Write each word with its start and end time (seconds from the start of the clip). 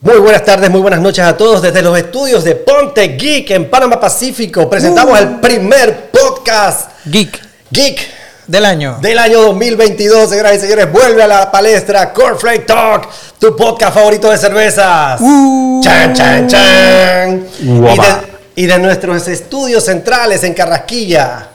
Muy 0.00 0.18
buenas 0.18 0.44
tardes, 0.44 0.70
muy 0.70 0.80
buenas 0.80 1.00
noches 1.00 1.24
a 1.24 1.36
todos 1.36 1.60
desde 1.60 1.82
los 1.82 1.98
estudios 1.98 2.44
de 2.44 2.54
Ponte 2.54 3.02
Geek 3.16 3.50
en 3.50 3.68
Panamá 3.68 3.98
Pacífico. 3.98 4.70
Presentamos 4.70 5.18
el 5.18 5.40
primer 5.40 6.10
podcast 6.12 6.90
Geek 7.04 7.40
Geek 7.68 8.06
del 8.46 8.64
año. 8.64 8.98
del 9.00 9.18
año 9.18 9.40
2022. 9.42 10.30
Señoras 10.30 10.54
y 10.54 10.60
señores, 10.60 10.92
vuelve 10.92 11.24
a 11.24 11.26
la 11.26 11.50
palestra 11.50 12.12
Cornflake 12.12 12.64
Talk, 12.64 13.08
tu 13.40 13.56
podcast 13.56 13.92
favorito 13.92 14.30
de 14.30 14.38
cervezas. 14.38 15.20
Uh. 15.20 15.80
Chan, 15.82 16.14
chan, 16.14 16.46
chan. 16.46 17.46
Y 17.60 17.66
de, 17.66 18.16
y 18.54 18.66
de 18.66 18.78
nuestros 18.78 19.26
estudios 19.26 19.84
centrales 19.84 20.44
en 20.44 20.54
Carrasquilla, 20.54 21.48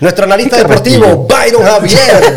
nuestro 0.00 0.24
analista 0.24 0.56
¿Qué 0.56 0.62
deportivo, 0.64 1.24
Byron 1.28 1.62
Javier. 1.62 2.34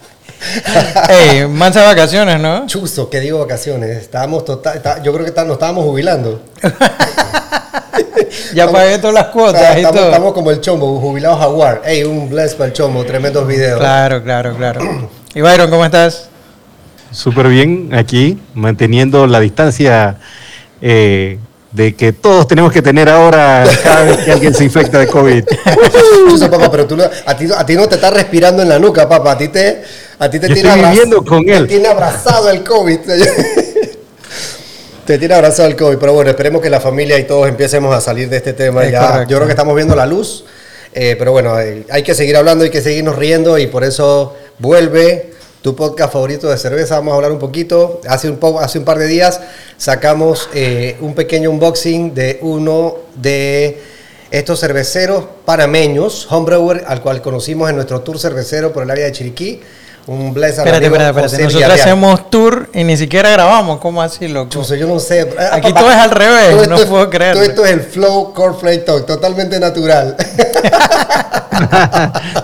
Ey, 1.08 1.46
mansa 1.48 1.84
vacaciones, 1.84 2.40
¿no? 2.40 2.66
Chuzo, 2.66 3.08
que 3.10 3.20
digo 3.20 3.38
vacaciones. 3.40 3.96
Estábamos 4.02 4.44
total, 4.44 4.76
está- 4.76 5.02
yo 5.02 5.12
creo 5.12 5.24
que 5.24 5.30
está- 5.30 5.44
nos 5.44 5.54
estábamos 5.54 5.84
jubilando. 5.84 6.42
Ya 8.54 8.70
pagué 8.70 8.98
todas 8.98 9.14
las 9.14 9.26
cuotas 9.26 9.74
y 9.76 9.80
estamos, 9.80 9.96
todo. 10.00 10.06
estamos 10.10 10.32
como 10.32 10.50
el 10.50 10.60
chombo, 10.60 10.98
jubilado 11.00 11.36
jaguar. 11.36 11.82
Ey, 11.84 12.04
un 12.04 12.28
bless 12.30 12.54
para 12.54 12.68
el 12.68 12.72
chombo, 12.72 13.04
tremendos 13.04 13.46
videos. 13.46 13.78
Claro, 13.78 14.22
claro, 14.22 14.56
claro. 14.56 15.10
Y 15.34 15.40
Byron, 15.40 15.68
¿cómo 15.70 15.84
estás? 15.84 16.28
Súper 17.10 17.48
bien 17.48 17.90
aquí, 17.94 18.38
manteniendo 18.54 19.26
la 19.26 19.40
distancia 19.40 20.16
eh, 20.80 21.38
de 21.72 21.94
que 21.94 22.12
todos 22.12 22.46
tenemos 22.48 22.72
que 22.72 22.82
tener 22.82 23.08
ahora 23.08 23.64
cada 23.82 24.02
vez 24.04 24.18
que 24.18 24.32
alguien 24.32 24.54
se 24.54 24.64
infecta 24.64 24.98
de 24.98 25.06
COVID. 25.06 25.44
Chuzo, 26.28 26.50
papá, 26.50 26.70
pero 26.70 26.86
tú 26.86 26.96
no- 26.96 27.04
a, 27.04 27.36
ti, 27.36 27.48
a 27.56 27.64
ti 27.66 27.74
no 27.74 27.86
te 27.88 27.96
está 27.96 28.10
respirando 28.10 28.62
en 28.62 28.68
la 28.70 28.78
nuca, 28.78 29.08
papá. 29.08 29.32
A 29.32 29.38
ti 29.38 29.48
te, 29.48 29.82
a 30.18 30.30
ti 30.30 30.38
te 30.40 30.46
tiene 30.48 30.60
estoy 30.68 30.80
abraz- 30.80 30.90
viviendo 30.92 31.24
con 31.24 31.44
te 31.44 31.56
él. 31.56 31.66
tiene 31.66 31.88
abrazado 31.88 32.50
el 32.50 32.64
COVID. 32.64 32.98
te 35.06 35.18
tiene 35.18 35.34
abrazado 35.34 35.68
el 35.68 35.76
COVID. 35.76 35.98
Pero 35.98 36.12
bueno, 36.14 36.30
esperemos 36.30 36.60
que 36.62 36.70
la 36.70 36.80
familia 36.80 37.18
y 37.18 37.24
todos 37.24 37.48
empecemos 37.48 37.94
a 37.94 38.00
salir 38.00 38.28
de 38.28 38.38
este 38.38 38.52
tema. 38.52 38.84
Es 38.84 38.92
ya, 38.92 39.06
correcto. 39.10 39.30
yo 39.30 39.36
creo 39.36 39.46
que 39.46 39.52
estamos 39.52 39.74
viendo 39.76 39.94
la 39.94 40.06
luz. 40.06 40.44
eh, 40.92 41.14
pero 41.18 41.32
bueno, 41.32 41.58
eh, 41.60 41.84
hay 41.90 42.02
que 42.02 42.14
seguir 42.14 42.36
hablando, 42.36 42.64
hay 42.64 42.70
que 42.70 42.80
seguirnos 42.80 43.16
riendo 43.16 43.58
y 43.58 43.66
por 43.66 43.84
eso 43.84 44.34
vuelve 44.58 45.32
tu 45.62 45.76
podcast 45.76 46.12
favorito 46.12 46.48
de 46.48 46.56
cerveza. 46.58 46.96
Vamos 46.96 47.12
a 47.12 47.16
hablar 47.16 47.32
un 47.32 47.38
poquito. 47.38 48.00
Hace 48.08 48.30
un, 48.30 48.38
po- 48.38 48.60
hace 48.60 48.78
un 48.78 48.84
par 48.84 48.98
de 48.98 49.06
días 49.06 49.40
sacamos 49.76 50.48
eh, 50.54 50.96
un 51.00 51.14
pequeño 51.14 51.50
unboxing 51.50 52.14
de 52.14 52.38
uno 52.42 52.96
de 53.16 53.80
estos 54.30 54.58
cerveceros 54.60 55.24
panameños, 55.44 56.26
homebrewer, 56.30 56.84
al 56.88 57.00
cual 57.00 57.22
conocimos 57.22 57.68
en 57.70 57.76
nuestro 57.76 58.00
tour 58.00 58.18
cervecero 58.18 58.72
por 58.72 58.82
el 58.82 58.90
área 58.90 59.04
de 59.06 59.12
Chiriquí. 59.12 59.60
Un 60.08 60.32
bless 60.32 60.58
Espérate, 60.58 60.86
amigo 60.86 60.94
espérate, 60.94 61.10
espérate. 61.10 61.22
José 61.22 61.36
Nosotros 61.42 61.54
Villarreal. 61.54 61.80
hacemos 61.80 62.30
tour 62.30 62.68
y 62.72 62.84
ni 62.84 62.96
siquiera 62.96 63.28
grabamos. 63.30 63.80
¿Cómo 63.80 64.00
así, 64.00 64.28
loco? 64.28 64.50
Chuzo, 64.50 64.76
yo 64.76 64.86
no 64.86 65.00
sé. 65.00 65.28
Ah, 65.38 65.56
Aquí 65.56 65.72
todo 65.72 65.90
es 65.90 65.96
al 65.96 66.10
revés, 66.12 66.50
todo 66.50 66.66
no 66.66 66.76
esto 66.76 66.88
puedo 66.88 67.10
creerlo. 67.10 67.40
Todo 67.42 67.50
esto 67.50 67.64
es 67.64 67.72
el 67.72 67.80
flow 67.80 68.32
cornflake 68.32 68.84
talk, 68.84 69.04
totalmente 69.06 69.58
natural. 69.58 70.14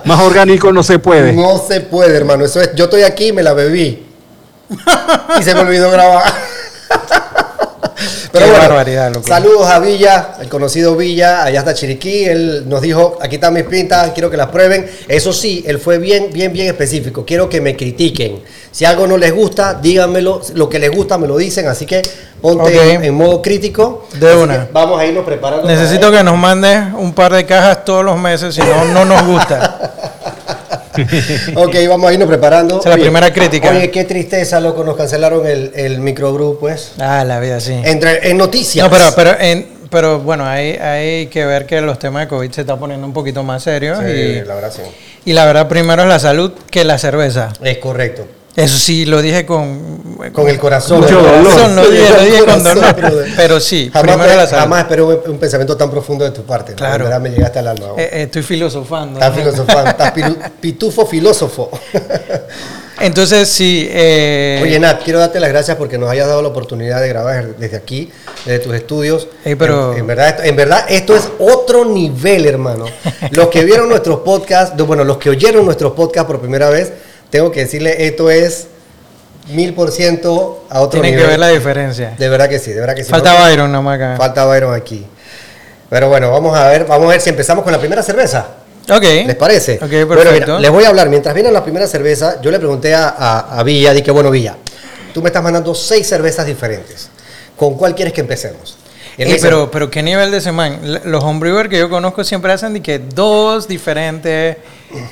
Más 0.05 0.21
orgánico 0.21 0.73
no 0.73 0.83
se 0.83 0.99
puede. 0.99 1.33
No 1.35 1.59
se 1.59 1.81
puede, 1.81 2.17
hermano. 2.17 2.45
Eso 2.45 2.61
es, 2.61 2.75
yo 2.75 2.85
estoy 2.85 3.03
aquí, 3.03 3.33
me 3.33 3.43
la 3.43 3.53
bebí. 3.53 4.07
y 5.39 5.43
se 5.43 5.55
me 5.55 5.61
olvidó 5.61 5.91
grabar. 5.91 6.23
Qué 8.33 8.51
barbaridad, 8.51 9.13
loco. 9.13 9.29
Saludos 9.29 9.69
a 9.69 9.79
Villa, 9.79 10.35
el 10.41 10.49
conocido 10.49 10.97
Villa, 10.97 11.45
allá 11.45 11.59
está 11.61 11.75
Chiriquí. 11.75 12.25
Él 12.25 12.65
nos 12.67 12.81
dijo, 12.81 13.19
aquí 13.21 13.35
están 13.35 13.53
mis 13.53 13.65
pintas, 13.65 14.13
quiero 14.13 14.31
que 14.31 14.37
las 14.37 14.49
prueben. 14.49 14.91
Eso 15.07 15.33
sí, 15.33 15.63
él 15.67 15.79
fue 15.79 15.99
bien, 15.99 16.31
bien, 16.33 16.53
bien 16.53 16.69
específico. 16.69 17.25
Quiero 17.27 17.49
que 17.49 17.61
me 17.61 17.77
critiquen. 17.77 18.41
Si 18.71 18.85
algo 18.85 19.07
no 19.07 19.19
les 19.19 19.35
gusta, 19.35 19.75
díganmelo. 19.75 20.41
Lo 20.55 20.69
que 20.69 20.79
les 20.79 20.91
gusta 20.91 21.19
me 21.19 21.27
lo 21.27 21.37
dicen. 21.37 21.69
Así 21.69 21.85
que 21.85 22.01
ponte 22.41 22.95
en, 22.95 23.05
en 23.05 23.15
modo 23.15 23.43
crítico. 23.43 24.07
De 24.19 24.31
Así 24.31 24.39
una. 24.39 24.69
Vamos 24.73 25.01
a 25.01 25.05
irnos 25.05 25.25
preparando. 25.25 25.65
para 25.65 25.75
Necesito 25.75 26.11
que 26.11 26.23
nos 26.23 26.39
mandes 26.39 26.95
un 26.97 27.13
par 27.13 27.33
de 27.33 27.45
cajas 27.45 27.85
todos 27.85 28.05
los 28.05 28.19
meses, 28.19 28.55
si 28.55 28.63
no, 28.63 28.85
no 28.87 29.05
nos 29.05 29.27
gusta. 29.27 29.92
Ok, 31.55 31.75
vamos 31.89 32.11
a 32.11 32.13
irnos 32.14 32.29
preparando. 32.29 32.80
Esa 32.80 32.91
es 32.91 32.97
la 32.97 33.03
primera 33.03 33.33
crítica. 33.33 33.70
Oye, 33.70 33.91
qué 33.91 34.05
tristeza, 34.05 34.61
loco, 34.61 34.85
nos 34.85 34.97
cancelaron 34.97 35.47
el, 35.47 35.73
el 35.75 36.01
microbrew, 36.01 36.58
pues. 36.58 36.92
Ah, 36.98 37.25
la 37.25 37.41
vida, 37.41 37.61
sí. 37.61 37.73
Entre, 37.85 38.30
en 38.30 38.36
noticias. 38.39 38.85
No, 38.85 38.91
pero, 38.91 39.05
pero, 39.14 39.41
en- 39.41 39.67
pero 39.91 40.20
bueno, 40.20 40.47
hay, 40.47 40.73
hay 40.73 41.27
que 41.27 41.45
ver 41.45 41.67
que 41.67 41.80
los 41.83 41.98
temas 41.98 42.23
de 42.23 42.29
COVID 42.29 42.51
se 42.51 42.61
están 42.63 42.79
poniendo 42.79 43.07
un 43.07 43.13
poquito 43.13 43.42
más 43.42 43.63
serios. 43.63 43.98
Sí, 43.98 44.05
y, 44.11 44.41
la 44.45 44.55
verdad 44.55 44.73
sí. 44.75 44.83
y 45.27 45.33
la 45.35 45.45
verdad, 45.45 45.69
primero 45.69 46.03
es 46.03 46.08
la 46.08 46.19
salud 46.19 46.53
que 46.70 46.85
la 46.85 46.97
cerveza. 46.98 47.53
Es 47.63 47.79
correcto. 47.79 48.27
Eso 48.55 48.77
sí, 48.77 49.07
lo 49.07 49.23
dije 49.23 49.46
con... 49.46 50.02
Con 50.33 50.46
el 50.48 50.58
corazón. 50.58 51.01
Mucho 51.01 51.17
Con 51.20 51.24
el 51.27 51.42
dolor. 51.45 51.52
corazón, 51.55 51.77
Lo 51.77 51.90
dije, 51.90 52.11
lo 52.11 52.20
dije 52.23 52.45
con 52.45 52.63
dolor. 52.63 52.95
Pero 53.36 53.58
sí, 53.61 53.90
Jamás, 53.92 54.17
primero 54.17 54.36
la 54.36 54.46
salud. 54.46 54.61
jamás 54.63 54.80
esperé 54.83 55.02
un, 55.02 55.18
un 55.27 55.39
pensamiento 55.39 55.77
tan 55.77 55.90
profundo 55.90 56.24
de 56.24 56.30
tu 56.33 56.42
parte. 56.42 56.74
Claro. 56.74 57.05
Verdad 57.05 57.20
me 57.20 57.30
llegaste 57.30 57.58
al 57.61 57.68
alma. 57.68 57.86
Eh, 57.96 58.02
eh, 58.12 58.23
estoy 58.24 58.42
filosofando. 58.42 59.18
Estás 59.18 59.30
¿no? 59.36 59.42
filosofando, 59.42 59.91
estás 59.91 60.12
pitufo 60.61 61.07
filósofo. 61.07 61.70
Entonces, 63.01 63.48
sí. 63.48 63.89
eh, 63.91 64.61
Oye, 64.62 64.79
Nat, 64.79 65.02
quiero 65.02 65.18
darte 65.18 65.41
las 65.41 65.48
gracias 65.48 65.77
porque 65.77 65.98
nos 65.98 66.08
hayas 66.11 66.29
dado 66.29 66.42
la 66.42 66.48
oportunidad 66.48 67.01
de 67.01 67.08
grabar 67.08 67.57
desde 67.57 67.77
aquí, 67.77 68.12
desde 68.45 68.58
tus 68.61 68.74
estudios. 68.74 69.29
Pero- 69.42 69.92
en, 69.95 70.01
en 70.01 70.07
verdad, 70.07 70.29
esto, 70.29 70.42
en 70.45 70.57
verdad, 70.57 70.85
esto 70.89 71.17
es 71.17 71.29
otro 71.39 71.85
nivel, 71.85 72.46
hermano. 72.46 72.85
Los 73.30 73.48
que 73.48 73.64
vieron 73.64 73.89
nuestros 73.89 74.20
podcasts, 74.20 74.77
no, 74.77 74.86
bueno, 74.86 75.05
los 75.05 75.17
que 75.17 75.30
oyeron 75.30 75.64
nuestros 75.64 75.92
podcasts 75.95 76.27
por 76.30 76.39
primera 76.41 76.68
vez, 76.70 76.92
tengo 77.33 77.51
que 77.51 77.61
decirle, 77.61 78.07
esto 78.07 78.31
es 78.31 78.67
mil 79.48 79.73
por 79.75 79.91
ciento 79.91 80.65
a 80.70 80.81
otro 80.83 81.01
tienen 81.01 81.13
nivel. 81.13 81.25
que 81.25 81.31
ver 81.31 81.41
la 81.41 81.48
diferencia. 81.48 82.15
De 82.19 82.29
verdad 82.29 82.48
que 82.48 82.59
sí, 82.59 82.73
de 82.73 82.79
verdad 82.81 82.95
que 82.95 83.03
sí. 83.05 83.11
Falta 83.11 83.33
No- 83.37 83.45
Byron 83.47 83.73
nada 83.73 83.83
más 83.83 83.97
acá. 83.97 84.15
Falta 84.19 84.45
Byron 84.45 84.75
aquí. 84.75 85.05
Pero 85.91 86.09
bueno, 86.09 86.31
vamos 86.31 86.57
a 86.57 86.69
ver, 86.69 86.85
vamos 86.85 87.07
a 87.07 87.11
ver 87.13 87.21
si 87.23 87.31
empezamos 87.31 87.65
con 87.65 87.73
la 87.73 87.79
primera 87.81 88.03
cerveza. 88.03 88.47
ok. 88.89 89.03
¿Les 89.27 89.35
parece? 89.37 89.77
Ok, 89.83 89.91
Bueno, 89.91 90.09
perfecto. 90.09 90.47
mira, 90.47 90.61
les 90.61 90.71
voy 90.71 90.85
a 90.85 90.89
hablar. 90.89 91.09
Mientras 91.09 91.35
viene 91.35 91.51
la 91.51 91.65
primera 91.65 91.87
cerveza, 91.87 92.41
yo 92.42 92.51
le 92.51 92.59
pregunté 92.59 92.95
a, 92.95 93.09
a, 93.09 93.59
a 93.59 93.63
Villa, 93.63 93.92
dije, 93.95 94.11
bueno, 94.11 94.31
Villa, 94.31 94.57
tú 95.15 95.23
me 95.23 95.29
estás 95.31 95.42
mandando 95.42 95.75
seis 95.75 96.07
cervezas 96.07 96.47
diferentes. 96.47 97.09
¿Con 97.57 97.77
cuál 97.77 97.95
quieres 97.95 98.13
que 98.15 98.21
empecemos? 98.21 98.77
Ey, 99.18 99.27
dice, 99.27 99.40
pero, 99.42 99.70
pero 99.70 99.90
qué 99.90 100.02
nivel 100.02 100.30
de 100.30 100.40
semana. 100.40 100.78
Los 101.05 101.23
homebrewers 101.23 101.68
que 101.68 101.78
yo 101.78 101.90
conozco 101.90 102.24
siempre 102.24 102.52
hacen 102.52 102.73
de 102.74 102.80
que 102.83 102.98
dos 102.98 103.68
diferentes, 103.68 104.56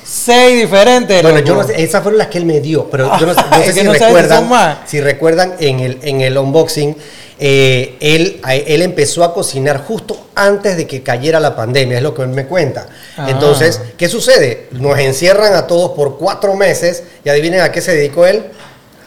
seis 0.04 0.60
diferentes. 0.60 1.22
bueno, 1.22 1.40
yo 1.40 1.54
no 1.54 1.64
sé, 1.64 1.82
esas 1.82 2.02
fueron 2.02 2.18
las 2.18 2.28
que 2.28 2.38
él 2.38 2.46
me 2.46 2.60
dio, 2.60 2.88
pero 2.90 3.18
yo 3.18 3.26
no, 3.26 3.34
sé- 3.34 3.40
no 3.50 3.72
si 3.72 3.82
no 3.82 3.92
si 3.94 3.98
recuerdan, 3.98 4.48
más. 4.48 4.78
si 4.86 5.00
recuerdan 5.00 5.54
en 5.60 5.80
el, 5.80 5.98
en 6.02 6.20
el 6.22 6.38
unboxing, 6.38 6.96
eh, 7.42 7.96
él, 8.00 8.40
él 8.66 8.82
empezó 8.82 9.24
a 9.24 9.32
cocinar 9.32 9.84
justo 9.86 10.28
antes 10.34 10.76
de 10.76 10.86
que 10.86 11.02
cayera 11.02 11.40
la 11.40 11.56
pandemia, 11.56 11.96
es 11.98 12.02
lo 12.02 12.14
que 12.14 12.22
él 12.22 12.28
me 12.28 12.46
cuenta. 12.46 12.86
Ah. 13.16 13.28
Entonces, 13.30 13.80
¿qué 13.96 14.08
sucede? 14.08 14.68
Nos 14.72 14.98
encierran 14.98 15.54
a 15.54 15.66
todos 15.66 15.92
por 15.92 16.18
cuatro 16.18 16.54
meses 16.54 17.02
y 17.24 17.28
adivinen 17.28 17.60
a 17.60 17.72
qué 17.72 17.80
se 17.80 17.94
dedicó 17.94 18.26
él. 18.26 18.44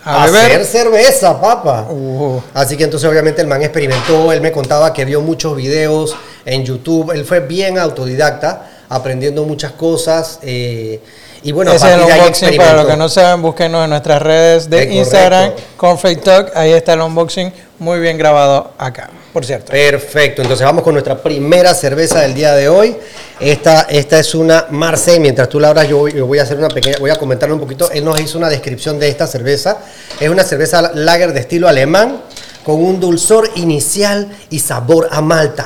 A 0.05 0.25
beber. 0.25 0.51
hacer 0.51 0.65
cerveza, 0.65 1.39
papá. 1.39 1.87
Uh, 1.89 2.41
Así 2.53 2.75
que 2.75 2.83
entonces 2.83 3.09
obviamente 3.09 3.41
el 3.41 3.47
man 3.47 3.61
experimentó, 3.61 4.31
él 4.31 4.41
me 4.41 4.51
contaba 4.51 4.91
que 4.93 5.05
vio 5.05 5.21
muchos 5.21 5.55
videos 5.55 6.15
en 6.45 6.65
YouTube, 6.65 7.11
él 7.11 7.23
fue 7.25 7.39
bien 7.39 7.77
autodidacta, 7.79 8.69
aprendiendo 8.89 9.45
muchas 9.45 9.71
cosas. 9.71 10.39
eh, 10.41 10.99
y 11.45 11.51
bueno, 11.51 11.71
a 11.71 11.75
Ese 11.75 11.87
es 11.87 11.93
el 11.93 12.01
unboxing. 12.01 12.55
Para 12.57 12.73
los 12.73 12.85
que 12.85 12.95
no 12.97 13.09
saben, 13.09 13.41
búsquenos 13.41 13.83
en 13.83 13.89
nuestras 13.89 14.21
redes 14.21 14.69
de 14.69 14.83
Es 14.83 14.91
Instagram, 14.91 15.49
correcto. 15.51 15.71
Conflict 15.75 16.23
Talk. 16.23 16.51
Ahí 16.55 16.71
está 16.71 16.93
el 16.93 17.01
unboxing. 17.01 17.51
Muy 17.79 17.99
bien 17.99 18.17
grabado 18.17 18.71
acá, 18.77 19.09
por 19.33 19.43
cierto. 19.43 19.71
Perfecto, 19.71 20.43
entonces 20.43 20.63
vamos 20.63 20.83
con 20.83 20.93
nuestra 20.93 21.21
primera 21.21 21.73
cerveza 21.73 22.21
del 22.21 22.35
día 22.35 22.53
de 22.53 22.69
hoy. 22.69 22.95
Esta, 23.39 23.81
esta 23.81 24.19
es 24.19 24.35
una 24.35 24.67
Marseille. 24.69 25.19
Mientras 25.19 25.49
tú 25.49 25.59
la 25.59 25.69
abras, 25.69 25.89
yo, 25.89 26.07
yo 26.07 26.27
voy 26.27 26.37
a 26.37 26.43
hacer 26.43 26.59
una 26.59 26.69
pequeña, 26.69 26.97
voy 26.99 27.09
a 27.09 27.15
comentarle 27.15 27.53
un 27.53 27.59
poquito. 27.59 27.89
Él 27.91 28.05
nos 28.05 28.21
hizo 28.21 28.37
una 28.37 28.47
descripción 28.47 28.99
de 28.99 29.09
esta 29.09 29.25
cerveza. 29.25 29.79
Es 30.19 30.29
una 30.29 30.43
cerveza 30.43 30.91
lager 30.93 31.33
de 31.33 31.39
estilo 31.39 31.67
alemán 31.67 32.21
con 32.63 32.75
un 32.75 32.99
dulzor 32.99 33.49
inicial 33.55 34.29
y 34.51 34.59
sabor 34.59 35.09
a 35.11 35.21
malta. 35.21 35.65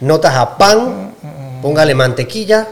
Notas 0.00 0.34
a 0.36 0.58
pan, 0.58 1.14
póngale 1.62 1.94
mantequilla, 1.94 2.68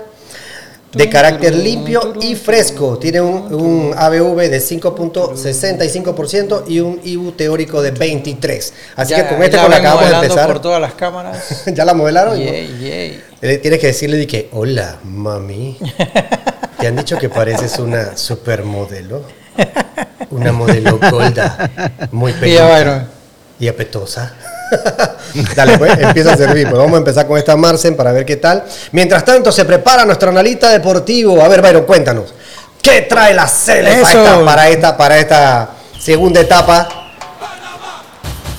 de 0.96 1.08
carácter 1.10 1.54
limpio 1.54 2.14
y 2.20 2.34
fresco. 2.34 2.98
Tiene 2.98 3.20
un, 3.20 3.52
un 3.54 3.94
ABV 3.96 4.48
de 4.50 4.58
5.65% 4.60 6.64
y 6.69 6.81
un 6.81 7.00
IBU 7.02 7.32
teórico 7.32 7.82
de 7.82 7.90
23. 7.90 8.72
Así 8.96 9.10
Ya- 9.10 9.28
que 9.28 9.34
con 9.34 9.43
este 9.44 9.58
con 9.58 9.70
la 9.70 9.76
acabamos 9.76 10.08
de 10.10 10.14
empezar. 10.16 10.46
por 10.46 10.60
todas 10.60 10.81
las 10.81 10.94
cámaras. 10.94 11.64
¿Ya 11.75 11.84
la 11.84 11.94
modelaron? 11.94 12.38
Yay, 12.38 12.78
yay. 12.81 13.22
Eh, 13.43 13.58
Tienes 13.58 13.81
que 13.81 13.88
decirle 13.88 14.16
de 14.16 14.26
que, 14.26 14.48
hola, 14.52 14.98
mami. 15.04 15.76
¿Te 16.81 16.87
han 16.87 16.96
dicho 16.96 17.19
que 17.19 17.28
pareces 17.28 17.78
una 17.78 18.16
supermodelo? 18.16 19.22
Una 20.31 20.52
modelo 20.52 20.99
golda, 21.10 21.70
muy 22.12 22.32
Y 22.32 22.34
pequeña 22.34 23.08
y 23.58 23.69
apetosa. 23.69 24.34
Dale, 25.54 25.78
pues, 25.78 25.98
empieza 25.98 26.32
a 26.32 26.36
servir. 26.36 26.68
Pues 26.68 26.78
vamos 26.78 26.94
a 26.94 26.98
empezar 26.98 27.26
con 27.26 27.38
esta 27.38 27.56
Marcen 27.56 27.96
para 27.96 28.12
ver 28.12 28.24
qué 28.24 28.36
tal. 28.36 28.64
Mientras 28.92 29.24
tanto, 29.24 29.52
se 29.52 29.64
prepara 29.64 30.04
nuestro 30.04 30.30
analista 30.30 30.70
deportivo. 30.70 31.42
A 31.42 31.48
ver, 31.48 31.62
Byron, 31.62 31.84
cuéntanos. 31.84 32.34
¿Qué 32.82 33.02
trae 33.02 33.34
la 33.34 33.48
Cele 33.48 34.02
para 34.44 34.68
esta, 34.68 34.96
para 34.96 35.18
esta, 35.18 35.70
segunda 35.98 36.40
etapa? 36.40 36.88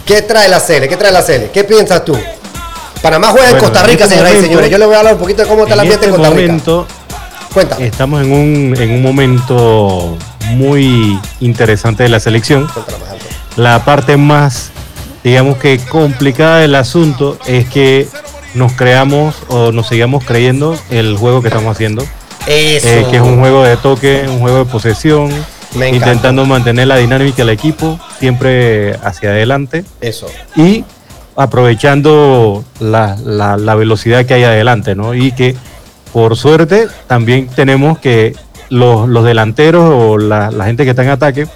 ¿Qué 0.05 0.21
trae 0.21 0.49
la 0.49 0.59
Cele? 0.59 0.87
¿Qué 0.87 0.97
trae 0.97 1.11
la 1.11 1.21
Cele? 1.21 1.49
¿Qué 1.51 1.63
piensas 1.63 2.03
tú? 2.03 2.17
Panamá 3.01 3.29
juega 3.29 3.47
en 3.47 3.53
Bueno, 3.53 3.67
Costa 3.67 3.81
en 3.81 3.89
Rica, 3.91 4.03
este 4.03 4.15
señoras 4.15 4.35
y 4.35 4.41
señores. 4.41 4.69
Yo 4.69 4.77
les 4.77 4.87
voy 4.87 4.95
a 4.95 4.99
hablar 4.99 5.13
un 5.13 5.19
poquito 5.19 5.43
de 5.43 5.47
cómo 5.47 5.63
está 5.63 5.75
el 5.75 5.79
En 5.79 5.85
ambiente 5.85 6.05
este 6.05 6.15
en 6.15 6.21
Costa 6.21 6.35
Rica. 6.35 6.47
momento 6.47 6.87
Cuéntame. 7.53 7.87
estamos 7.87 8.21
en 8.21 8.31
un, 8.31 8.75
en 8.77 8.91
un 8.91 9.01
momento 9.01 10.17
muy 10.51 11.19
interesante 11.39 12.03
de 12.03 12.09
la 12.09 12.19
selección. 12.19 12.67
La 13.55 13.83
parte 13.85 14.17
más, 14.17 14.71
digamos 15.27 15.57
que 15.57 15.77
complicada 15.77 16.59
del 16.59 16.75
asunto 16.75 17.37
es 17.47 17.67
que 17.67 18.07
nos 18.53 18.71
creamos 18.73 19.35
o 19.49 19.71
nos 19.71 19.87
sigamos 19.87 20.23
creyendo 20.23 20.77
el 20.89 21.17
juego 21.17 21.41
que 21.41 21.49
estamos 21.49 21.75
haciendo, 21.75 22.03
Eso. 22.47 22.87
eh, 22.87 23.05
que 23.11 23.17
es 23.17 23.21
un 23.21 23.39
juego 23.39 23.63
de 23.63 23.77
toque, 23.77 24.25
un 24.27 24.39
juego 24.39 24.59
de 24.59 24.65
posesión, 24.65 25.29
intentando 25.75 26.45
mantener 26.45 26.87
la 26.87 26.95
dinámica 26.97 27.37
del 27.37 27.49
equipo 27.49 27.99
siempre 28.19 28.95
hacia 29.03 29.29
adelante 29.29 29.83
Eso. 30.01 30.27
y 30.55 30.83
aprovechando 31.35 32.63
la, 32.79 33.15
la- 33.23 33.57
la 33.57 33.75
velocidad 33.75 34.25
que 34.25 34.33
hay 34.35 34.43
adelante, 34.43 34.95
¿no? 34.95 35.13
Y 35.13 35.31
que 35.33 35.55
por 36.13 36.35
suerte 36.37 36.87
también 37.07 37.47
tenemos 37.47 37.99
que 37.99 38.33
los, 38.69 39.07
los 39.09 39.23
delanteros 39.25 39.83
o 39.93 40.17
la, 40.17 40.51
la 40.51 40.65
gente 40.65 40.83
que 40.83 40.91
está 40.91 41.03
en 41.03 41.09
ataque 41.09 41.47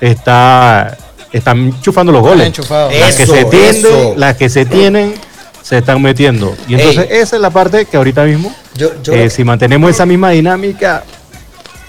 está 0.00 0.96
están 1.38 1.80
chufando 1.80 2.12
los 2.12 2.22
goles. 2.22 2.52
Las 2.68 3.14
que 3.16 3.26
se 3.26 3.44
tienden, 3.44 3.76
eso. 3.76 4.14
las 4.16 4.36
que 4.36 4.48
se 4.48 4.64
tienen 4.66 5.14
se 5.62 5.78
están 5.78 6.00
metiendo. 6.00 6.54
Y 6.68 6.74
entonces 6.74 7.10
Ey. 7.10 7.18
esa 7.18 7.36
es 7.36 7.42
la 7.42 7.50
parte 7.50 7.86
que 7.86 7.96
ahorita 7.96 8.24
mismo, 8.24 8.54
Yo, 8.76 8.90
yo 9.02 9.12
eh, 9.12 9.30
si 9.30 9.42
mantenemos 9.42 9.90
esa 9.90 10.06
misma 10.06 10.30
dinámica, 10.30 11.02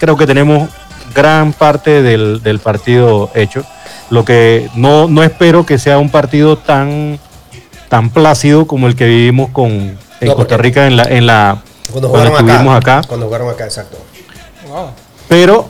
creo 0.00 0.16
que 0.16 0.26
tenemos 0.26 0.68
gran 1.14 1.52
parte 1.52 2.02
del, 2.02 2.42
del 2.42 2.58
partido 2.58 3.30
hecho. 3.34 3.64
Lo 4.10 4.24
que 4.24 4.68
no, 4.74 5.06
no 5.06 5.22
espero 5.22 5.64
que 5.66 5.78
sea 5.78 5.98
un 5.98 6.10
partido 6.10 6.58
tan, 6.58 7.18
tan 7.88 8.10
plácido 8.10 8.66
como 8.66 8.86
el 8.86 8.96
que 8.96 9.04
vivimos 9.06 9.50
con, 9.50 9.70
en 9.70 9.98
No, 10.28 10.34
Costa 10.34 10.56
Rica 10.56 10.86
en 10.86 10.96
la, 10.96 11.04
en 11.04 11.26
la 11.26 11.62
cuando 11.90 12.08
cuando 12.10 12.30
jugaron 12.30 12.50
estuvimos 12.50 12.76
acá, 12.76 12.98
acá. 12.98 13.08
Cuando 13.08 13.26
jugaron 13.26 13.50
acá, 13.50 13.64
exacto. 13.64 13.98
Wow. 14.68 14.90
pero 15.28 15.68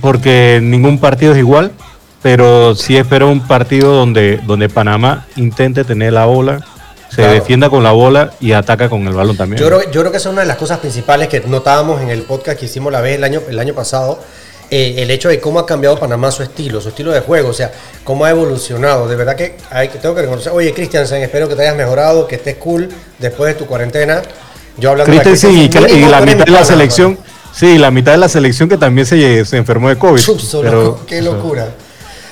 porque 0.00 0.60
ningún 0.62 0.98
partido 0.98 1.32
es 1.32 1.38
igual, 1.38 1.72
pero 2.22 2.74
sí 2.74 2.96
espero 2.96 3.28
un 3.30 3.46
partido 3.46 3.92
donde, 3.94 4.40
donde 4.46 4.68
Panamá 4.68 5.26
intente 5.36 5.84
tener 5.84 6.12
la 6.12 6.26
bola, 6.26 6.60
se 7.08 7.16
Claro. 7.16 7.32
defienda 7.32 7.68
con 7.70 7.82
la 7.82 7.90
bola 7.92 8.32
y 8.40 8.52
ataca 8.52 8.88
con 8.88 9.06
el 9.08 9.14
balón 9.14 9.36
también. 9.36 9.60
Yo 9.60 9.66
creo, 9.66 9.82
yo 9.90 10.00
creo 10.00 10.10
que 10.12 10.18
esa 10.18 10.28
es 10.28 10.32
una 10.32 10.42
de 10.42 10.48
las 10.48 10.56
cosas 10.58 10.78
principales 10.78 11.28
que 11.28 11.40
notábamos 11.40 12.00
en 12.02 12.08
el 12.10 12.22
podcast 12.22 12.58
que 12.58 12.66
hicimos 12.66 12.92
la 12.92 13.00
vez 13.00 13.16
el 13.16 13.24
año, 13.24 13.40
el 13.48 13.58
año 13.58 13.74
pasado. 13.74 14.20
eh, 14.72 15.02
el 15.02 15.10
hecho 15.10 15.28
de 15.28 15.40
cómo 15.40 15.58
ha 15.58 15.66
cambiado 15.66 15.98
Panamá 15.98 16.30
su 16.30 16.44
estilo, 16.44 16.80
su 16.80 16.90
estilo 16.90 17.10
de 17.10 17.18
juego, 17.22 17.48
o 17.48 17.52
sea, 17.52 17.72
cómo 18.04 18.24
ha 18.24 18.30
evolucionado. 18.30 19.08
De 19.08 19.16
verdad 19.16 19.34
que 19.34 19.56
hay, 19.68 19.88
que- 19.88 19.98
tengo 19.98 20.14
que 20.14 20.20
reconocer. 20.20 20.52
Oye, 20.52 20.72
Christiansen, 20.72 21.20
espero 21.24 21.48
que 21.48 21.56
te 21.56 21.62
hayas 21.62 21.74
mejorado, 21.74 22.28
que 22.28 22.36
estés 22.36 22.54
cool 22.54 22.88
después 23.18 23.52
de 23.52 23.58
tu 23.58 23.66
cuarentena. 23.66 24.22
Yo 24.76 24.90
hablando 24.92 25.10
de 25.12 25.18
Christensen 25.18 25.50
y, 25.58 25.68
Christensen, 25.68 25.90
y 25.90 25.94
mínimo 25.94 26.10
la 26.12 26.20
mitad 26.20 26.44
de 26.44 26.50
la 26.52 26.64
selección, 26.64 27.18
sí, 27.52 27.78
la 27.78 27.90
mitad 27.90 28.12
de 28.12 28.18
la 28.18 28.28
selección 28.28 28.68
que 28.68 28.76
también 28.76 29.08
se, 29.08 29.44
se 29.44 29.56
enfermó 29.56 29.88
de 29.88 29.98
COVID. 29.98 30.20
pero, 30.62 31.00
qué 31.04 31.20
locura. 31.20 31.70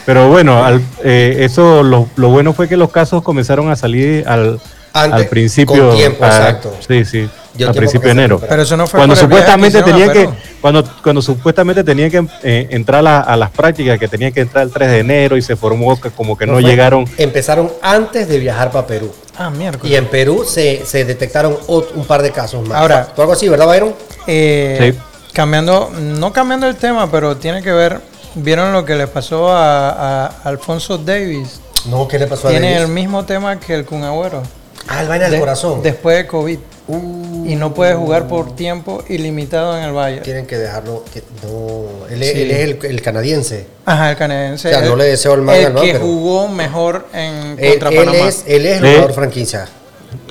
Pero 0.09 0.29
bueno, 0.31 0.65
al- 0.65 0.81
eh, 1.05 1.37
eso 1.41 1.83
lo, 1.83 2.09
lo 2.17 2.31
bueno 2.31 2.55
fue 2.55 2.67
que 2.67 2.79
los 2.79 2.91
casos 2.91 3.23
comenzaron 3.23 3.71
a 3.71 3.77
salir 3.77 4.27
al, 4.27 4.59
Antes, 4.95 5.13
al 5.21 5.27
principio. 5.27 5.89
con 5.89 5.97
tiempo, 5.97 6.25
a- 6.25 6.29
exacto. 6.29 6.75
Sí, 6.89 7.05
sí, 7.05 7.19
Dio 7.53 7.69
a 7.69 7.73
tiempo 7.73 7.77
principio 7.77 8.07
de 8.07 8.13
enero. 8.13 8.41
Pero 8.49 8.63
eso 8.63 8.75
no 8.75 8.87
fue 8.87 9.01
cuando 9.01 9.15
supuestamente 9.15 9.83
tenían 9.83 10.11
que 10.11 10.27
cuando 10.63 10.83
cuando 11.03 11.21
supuestamente 11.21 11.85
tenían 11.85 12.11
que 12.11 12.27
eh, 12.43 12.69
entrar 12.71 13.07
a, 13.07 13.21
a 13.21 13.37
las 13.37 13.51
prácticas 13.51 13.99
que 13.99 14.09
tenían 14.09 14.33
que 14.33 14.41
entrar 14.41 14.65
el 14.65 14.73
3 14.73 14.89
de 14.93 14.99
enero 15.01 15.37
y 15.37 15.43
se 15.43 15.57
formó 15.57 16.01
que 16.01 16.09
como 16.11 16.39
que 16.39 16.47
no, 16.47 16.55
fue- 16.55 16.63
llegaron 16.63 17.05
Empezaron 17.19 17.71
antes 17.83 18.29
de 18.29 18.39
viajar 18.39 18.71
para 18.71 18.87
Perú. 18.87 19.13
Ah, 19.37 19.51
miércoles. 19.51 19.93
Y 19.93 19.97
en 19.97 20.07
Perú 20.07 20.43
se, 20.47 20.87
se 20.87 21.05
detectaron 21.05 21.55
un 21.69 22.05
par 22.07 22.23
de 22.23 22.31
casos 22.33 22.67
más. 22.67 22.79
Ahora- 22.81 23.09
¿Fue 23.15 23.25
algo 23.25 23.35
así, 23.35 23.47
¿verdad, 23.47 23.67
Byron? 23.67 23.95
Eh, 24.27 24.95
Sí. 24.95 24.99
Cambiando, 25.35 25.91
no 26.01 26.33
cambiando 26.33 26.67
el 26.67 26.77
tema, 26.77 27.09
pero 27.11 27.37
tiene 27.37 27.63
que 27.63 27.71
ver, 27.73 28.01
¿vieron 28.35 28.73
lo 28.73 28.85
que 28.85 28.95
le 28.97 29.07
pasó 29.07 29.51
a, 29.51 30.27
a 30.27 30.27
Alfonso 30.45 30.99
Davis? 30.99 31.61
No, 31.87 32.07
¿qué 32.09 32.19
le 32.19 32.27
pasó 32.27 32.49
a 32.49 32.51
Tiene 32.51 32.73
Davis? 32.73 32.87
el 32.87 32.93
mismo 32.93 33.25
tema 33.25 33.59
que 33.61 33.75
el 33.75 33.85
Kun 33.85 34.03
Agüero. 34.05 34.43
Ah, 34.89 35.03
el 35.03 35.09
vaina 35.09 35.25
del 35.25 35.35
De- 35.35 35.41
corazón. 35.41 35.83
Después 35.83 36.17
de 36.17 36.27
COVID. 36.27 36.59
Uh, 36.91 37.45
Y 37.47 37.55
no 37.57 37.75
puede 37.75 37.95
jugar 37.95 38.29
por 38.29 38.57
tiempo 38.57 39.05
ilimitado 39.11 39.77
en 39.77 39.85
el 39.85 39.93
Bayern. 39.93 40.23
Tienen 40.23 40.47
que 40.47 40.57
dejarlo. 40.57 41.05
que- 41.13 41.23
no, 41.47 42.07
él, 42.09 42.23
es- 42.23 42.33
Sí. 42.33 42.41
él 42.43 42.51
es 42.51 42.61
el, 42.61 42.79
el 42.91 43.03
canadiense. 43.03 43.67
Ajá, 43.85 44.11
el 44.11 44.17
canadiense. 44.17 44.69
O 44.69 44.71
sea, 44.73 44.81
no 44.81 44.93
el- 44.95 44.99
le 44.99 45.05
deseo 45.05 45.35
el 45.35 45.43
mal 45.43 45.57
El 45.57 45.67
al 45.67 45.75
que 45.75 45.93
pero- 45.93 46.01
jugó 46.07 46.49
mejor 46.49 47.07
en 47.13 47.57
Él, 47.59 47.71
contra 47.73 47.91
él 47.91 47.97
Panamá. 48.07 48.29
es, 48.29 48.45
él 48.47 48.65
es 48.65 48.79
el 48.79 48.85
Sí. 48.85 48.89
jugador 48.95 49.13
franquicia. 49.13 49.69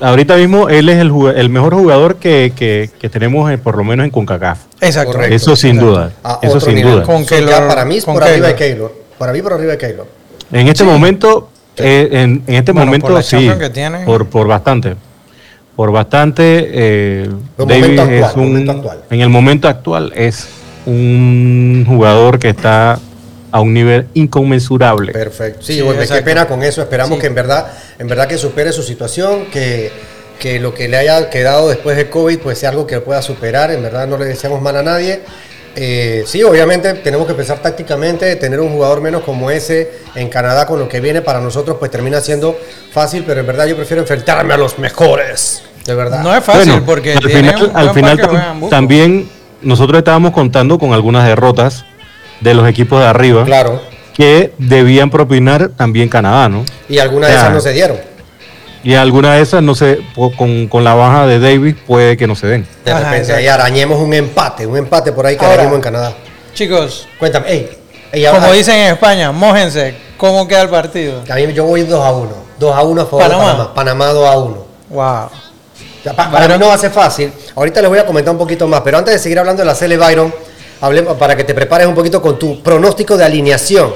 Ahorita 0.00 0.36
mismo 0.36 0.68
él 0.68 0.88
es 0.88 0.98
el, 0.98 1.10
el 1.36 1.48
mejor 1.50 1.74
jugador 1.74 2.16
que, 2.16 2.52
que- 2.54 2.90
que 3.00 3.08
tenemos 3.08 3.50
eh, 3.50 3.58
por 3.58 3.76
lo 3.76 3.84
menos 3.84 4.04
en 4.04 4.10
CONCACAF. 4.10 4.58
Exacto. 4.80 5.12
Correcto. 5.12 5.34
Eso 5.36 5.56
sin 5.56 5.76
Exacto. 5.76 5.90
duda, 5.92 6.12
A 6.22 6.38
eso 6.42 6.48
otro 6.56 6.60
sin 6.60 6.74
nivel. 6.74 6.92
duda. 6.94 7.02
Con 7.04 7.24
So, 7.24 7.34
ya 7.34 7.40
Keylor- 7.46 7.68
para 7.68 7.84
mí 7.84 7.96
es 7.96 8.04
con 8.04 8.14
por 8.14 8.22
arriba 8.24 8.48
de 8.48 8.54
Keylor. 8.54 8.88
Keylor. 8.90 9.04
Para 9.18 9.32
mí 9.32 9.42
por 9.42 9.52
arriba 9.52 9.72
de 9.72 9.78
Keylor. 9.78 10.06
En 10.52 10.68
este 10.68 10.84
momento, 10.84 11.48
eh, 11.76 12.08
en, 12.12 12.42
en 12.46 12.54
este 12.54 12.72
Bueno, 12.72 12.86
momento 12.86 13.08
por 13.08 13.22
sí, 13.22 13.48
que 13.48 13.90
por, 14.06 14.26
por 14.26 14.46
bastante. 14.46 14.94
Por 15.76 15.92
bastante, 15.92 16.68
eh, 16.72 17.28
momento 17.56 18.02
actual, 18.02 18.12
es 18.24 18.34
un, 18.36 18.90
en 19.10 19.20
el 19.20 19.28
momento 19.28 19.68
actual 19.68 20.12
es 20.16 20.48
un 20.86 21.84
jugador 21.86 22.38
que 22.38 22.48
está 22.48 22.98
a 23.50 23.60
un 23.60 23.72
nivel 23.74 24.06
inconmensurable. 24.14 25.12
Perfecto. 25.12 25.62
Sí, 25.62 25.74
Sí, 25.74 25.80
bueno, 25.82 26.00
qué 26.06 26.22
pena 26.22 26.46
con 26.46 26.62
eso. 26.62 26.82
Esperamos 26.82 27.16
Sí. 27.16 27.20
que 27.22 27.26
en 27.28 27.34
verdad, 27.34 27.66
en 27.98 28.06
verdad 28.08 28.26
que 28.28 28.38
supere 28.38 28.72
su 28.72 28.82
situación, 28.82 29.46
que, 29.52 29.90
que 30.38 30.60
lo 30.60 30.74
que 30.74 30.88
le 30.88 30.96
haya 30.98 31.30
quedado 31.30 31.68
después 31.68 31.96
de 31.96 32.08
COVID 32.10 32.38
pues 32.38 32.58
sea 32.58 32.70
algo 32.70 32.86
que 32.86 33.00
pueda 33.00 33.22
superar. 33.22 33.70
En 33.70 33.82
verdad 33.82 34.06
no 34.06 34.16
le 34.18 34.24
deseamos 34.26 34.60
mal 34.62 34.76
a 34.76 34.82
nadie. 34.82 35.20
Eh, 35.80 36.24
sí, 36.26 36.42
obviamente 36.42 36.92
tenemos 36.94 37.26
que 37.26 37.34
pensar 37.34 37.58
tácticamente, 37.62 38.34
tener 38.36 38.58
un 38.58 38.70
jugador 38.72 39.00
menos 39.00 39.22
como 39.22 39.50
ese 39.50 39.90
en 40.16 40.28
Canadá 40.28 40.66
con 40.66 40.78
lo 40.80 40.88
que 40.88 40.98
viene 41.00 41.22
para 41.22 41.40
nosotros 41.40 41.76
pues 41.78 41.90
termina 41.90 42.20
siendo 42.20 42.58
fácil, 42.90 43.22
pero 43.26 43.40
en 43.40 43.46
verdad 43.46 43.66
yo 43.66 43.76
prefiero 43.76 44.00
enfrentarme 44.02 44.54
a 44.54 44.56
los 44.56 44.78
mejores. 44.78 45.62
De 45.86 45.94
verdad. 45.94 46.20
No 46.22 46.34
es 46.34 46.42
fácil 46.42 46.72
Bueno, 46.72 46.84
porque 46.86 47.12
al 47.14 47.22
final, 47.30 47.62
un 47.70 47.76
al 47.76 47.90
final 47.94 48.18
tam- 48.18 48.68
también 48.68 49.28
nosotros 49.62 49.98
estábamos 49.98 50.32
contando 50.32 50.78
con 50.78 50.92
algunas 50.92 51.26
derrotas 51.26 51.84
de 52.40 52.54
los 52.54 52.68
equipos 52.68 53.00
de 53.00 53.06
arriba 53.06 53.44
Claro. 53.44 53.80
que 54.14 54.52
debían 54.58 55.10
propinar 55.10 55.70
también 55.70 56.08
Canadá, 56.08 56.48
¿no? 56.48 56.64
Y 56.88 56.98
algunas 56.98 57.30
de 57.30 57.36
esas 57.36 57.52
no 57.52 57.60
se 57.60 57.72
dieron. 57.72 57.98
Y 58.84 58.94
algunas 58.94 59.36
de 59.36 59.42
esas, 59.42 59.62
no 59.62 59.74
po- 60.14 60.32
con, 60.36 60.68
con 60.68 60.84
la 60.84 60.94
baja 60.94 61.26
de 61.26 61.40
Davis 61.40 61.74
puede 61.86 62.16
que 62.16 62.26
no 62.26 62.36
se 62.36 62.46
den. 62.46 62.66
De 62.84 62.94
repente 62.94 63.32
ahí 63.32 63.46
arañemos 63.48 64.00
un 64.00 64.14
empate, 64.14 64.66
un 64.66 64.76
empate 64.76 65.12
por 65.12 65.26
ahí 65.26 65.36
que 65.36 65.44
Ahora- 65.44 65.64
en 65.64 65.80
Canadá. 65.80 66.12
Chicos, 66.54 67.06
Cuéntame, 67.18 67.68
como 68.32 68.52
dicen 68.52 68.76
en 68.76 68.92
España, 68.94 69.32
mójense. 69.32 69.94
¿Cómo 70.16 70.48
queda 70.48 70.62
el 70.62 70.68
partido? 70.70 71.22
A 71.30 71.34
mí 71.34 71.52
yo 71.52 71.64
voy 71.64 71.82
2 71.82 72.04
a 72.04 72.10
1. 72.12 72.30
2 72.58 72.74
a 72.76 72.82
1 72.82 73.02
a 73.02 73.04
favor 73.06 73.22
Panamá. 73.22 73.44
de 73.44 73.50
Panamá. 73.52 73.74
Panamá 73.74 74.06
2 74.06 74.28
a 74.28 74.38
1. 74.38 74.66
Wow. 74.90 75.28
Ya, 76.04 76.12
pa- 76.14 76.30
para 76.30 76.48
mí 76.48 76.54
no 76.58 76.68
va 76.68 76.74
a 76.74 76.78
ser 76.78 76.90
fácil. 76.90 77.32
Ahorita 77.54 77.80
les 77.82 77.90
voy 77.90 77.98
a 77.98 78.06
comentar 78.06 78.32
un 78.32 78.38
poquito 78.38 78.66
más, 78.66 78.80
pero 78.80 78.98
antes 78.98 79.12
de 79.14 79.18
seguir 79.20 79.38
hablando 79.38 79.60
de 79.62 79.66
la 79.66 79.74
Cele 79.74 79.96
Byron, 79.96 80.32
hablemos 80.80 81.16
para 81.16 81.36
que 81.36 81.44
te 81.44 81.54
prepares 81.54 81.86
un 81.86 81.94
poquito 81.94 82.20
con 82.20 82.38
tu 82.38 82.62
pronóstico 82.62 83.16
de 83.16 83.24
alineación. 83.24 83.94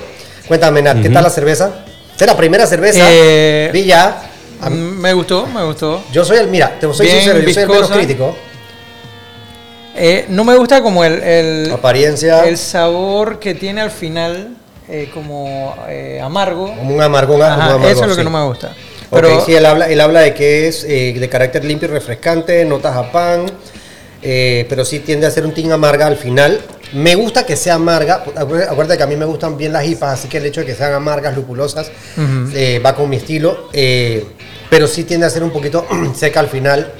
Cuéntame, 0.49 0.83
Nat, 0.83 1.01
¿qué 1.03 1.11
tal 1.11 1.23
la 1.25 1.31
cerveza? 1.31 1.85
Es 2.19 2.27
la 2.27 2.37
primera 2.37 2.67
cerveza. 2.67 3.01
Eh, 3.09 3.71
Villa. 3.73 4.17
Me 4.71 5.13
gustó, 5.13 5.47
me 5.47 5.65
gustó. 5.65 6.03
Yo 6.13 6.25
soy 6.25 6.39
el, 6.39 6.49
mira, 6.49 6.79
te 6.79 6.93
soy 6.93 7.07
Bien 7.07 7.19
sincero, 7.19 7.41
yo 7.41 7.53
soy 7.53 7.63
el 7.65 7.69
menos 7.69 7.91
crítico. 7.91 8.37
Eh, 9.97 10.27
no 10.29 10.45
me 10.45 10.57
gusta 10.57 10.83
como 10.83 11.05
el, 11.05 11.23
el, 11.23 11.71
Apariencia, 11.73 12.45
el 12.45 12.57
sabor 12.57 13.39
que 13.39 13.55
tiene 13.55 13.83
al 13.83 13.91
final, 13.91 14.57
eh, 14.89 15.11
como 15.13 15.75
eh, 15.89 16.21
amargo. 16.23 16.69
como 16.69 16.95
un 16.95 17.03
amargón. 17.03 17.43
Ajá, 17.43 17.55
como 17.55 17.67
un 17.67 17.73
amargón, 17.75 17.91
eso 17.91 18.03
es 18.05 18.11
lo 18.11 18.17
que 18.17 18.25
no 18.25 18.31
me 18.31 18.45
gusta. 18.45 18.73
Pero 19.11 19.45
sí, 19.45 19.55
él 19.55 19.67
habla, 19.67 19.91
él 19.91 20.01
habla 20.01 20.21
de 20.21 20.33
que 20.33 20.69
es 20.69 20.85
eh, 20.85 21.15
de 21.19 21.29
carácter 21.29 21.65
limpio 21.65 21.89
y 21.89 21.91
refrescante, 21.91 22.65
notas 22.65 22.97
a 22.97 23.13
pan, 23.13 23.47
eh, 24.23 24.67
pero 24.69 24.85
sí 24.85 25.01
tiende 25.01 25.27
a 25.27 25.31
ser 25.31 25.45
un 25.45 25.53
tin 25.53 25.73
amarga 25.73 26.07
al 26.07 26.17
final. 26.17 26.61
Me 26.93 27.15
gusta 27.15 27.45
que 27.45 27.57
sea 27.57 27.75
amarga, 27.75 28.23
acuérdate 28.37 28.99
que 28.99 29.03
a 29.03 29.07
mí 29.07 29.17
me 29.17 29.25
gustan 29.25 29.57
bien 29.57 29.73
las 29.73 29.85
hipas, 29.87 30.19
así 30.19 30.29
que 30.29 30.39
el 30.39 30.47
hecho 30.47 30.61
de 30.61 30.67
que 30.67 30.75
sean 30.75 30.93
amargas, 30.93 31.35
lupulosas, 31.35 31.91
eh, 32.55 32.81
va 32.85 32.95
con 32.95 33.09
mi 33.09 33.17
estilo, 33.17 33.69
eh, 33.73 34.27
pero 34.69 34.87
sí 34.87 35.05
tiende 35.05 35.27
a 35.27 35.31
ser 35.31 35.43
un 35.43 35.51
poquito 35.51 35.87
seca 36.15 36.41
al 36.41 36.49
final. 36.49 36.93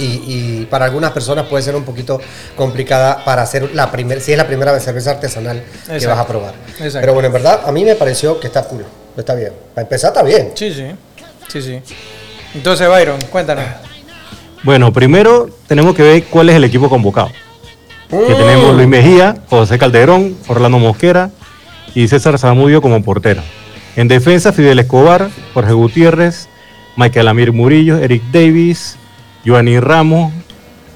Y, 0.00 0.04
y 0.04 0.66
para 0.70 0.84
algunas 0.84 1.10
personas 1.10 1.46
puede 1.48 1.64
ser 1.64 1.74
un 1.74 1.82
poquito 1.84 2.20
complicada 2.54 3.24
para 3.24 3.42
hacer 3.42 3.74
la 3.74 3.90
primera, 3.90 4.20
si 4.20 4.30
es 4.30 4.38
la 4.38 4.46
primera 4.46 4.70
vez 4.70 4.84
cerveza 4.84 5.10
artesanal 5.10 5.60
que 5.98 6.06
vas 6.06 6.18
a 6.18 6.26
probar. 6.26 6.54
Exacto. 6.78 7.00
Pero 7.00 7.14
bueno, 7.14 7.26
en 7.26 7.32
verdad 7.32 7.62
a 7.64 7.72
mí 7.72 7.84
me 7.84 7.96
pareció 7.96 8.38
que 8.38 8.46
está 8.46 8.62
cool, 8.62 8.84
está 9.16 9.34
bien. 9.34 9.52
Para 9.74 9.82
empezar 9.82 10.10
está 10.10 10.22
bien. 10.22 10.52
sí, 10.54 10.72
sí, 10.72 10.84
sí, 11.48 11.62
sí. 11.62 11.82
Entonces, 12.54 12.88
Byron, 12.88 13.18
cuéntanos. 13.30 13.64
Bueno, 14.64 14.92
primero 14.92 15.48
tenemos 15.66 15.94
que 15.94 16.02
ver 16.02 16.24
cuál 16.24 16.48
es 16.50 16.56
el 16.56 16.64
equipo 16.64 16.88
convocado. 16.88 17.30
Que 18.10 18.34
tenemos 18.34 18.74
Luis 18.74 18.88
Mejía, 18.88 19.36
José 19.48 19.78
Calderón, 19.78 20.34
Orlando 20.48 20.78
Mosquera 20.78 21.30
y 21.94 22.08
César 22.08 22.38
Zamudio 22.38 22.80
como 22.80 23.02
portero. 23.02 23.42
En 23.96 24.08
defensa, 24.08 24.52
Fidel 24.52 24.78
Escobar, 24.78 25.28
Jorge 25.54 25.72
Gutiérrez, 25.72 26.48
Michael 26.96 27.28
Amir 27.28 27.52
Murillo, 27.52 27.98
Eric 27.98 28.22
Davis, 28.32 28.96
Joanny 29.44 29.78
Ramos, 29.78 30.32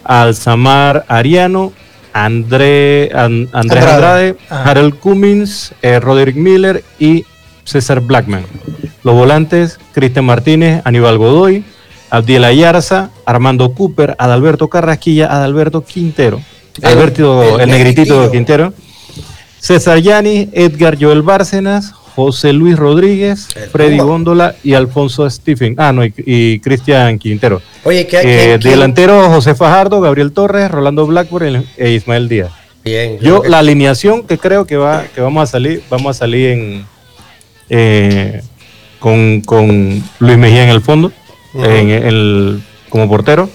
Alzamar 0.05 1.05
Ariano, 1.09 1.73
André, 2.13 3.11
An- 3.15 3.49
Andrés 3.53 3.83
Andrade. 3.85 3.93
Andrade, 3.95 4.37
Ajá. 4.49 4.71
Harold 4.71 4.95
Cummins, 4.99 5.75
eh, 5.83 6.01
Roderick 6.01 6.37
Miller 6.37 6.83
y 6.99 7.25
César 7.65 8.01
Blackman. 8.01 8.45
Los 9.05 9.15
volantes, 9.15 9.79
Cristian 9.93 10.25
Martínez, 10.25 10.83
Aníbal 10.85 11.19
Godoy, 11.19 11.65
Abdiel 12.13 12.45
Ayarza, 12.45 13.11
Armando 13.25 13.73
Cooper, 13.73 14.15
Adalberto 14.19 14.69
Carrasquilla, 14.69 15.27
Adalberto 15.35 15.83
Quintero. 15.83 16.41
El- 16.81 16.85
Alberto, 16.89 17.55
el 17.57 17.63
el, 17.63 17.71
negritito. 17.71 18.31
Quintero. 18.31 18.75
César 19.59 19.99
Yanis, 19.99 20.49
Edgar 20.53 20.99
Joel 21.01 21.23
Bárcenas, 21.23 21.93
José 22.15 22.53
Luis 22.53 22.77
Rodríguez, 22.77 23.49
El 23.57 23.71
Freddy 23.71 23.93
Puma. 23.97 24.05
Góndola 24.05 24.55
y 24.63 24.75
Alfonso 24.75 25.29
Stephen. 25.31 25.75
Ah, 25.79 25.93
no, 25.93 26.05
y, 26.05 26.13
y 26.19 26.59
Cristian 26.61 27.19
Quintero. 27.19 27.63
Oye, 27.85 28.07
¿qué, 28.07 28.19
Eh, 28.23 28.59
qué- 28.61 28.69
delantero 28.69 29.31
José 29.31 29.55
Fajardo, 29.55 30.01
Gabriel 30.03 30.33
Torres, 30.33 30.71
Rolando 30.71 31.07
Blackburn 31.07 31.65
e 31.79 31.91
Ismael 31.93 32.29
Díaz. 32.29 32.51
Bien. 32.85 33.19
Yo, 33.21 33.41
que- 33.41 33.49
la 33.49 33.61
alineación 33.61 34.27
que 34.27 34.37
creo 34.37 34.67
que 34.67 34.77
va, 34.77 35.05
que 35.15 35.21
vamos 35.23 35.45
a 35.45 35.47
salir, 35.51 35.83
vamos 35.89 36.17
a 36.17 36.19
salir 36.19 36.49
en 36.51 36.85
eh, 37.71 38.43
con, 38.99 39.41
con 39.41 40.03
Luis 40.19 40.37
Mejía 40.39 40.65
en 40.65 40.69
el 40.71 40.81
fondo, 40.83 41.13
Ujú. 41.55 41.65
en 41.65 41.91
el, 41.91 42.63
como 42.89 43.09
portero. 43.09 43.49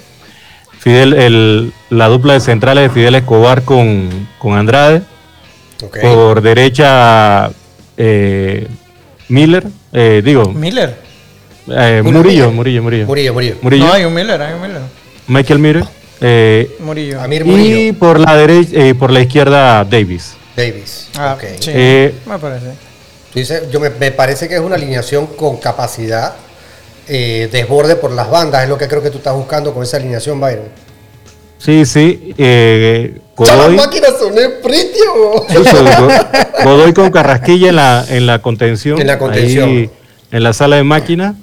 Fidel, 0.80 1.14
el, 1.14 1.74
la 1.90 2.08
dupla 2.08 2.34
de 2.34 2.40
centrales 2.40 2.84
de 2.84 2.90
Fidel 2.92 3.16
Escobar 3.16 3.64
con, 3.64 4.28
con 4.40 4.58
Andrade. 4.58 5.02
Por 6.02 6.42
derecha, 6.42 7.52
eh, 7.98 8.68
Miller, 9.30 9.68
eh, 9.94 10.22
digo, 10.26 10.52
Miller. 10.54 10.96
eh, 11.70 12.02
Murillo. 12.04 12.52
Murillo, 12.52 12.52
Murillo, 12.52 12.82
Murillo, 13.06 13.34
Murillo. 13.34 13.56
Murillo, 13.62 13.86
No, 13.86 13.94
hay 13.94 14.06
un 14.06 14.14
Miller, 14.14 14.42
hay 14.42 14.54
un 14.56 14.62
Miller. 14.62 14.82
Michael 15.28 15.60
Miller. 15.60 15.86
eh, 16.22 16.76
Murillo. 16.80 17.22
Amir 17.22 17.42
y 17.42 17.46
Murillo. 17.46 18.00
por 18.00 18.20
la 18.20 18.36
derecha, 18.36 18.72
eh, 18.74 18.96
por 18.96 19.12
la 19.12 19.22
izquierda, 19.22 19.84
Davis. 19.84 20.36
Davis. 20.56 21.10
Ah, 21.18 21.34
Ok. 21.38 21.44
sí. 21.60 21.72
Eh, 21.74 22.16
me 22.26 22.40
parece. 22.40 22.66
Tú 23.34 23.40
dices, 23.40 23.70
yo 23.72 23.80
me, 23.80 23.90
me 23.92 24.12
parece 24.12 24.48
que 24.48 24.56
es 24.56 24.62
una 24.62 24.76
alineación 24.76 25.28
con 25.28 25.58
capacidad, 25.58 26.34
eh, 27.08 27.50
desborde 27.52 27.96
por 27.96 28.12
las 28.12 28.30
bandas, 28.30 28.64
es 28.64 28.70
lo 28.70 28.78
que 28.78 28.88
creo 28.88 29.02
que 29.02 29.10
tú 29.10 29.18
estás 29.18 29.34
buscando 29.34 29.74
con 29.74 29.84
esa 29.84 29.98
alineación, 29.98 30.40
Byron. 30.40 30.66
Sí, 31.58 31.86
sí. 31.86 32.34
Eh, 32.38 33.18
¡Las 33.40 33.56
Godoy, 33.56 33.76
máquinas 33.76 34.12
son 34.20 34.36
Godoy 36.64 36.94
con 36.94 37.12
Carrasquilla 37.12 37.70
en 37.70 37.76
la, 37.76 38.06
en 38.10 38.26
la 38.28 38.42
contención. 38.42 39.00
En 39.02 39.08
la 39.08 39.18
contención. 39.18 39.70
ahí 39.70 39.90
en 40.32 40.44
la 40.44 40.54
sala 40.54 40.76
de 40.76 40.84
máquina. 40.84 41.36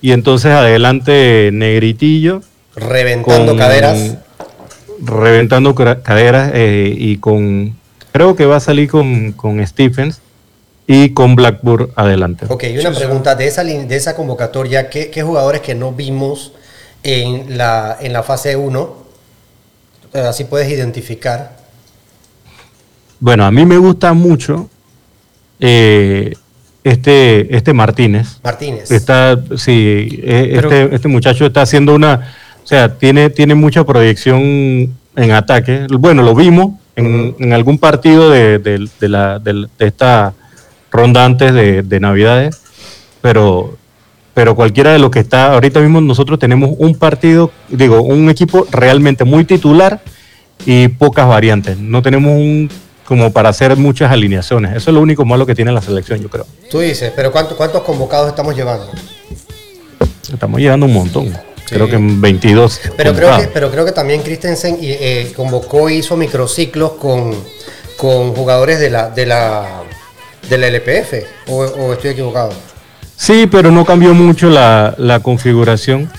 Y 0.00 0.12
entonces 0.12 0.52
adelante 0.52 1.50
Negritillo. 1.52 2.42
Reventando 2.76 3.52
con- 3.52 3.58
caderas. 3.58 4.16
Reventando 5.02 5.74
caderas. 5.74 6.52
eh, 6.54 6.94
y 6.96 7.16
con. 7.18 7.76
Creo 8.12 8.36
que 8.36 8.46
va 8.46 8.56
a 8.56 8.60
salir 8.60 8.88
con, 8.88 9.32
con 9.32 9.64
Stephens. 9.66 10.20
Y 10.90 11.10
con 11.10 11.36
Blackburn 11.36 11.90
adelante. 11.96 12.46
Ok, 12.48 12.64
y 12.64 12.78
una 12.78 12.92
pregunta 12.92 13.34
de 13.34 13.46
esa, 13.46 13.62
de 13.62 13.94
esa 13.94 14.16
convocatoria, 14.16 14.88
¿qué, 14.88 15.10
qué 15.10 15.22
jugadores 15.22 15.60
que 15.60 15.74
no 15.74 15.92
vimos 15.92 16.52
en 17.02 17.58
la, 17.58 17.98
en 18.00 18.14
la 18.14 18.22
fase 18.22 18.56
1? 18.56 18.96
eh, 20.14 20.20
Así 20.20 20.44
puedes 20.44 20.66
identificar. 20.70 21.58
Bueno, 23.20 23.44
a 23.44 23.50
mí 23.50 23.66
me 23.66 23.76
gusta 23.76 24.14
mucho 24.14 24.70
eh, 25.60 26.32
este, 26.82 27.54
este 27.54 27.74
Martínez. 27.74 28.38
Martínez. 28.42 28.90
Está, 28.90 29.38
sí, 29.58 30.22
Pero- 30.24 30.70
este, 30.72 30.94
este 30.94 31.08
muchacho 31.08 31.44
está 31.44 31.62
haciendo 31.62 31.94
una, 31.94 32.32
o 32.64 32.66
sea, 32.66 32.94
tiene, 32.96 33.28
tiene 33.28 33.54
mucha 33.54 33.84
proyección 33.84 34.40
en 35.16 35.30
ataque. 35.32 35.86
Bueno, 35.98 36.22
lo 36.22 36.34
vimos 36.34 36.76
en, 36.96 37.36
en 37.38 37.52
algún 37.52 37.76
partido 37.78 38.30
de, 38.30 38.58
de- 38.58 38.88
de 38.98 39.08
la, 39.10 39.38
de, 39.38 39.66
de 39.78 39.86
esta 39.86 40.32
ronda 40.90 41.24
antes 41.24 41.52
de, 41.52 41.82
de 41.82 42.00
Navidades, 42.00 42.60
pero, 43.20 43.76
pero 44.34 44.54
cualquiera 44.54 44.92
de 44.92 44.98
los 44.98 45.10
que 45.10 45.20
está, 45.20 45.52
ahorita 45.54 45.80
mismo 45.80 46.00
nosotros 46.00 46.38
tenemos 46.38 46.70
un 46.78 46.94
partido, 46.94 47.50
digo, 47.68 48.02
un 48.02 48.30
equipo 48.30 48.66
realmente 48.70 49.24
muy 49.24 49.44
titular 49.44 50.00
y 50.66 50.88
pocas 50.88 51.26
variantes. 51.28 51.78
No 51.78 52.02
tenemos 52.02 52.32
un 52.32 52.70
como 53.04 53.32
para 53.32 53.48
hacer 53.48 53.74
muchas 53.76 54.12
alineaciones. 54.12 54.76
Eso 54.76 54.90
es 54.90 54.94
lo 54.94 55.00
único 55.00 55.24
malo 55.24 55.46
que 55.46 55.54
tiene 55.54 55.72
la 55.72 55.80
selección, 55.80 56.20
yo 56.20 56.28
creo. 56.28 56.46
Tú 56.70 56.80
dices, 56.80 57.10
pero 57.16 57.32
¿cuánto- 57.32 57.56
¿cuántos 57.56 57.82
convocados 57.82 58.28
estamos 58.28 58.54
llevando? 58.54 58.86
Estamos 60.30 60.60
llegando 60.60 60.84
un 60.84 60.92
montón. 60.92 61.32
Creo 61.70 61.88
que 61.88 61.96
en 61.96 62.20
22. 62.20 62.80
Pero 62.96 63.14
creo, 63.14 63.36
que, 63.38 63.44
pero 63.48 63.70
creo 63.70 63.84
que 63.86 63.92
también 63.92 64.22
Christensen 64.22 64.78
y, 64.80 64.90
eh, 64.90 65.32
convocó 65.34 65.88
e 65.88 65.94
hizo 65.96 66.16
microciclos 66.18 66.92
con, 66.92 67.34
con 67.96 68.34
jugadores 68.34 68.78
de 68.78 68.90
la, 68.90 69.08
de 69.10 69.24
la, 69.26 69.82
de 70.48 70.58
la 70.58 70.66
LPF. 70.68 71.14
¿O, 71.48 71.58
o 71.62 71.92
estoy 71.92 72.10
equivocado? 72.10 72.52
Sí, 73.16 73.48
pero 73.50 73.70
no 73.70 73.84
cambió 73.84 74.14
mucho 74.14 74.48
la, 74.48 74.94
la 74.98 75.20
configuración. 75.20 76.10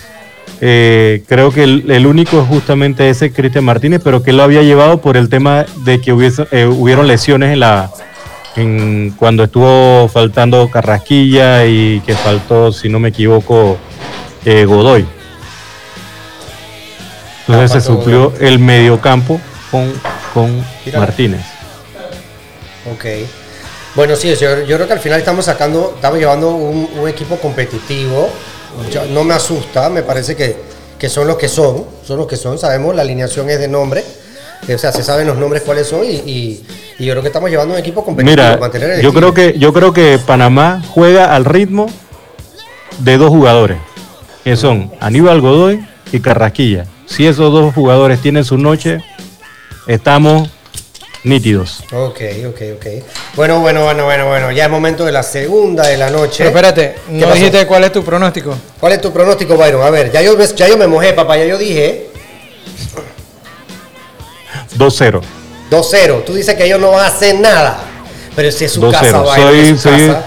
Eh, 0.61 1.23
creo 1.27 1.51
que 1.53 1.63
el, 1.63 1.89
el 1.89 2.05
único 2.05 2.41
es 2.41 2.47
justamente 2.47 3.09
ese 3.09 3.31
Cristian 3.31 3.63
Martínez, 3.63 4.01
pero 4.03 4.21
que 4.21 4.33
lo 4.33 4.43
había 4.43 4.61
llevado 4.61 4.99
por 4.99 5.15
el 5.15 5.29
tema 5.29 5.65
de 5.85 6.01
que 6.01 6.11
hubiese, 6.11 6.45
eh, 6.51 6.65
hubieron 6.65 7.07
lesiones 7.07 7.53
en 7.53 7.61
la 7.61 7.89
en, 8.57 9.13
cuando 9.17 9.45
estuvo 9.45 10.09
faltando 10.09 10.69
Carrasquilla 10.69 11.65
y 11.65 12.01
que 12.01 12.13
faltó, 12.13 12.73
si 12.73 12.89
no 12.89 12.99
me 12.99 13.09
equivoco, 13.09 13.77
eh, 14.43 14.65
Godoy. 14.65 15.05
Entonces 17.47 17.71
Ah, 17.71 17.79
se 17.79 17.87
suplió 17.87 18.33
el 18.41 18.59
mediocampo 18.59 19.39
con, 19.71 19.91
con 20.33 20.63
Mira. 20.85 20.99
Martínez. 20.99 21.41
Ok. 22.91 23.05
Bueno, 23.95 24.15
sí, 24.15 24.33
yo, 24.35 24.63
yo 24.63 24.75
creo 24.75 24.87
que 24.87 24.93
al 24.93 24.99
final 24.99 25.19
estamos 25.19 25.45
sacando, 25.45 25.93
estamos 25.95 26.19
llevando 26.19 26.49
un, 26.51 26.89
un 26.99 27.07
equipo 27.09 27.37
competitivo. 27.37 28.29
Yo- 28.91 29.05
no 29.05 29.23
me 29.23 29.33
asusta, 29.33 29.89
me 29.89 30.03
parece 30.03 30.35
que, 30.35 30.55
que 30.97 31.09
son 31.09 31.27
los 31.27 31.37
que 31.37 31.47
son, 31.49 31.85
son 32.05 32.17
los 32.17 32.27
que 32.27 32.37
son, 32.37 32.57
sabemos, 32.59 32.95
la 32.95 33.01
alineación 33.01 33.49
es 33.49 33.59
de 33.59 33.67
nombre, 33.67 34.03
o 34.73 34.77
sea, 34.77 34.91
se 34.91 35.03
saben 35.03 35.25
los 35.27 35.37
nombres 35.37 35.63
cuáles 35.63 35.87
son 35.87 36.05
y, 36.05 36.09
y- 36.17 36.65
y 36.99 37.05
yo 37.05 37.13
creo 37.13 37.21
que 37.23 37.29
estamos 37.29 37.49
llevando 37.49 37.73
un 37.73 37.79
equipo 37.79 38.03
competitivo. 38.05 38.43
Mira, 38.45 38.57
mantener 38.57 38.91
el 38.91 39.01
yo 39.01 39.11
creo 39.13 39.33
que 39.33 39.57
yo 39.57 39.73
creo 39.73 39.91
que 39.93 40.19
Panamá 40.25 40.83
juega 40.89 41.33
al 41.35 41.45
ritmo 41.45 41.87
de 42.99 43.17
dos 43.17 43.29
jugadores, 43.29 43.77
que 44.43 44.55
son 44.55 44.91
Aníbal 44.99 45.41
Godoy 45.41 45.85
y 46.11 46.19
Carrasquilla. 46.19 46.85
Si 47.07 47.25
esos 47.25 47.51
dos 47.51 47.73
jugadores 47.73 48.19
tienen 48.21 48.43
su 48.45 48.57
noche, 48.57 48.99
estamos 49.87 50.49
nítidos. 51.23 51.83
Ok, 51.91 52.19
ok, 52.47 52.61
ok. 52.75 52.85
Bueno, 53.35 53.59
bueno, 53.59 53.83
bueno, 53.83 54.05
bueno, 54.05 54.27
bueno, 54.27 54.51
ya 54.51 54.65
es 54.65 54.69
momento 54.71 55.05
de 55.05 55.11
la 55.11 55.23
segunda 55.23 55.87
de 55.87 55.97
la 55.97 56.09
noche. 56.09 56.37
Pero 56.45 56.49
espérate, 56.49 56.95
¿Qué 57.07 57.11
no 57.13 57.21
pasó? 57.27 57.35
dijiste 57.35 57.67
cuál 57.67 57.83
es 57.83 57.91
tu 57.91 58.03
pronóstico. 58.03 58.55
¿Cuál 58.79 58.93
es 58.93 59.01
tu 59.01 59.11
pronóstico, 59.11 59.57
Byron? 59.57 59.83
A 59.83 59.89
ver, 59.89 60.11
ya 60.11 60.21
yo, 60.21 60.37
me- 60.37 60.47
ya 60.47 60.67
yo 60.67 60.77
me 60.77 60.87
mojé, 60.87 61.13
papá, 61.13 61.37
ya 61.37 61.45
yo 61.45 61.57
dije 61.57 62.07
2-0. 64.77 65.21
2-0. 65.69 66.23
Tú 66.25 66.33
dices 66.33 66.55
que 66.55 66.65
ellos 66.65 66.79
no 66.79 66.91
van 66.91 67.05
a 67.05 67.07
hacer 67.07 67.35
nada. 67.39 67.79
Pero 68.35 68.51
si 68.51 68.65
es 68.65 68.71
su 68.71 68.81
2-0. 68.81 68.91
casa, 68.91 69.19
Byron, 69.21 69.35
Soy, 69.49 69.59
es 69.59 69.67
su 69.69 69.77
soy, 69.89 70.07
casa. 70.07 70.23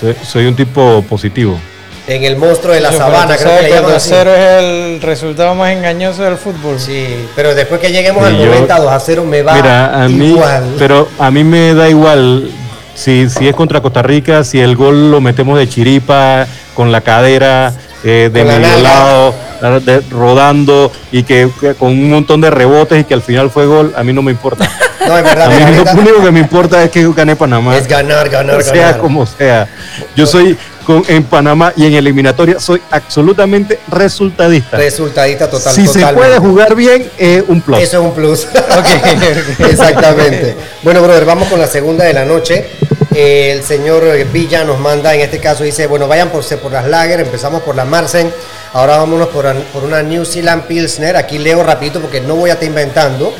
soy, 0.00 0.16
soy 0.24 0.46
un 0.46 0.56
tipo 0.56 1.04
positivo. 1.08 1.58
En 2.06 2.22
el 2.22 2.36
monstruo 2.36 2.74
de 2.74 2.80
la 2.82 2.92
sabana, 2.92 3.34
creo 3.36 3.58
que 3.60 3.70
le. 3.70 3.80
2-0 3.82 4.26
es 4.28 4.62
el 4.62 5.00
resultado 5.00 5.54
más 5.54 5.72
engañoso 5.72 6.22
del 6.22 6.36
fútbol. 6.36 6.78
Sí, 6.78 7.26
pero 7.34 7.54
después 7.54 7.80
que 7.80 7.90
lleguemos 7.92 8.24
Sí, 8.28 8.34
al 8.34 8.38
yo- 8.40 8.46
90, 8.46 8.78
2 8.78 8.92
a 8.92 9.00
0 9.00 9.24
me 9.24 9.42
va 9.42 9.54
Mira, 9.54 10.04
a 10.04 10.08
mí, 10.08 10.26
igual. 10.30 10.74
pero 10.78 11.08
a 11.18 11.30
mí 11.30 11.44
me 11.44 11.72
da 11.72 11.88
igual 11.88 12.50
si, 12.94 13.30
si 13.30 13.48
es 13.48 13.54
contra 13.56 13.80
Costa 13.80 14.02
Rica, 14.02 14.44
si 14.44 14.60
el 14.60 14.76
gol 14.76 15.10
lo 15.10 15.22
metemos 15.22 15.58
de 15.58 15.66
chiripa, 15.66 16.46
con 16.74 16.92
la 16.92 17.00
cadera, 17.00 17.72
eh, 18.04 18.28
de 18.30 18.44
la 18.44 18.58
medio 18.58 18.82
lado, 18.82 19.34
ah, 19.62 19.80
de- 19.82 20.02
rodando 20.10 20.92
y 21.10 21.22
que, 21.22 21.48
que 21.58 21.72
con 21.74 21.88
un 21.88 22.10
montón 22.10 22.42
de 22.42 22.50
rebotes 22.50 23.00
y 23.00 23.04
que 23.04 23.14
al 23.14 23.22
final 23.22 23.48
fue 23.50 23.64
gol, 23.64 23.94
a 23.96 24.02
mí 24.04 24.12
no 24.12 24.20
me 24.20 24.30
importa. 24.30 24.68
No, 25.06 25.18
es 25.18 25.22
verdad, 25.24 25.46
A 25.46 25.48
mí 25.50 25.56
mira, 25.78 25.92
lo 25.92 26.00
único 26.00 26.24
que 26.24 26.30
me 26.30 26.40
importa 26.40 26.82
es 26.82 26.90
que 26.90 27.06
gane 27.14 27.36
Panamá. 27.36 27.76
es 27.76 27.86
ganar, 27.86 28.26
ganar, 28.30 28.62
sea 28.62 28.74
ganar. 28.86 28.98
como 29.00 29.26
sea. 29.26 29.68
Yo 30.16 30.26
soy 30.26 30.56
con, 30.84 31.02
en 31.08 31.24
Panamá 31.24 31.72
y 31.76 31.86
en 31.86 31.94
eliminatoria 31.94 32.60
soy 32.60 32.80
absolutamente 32.90 33.80
resultadista. 33.88 34.76
Resultadista 34.76 35.50
total, 35.50 35.74
si 35.74 35.86
se 35.86 36.00
totalmente. 36.00 36.14
puede 36.14 36.38
jugar 36.38 36.74
bien, 36.74 37.10
es 37.18 37.44
un 37.48 37.60
plus. 37.60 37.78
Eso 37.80 38.00
es 38.00 38.04
un 38.04 38.14
plus. 38.14 38.46
Exactamente. 39.58 40.56
Bueno, 40.82 41.02
brother, 41.02 41.24
vamos 41.24 41.48
con 41.48 41.58
la 41.58 41.66
segunda 41.66 42.04
de 42.04 42.12
la 42.12 42.24
noche. 42.24 42.66
Eh, 43.14 43.52
el 43.52 43.62
señor 43.62 44.04
Villa 44.32 44.64
nos 44.64 44.80
manda, 44.80 45.14
en 45.14 45.20
este 45.20 45.38
caso 45.38 45.62
dice, 45.62 45.86
bueno, 45.86 46.08
vayan 46.08 46.30
por, 46.30 46.44
por 46.58 46.72
las 46.72 46.88
Lager, 46.88 47.20
empezamos 47.20 47.62
por 47.62 47.76
la 47.76 47.84
Marsen, 47.84 48.32
ahora 48.72 48.96
vámonos 48.96 49.28
por, 49.28 49.54
por 49.72 49.84
una 49.84 50.02
New 50.02 50.24
Zealand 50.24 50.64
Pilsner, 50.64 51.16
aquí 51.16 51.38
leo 51.38 51.62
rapidito 51.62 52.00
porque 52.00 52.20
no 52.20 52.34
voy 52.34 52.50
a 52.50 52.54
estar 52.54 52.68
inventando. 52.68 53.32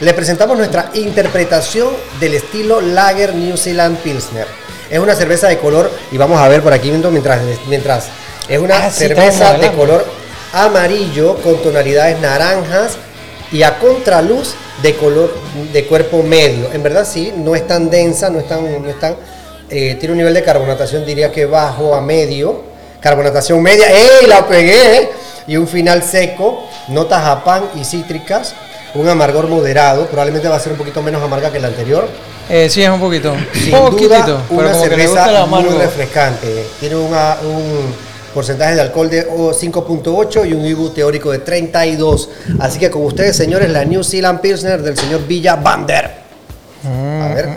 Le 0.00 0.12
presentamos 0.14 0.58
nuestra 0.58 0.90
interpretación 0.94 1.88
del 2.20 2.34
estilo 2.34 2.80
Lager 2.80 3.34
New 3.34 3.56
Zealand 3.56 3.96
Pilsner. 3.98 4.46
Es 4.92 4.98
una 4.98 5.14
cerveza 5.14 5.48
de 5.48 5.56
color, 5.56 5.90
y 6.10 6.18
vamos 6.18 6.38
a 6.38 6.46
ver 6.48 6.62
por 6.62 6.72
aquí 6.72 6.90
mientras, 6.90 7.40
mientras 7.66 8.08
es 8.46 8.58
una 8.58 8.76
Ah, 8.76 8.90
cerveza 8.90 9.54
de 9.54 9.72
color 9.72 10.04
amarillo 10.52 11.36
con 11.36 11.62
tonalidades 11.62 12.20
naranjas 12.20 12.98
y 13.50 13.62
a 13.62 13.78
contraluz 13.78 14.54
de 14.82 14.94
color 14.96 15.34
de 15.72 15.86
cuerpo 15.86 16.22
medio. 16.22 16.70
En 16.74 16.82
verdad 16.82 17.08
sí, 17.10 17.32
no 17.34 17.54
es 17.54 17.66
tan 17.66 17.88
densa, 17.88 18.28
no 18.28 18.38
es 18.38 18.46
tan, 18.46 18.82
no 18.82 18.88
es 18.90 19.00
tan 19.00 19.16
eh, 19.70 19.96
tiene 19.98 20.12
un 20.12 20.18
nivel 20.18 20.34
de 20.34 20.42
carbonatación 20.42 21.06
diría 21.06 21.32
que 21.32 21.46
bajo 21.46 21.94
a 21.94 22.02
medio. 22.02 22.60
Carbonatación 23.00 23.62
media, 23.62 23.86
¡ey! 23.90 24.26
La 24.26 24.46
pegué. 24.46 25.08
Y 25.46 25.56
un 25.56 25.66
final 25.66 26.02
seco, 26.02 26.68
notas 26.88 27.24
a 27.24 27.42
pan 27.42 27.64
y 27.74 27.82
cítricas, 27.82 28.54
un 28.94 29.08
amargor 29.08 29.48
moderado, 29.48 30.06
probablemente 30.06 30.48
va 30.48 30.56
a 30.56 30.60
ser 30.60 30.72
un 30.72 30.78
poquito 30.78 31.02
menos 31.02 31.22
amarga 31.22 31.50
que 31.50 31.58
la 31.60 31.68
anterior. 31.68 32.08
Eh, 32.48 32.68
sí, 32.68 32.82
es 32.82 32.90
un 32.90 33.00
poquito. 33.00 33.34
Sin 33.52 33.70
poquitito. 33.72 34.08
duda, 34.08 34.42
pero 34.48 34.60
una 34.60 34.72
como 34.72 34.82
que 34.84 34.88
cerveza 34.90 35.26
muy 35.46 35.60
amargo. 35.60 35.78
refrescante. 35.78 36.66
Tiene 36.80 36.96
una- 36.96 37.36
un 37.42 37.94
porcentaje 38.34 38.74
de 38.74 38.80
alcohol 38.80 39.08
de 39.10 39.26
oh, 39.30 39.52
5.8 39.52 40.44
y 40.48 40.52
un 40.54 40.64
IBU 40.64 40.90
teórico 40.90 41.30
de 41.30 41.38
32. 41.38 42.28
Así 42.60 42.78
que 42.78 42.90
con 42.90 43.04
ustedes, 43.04 43.36
señores, 43.36 43.70
la 43.70 43.84
New 43.84 44.02
Zealand 44.02 44.40
Pilsner 44.40 44.82
del 44.82 44.96
señor 44.96 45.26
Villa 45.26 45.56
Bander. 45.56 46.10
A 46.84 47.34
ver. 47.34 47.48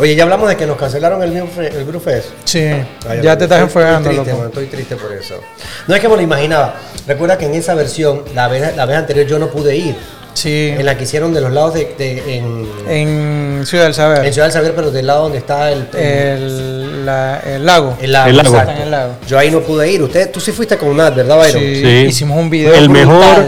Oye, 0.00 0.14
ya 0.16 0.22
hablamos 0.24 0.48
de 0.48 0.56
que 0.56 0.66
nos 0.66 0.76
cancelaron 0.78 1.22
el, 1.22 1.36
el 1.36 1.84
Brewfest. 1.84 2.28
Sí, 2.44 2.60
Ay, 3.08 3.20
ya 3.22 3.36
te 3.36 3.44
estás 3.44 3.60
enfriando, 3.60 4.10
Estoy 4.10 4.34
estoy 4.46 4.66
triste 4.66 4.96
por 4.96 5.12
eso. 5.12 5.38
No 5.86 5.94
es 5.94 6.00
que 6.00 6.08
me 6.08 6.16
lo 6.16 6.22
imaginaba. 6.22 6.74
Recuerda 7.06 7.36
que 7.36 7.46
en 7.46 7.54
esa 7.54 7.74
versión, 7.74 8.22
la 8.34 8.48
vez, 8.48 8.74
la 8.76 8.86
vez 8.86 8.96
anterior, 8.96 9.26
yo 9.26 9.38
no 9.38 9.48
pude 9.48 9.76
ir. 9.76 9.94
Sí, 10.32 10.72
En 10.78 10.86
la 10.86 10.96
que 10.96 11.04
hicieron 11.04 11.34
de 11.34 11.40
los 11.40 11.52
lados 11.52 11.74
de. 11.74 11.92
de- 11.98 12.36
en, 12.36 12.68
en 12.88 13.66
Ciudad 13.66 13.84
del 13.84 13.94
Saber. 13.94 14.24
en 14.24 14.32
Ciudad 14.32 14.46
del 14.46 14.52
Saber, 14.54 14.72
pero 14.74 14.90
del 14.90 15.06
lado 15.06 15.24
donde 15.24 15.38
está 15.38 15.70
el. 15.72 15.88
el, 15.92 17.04
la- 17.04 17.40
el 17.40 17.66
lago. 17.66 17.96
el 18.00 18.12
lago. 18.12 18.30
El 18.30 18.36
lago. 18.36 18.48
exacto. 18.48 18.70
Está 18.70 18.76
en 18.76 18.82
el 18.84 18.90
lago. 18.92 19.12
Yo 19.26 19.38
ahí 19.38 19.50
no 19.50 19.60
pude 19.60 19.90
ir. 19.90 20.00
Usted, 20.02 20.30
tú 20.30 20.40
sí 20.40 20.52
fuiste 20.52 20.76
con 20.78 20.96
Nat, 20.96 21.14
¿verdad, 21.14 21.36
Byron? 21.36 21.60
Sí. 21.62 21.82
Sí. 21.82 21.88
Hicimos 22.08 22.38
un 22.38 22.48
video 22.48 22.72
El 22.74 22.88
brutal. 22.88 23.06
mejor, 23.06 23.44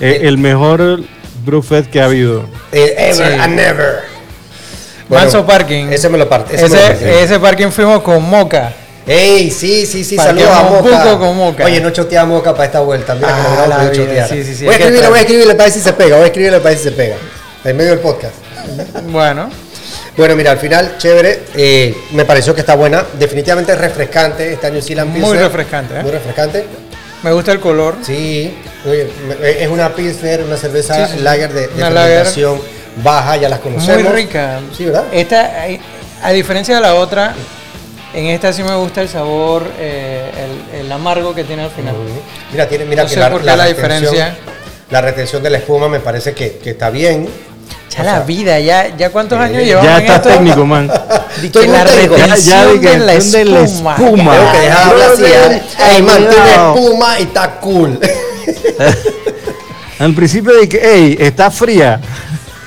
eh, 0.00 0.20
el 0.22 0.38
mejor 0.38 1.00
Brewfest 1.44 1.90
que 1.90 2.00
ha 2.00 2.04
habido. 2.04 2.44
Eh, 2.70 2.94
ever 2.98 3.14
Sí. 3.32 3.38
and 3.40 3.54
never. 3.56 4.09
Manso 5.10 5.44
Parking. 5.46 5.86
Ese 5.92 6.08
me 6.08 6.18
lo 6.18 6.28
parte. 6.28 6.54
Ese, 6.54 7.22
ese 7.22 7.38
parking 7.40 7.68
fuimos 7.70 8.02
con 8.02 8.22
Moca. 8.22 8.72
Ey, 9.06 9.50
sí, 9.50 9.86
sí, 9.86 10.04
sí, 10.04 10.16
saludos 10.16 10.50
a 10.50 10.62
Moca. 10.62 11.18
con 11.18 11.36
Moca. 11.36 11.64
Oye, 11.64 11.80
no 11.80 11.90
chotea 11.90 12.22
a 12.22 12.24
Moca 12.26 12.52
para 12.52 12.66
esta 12.66 12.80
vuelta. 12.80 13.14
Mira 13.14 13.28
Ah, 13.30 13.66
la 13.66 13.90
chotear. 13.92 14.28
sí, 14.28 14.44
sí, 14.44 14.54
sí, 14.54 14.64
voy 14.66 14.74
a 14.74 14.78
escribirle, 14.78 15.08
voy 15.08 15.18
a 15.18 15.22
escribirle 15.22 15.54
para 15.54 15.64
ver 15.64 15.72
si 15.72 15.80
se 15.80 15.92
pega. 15.92 16.16
Voy 16.16 16.24
a 16.24 16.26
escribirle 16.26 16.58
para 16.58 16.70
ver 16.70 16.78
si 16.78 16.84
se 16.84 16.92
pega. 16.92 17.16
En 17.64 17.76
medio 17.76 17.90
del 17.90 17.98
podcast. 18.00 18.34
Bueno, 19.08 19.50
Bueno, 20.16 20.36
mira, 20.36 20.50
al 20.52 20.58
final, 20.58 20.96
chévere. 20.98 21.40
eh, 21.56 21.94
me 22.12 22.24
pareció 22.24 22.54
que 22.54 22.60
está 22.60 22.74
buena. 22.76 23.04
Definitivamente 23.18 23.72
es 23.72 23.78
refrescante 23.78 24.52
esta 24.52 24.70
New 24.70 24.82
Zealand 24.82 25.10
Muy 25.10 25.20
Pilsner. 25.20 25.42
refrescante, 25.42 25.94
¿eh? 25.98 26.02
Muy 26.02 26.10
refrescante. 26.12 26.64
me 27.22 27.32
gusta 27.32 27.52
el 27.52 27.60
color. 27.60 27.96
Sí. 28.02 28.54
Oye, 28.88 29.08
es 29.58 29.68
una 29.68 29.94
Pilsner, 29.94 30.42
una 30.44 30.56
cerveza 30.56 30.94
Sí, 30.94 31.12
sí, 31.12 31.18
sí. 31.18 31.22
lager 31.24 31.52
de, 31.52 31.68
de 31.68 31.90
lager. 31.90 32.26
Baja, 33.02 33.36
ya 33.36 33.48
las 33.48 33.60
conocemos. 33.60 34.02
Muy 34.02 34.12
rica. 34.12 34.60
Sí, 34.76 34.84
¿verdad? 34.86 35.04
Esta, 35.12 35.68
eh, 35.68 35.80
a 36.22 36.30
diferencia 36.32 36.74
de 36.74 36.80
la 36.80 36.94
otra, 36.94 37.34
en 38.14 38.26
esta 38.26 38.52
sí 38.52 38.62
me 38.62 38.74
gusta 38.76 39.00
el 39.02 39.08
sabor, 39.08 39.64
eh, 39.78 40.30
el, 40.74 40.80
el 40.86 40.92
amargo 40.92 41.34
que 41.34 41.44
tiene 41.44 41.62
al 41.64 41.70
final. 41.70 41.94
Mira, 42.52 42.68
tiene, 42.68 42.84
mira 42.84 43.02
No 43.04 43.08
que 43.08 43.14
sé 43.14 43.20
la, 43.20 43.30
por 43.30 43.40
qué 43.40 43.46
la 43.46 43.56
la 43.56 43.64
retención- 43.66 43.76
diferencia. 44.10 44.36
La 44.90 45.00
retención 45.00 45.42
de 45.42 45.50
la 45.50 45.58
espuma 45.58 45.88
me 45.88 46.00
parece 46.00 46.32
que, 46.34 46.58
que 46.58 46.70
está 46.70 46.90
bien. 46.90 47.28
Ya 47.94 48.00
O 48.02 48.04
la 48.04 48.10
sea, 48.16 48.20
vida, 48.22 48.58
ya, 48.60 48.88
ya 48.96 49.10
cuántos 49.10 49.38
años 49.38 49.62
llevamos 49.62 49.88
Ya 49.90 49.98
está 49.98 50.16
esto? 50.16 50.28
técnico, 50.30 50.64
man. 50.66 50.90
Estoy 51.42 51.66
la 51.68 51.84
retención 51.84 52.80
ya 52.80 52.90
de 52.90 52.98
la 52.98 53.12
de 53.14 53.44
la 53.44 53.60
espuma. 53.60 53.94
espuma. 53.94 54.32
Tengo 54.36 54.52
que 54.52 54.58
dejar 54.58 54.84
de 54.86 54.90
hablar 54.90 55.10
así. 55.12 55.24
¿eh? 55.24 55.62
Ey, 55.96 56.02
man, 56.02 56.16
tiene 56.28 56.50
espuma 56.54 57.20
y 57.20 57.22
está 57.22 57.50
cool. 57.60 58.00
Al 59.98 60.14
principio 60.14 60.54
de 60.56 60.68
que, 60.68 60.80
hey, 60.82 61.16
está 61.20 61.50
fría. 61.50 62.00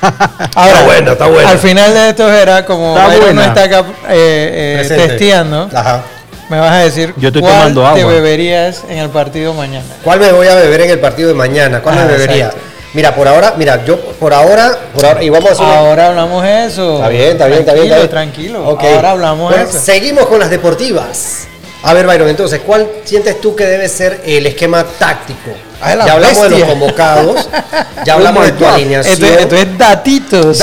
Ahora, 0.55 0.71
Está 0.73 0.85
bueno, 0.85 1.11
está 1.13 1.27
bueno. 1.27 1.49
Al 1.49 1.57
final 1.59 1.93
de 1.93 2.09
esto 2.09 2.31
era 2.31 2.65
como 2.65 2.93
Byron 2.93 3.13
no 3.19 3.21
buena. 3.25 3.45
está 3.47 3.63
acá 3.63 3.83
eh, 4.09 4.85
eh, 4.89 4.95
testeando, 5.07 5.69
Ajá. 5.73 6.03
me 6.49 6.59
vas 6.59 6.71
a 6.71 6.77
decir 6.79 7.13
Yo 7.17 7.29
estoy 7.29 7.41
cuál 7.41 7.53
tomando 7.53 7.81
te 7.93 8.01
agua. 8.01 8.13
beberías 8.13 8.81
en 8.89 8.97
el 8.99 9.09
partido 9.09 9.53
mañana. 9.53 9.85
¿Cuál 10.03 10.19
me 10.19 10.31
voy 10.31 10.47
a 10.47 10.55
beber 10.55 10.81
en 10.81 10.89
el 10.91 10.99
partido 10.99 11.29
de 11.29 11.35
mañana? 11.35 11.81
¿Cuál 11.81 11.97
Ah, 11.97 12.01
me 12.05 12.11
bebería? 12.13 12.45
exacto. 12.47 12.67
Mira, 12.93 13.15
por 13.15 13.27
ahora, 13.27 13.55
mira, 13.57 13.83
yo 13.85 13.99
por 13.99 14.33
ahora, 14.35 14.77
por 14.93 15.03
ahora, 15.05 15.23
y 15.23 15.29
vamos 15.29 15.49
a 15.49 15.53
hacer 15.53 15.65
una- 15.65 15.77
Ahora 15.79 16.07
hablamos 16.09 16.43
de 16.43 16.65
eso. 16.65 16.95
Está 16.97 17.07
bien, 17.09 17.31
está 17.31 17.47
bien, 17.47 17.59
está 17.61 17.73
bien. 17.73 17.85
está 17.85 17.97
bien. 17.97 18.09
Tranquilo, 18.09 18.67
Ok. 18.69 18.83
Ahora 18.83 19.11
hablamos 19.11 19.49
Bueno, 19.49 19.63
de 19.65 19.69
eso. 19.71 19.79
Seguimos 19.79 20.27
con 20.27 20.39
las 20.39 20.51
deportivas. 20.51 21.47
A 21.81 21.93
ver, 21.93 22.05
Byron, 22.05 22.29
entonces, 22.29 22.61
¿cuál 22.65 22.87
sientes 23.03 23.41
tú 23.41 23.55
que 23.55 23.65
debe 23.65 23.89
ser 23.89 24.21
el 24.25 24.45
esquema 24.45 24.83
táctico? 24.99 25.51
Ay, 25.83 25.97
la 25.97 26.05
ya 26.05 26.13
hablamos 26.13 26.49
de 26.49 26.59
los 26.59 26.69
convocados, 26.69 27.49
ya 28.05 28.13
hablamos 28.13 28.45
de 28.45 28.51
tu 28.53 28.65
alineación. 28.65 29.13
Esto, 29.13 29.39
esto 29.39 29.55
es 29.55 29.77
datitos. 29.77 30.57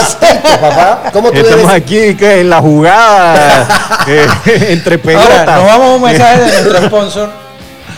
Papá. 0.61 1.11
¿Cómo 1.13 1.31
tú 1.31 1.39
Estamos 1.39 1.71
debes? 1.71 1.83
aquí 1.83 2.15
que 2.17 2.41
en 2.41 2.51
la 2.51 2.61
jugada 2.61 3.69
eh, 4.09 4.27
entre 4.71 4.99
pelotas. 4.99 5.31
Ahora, 5.31 5.57
nos 5.57 5.65
vamos 5.67 5.87
a 5.87 5.95
un 5.97 6.03
mensaje 6.03 6.41
de 6.41 6.63
nuestro 6.63 6.87
sponsor. 6.87 7.31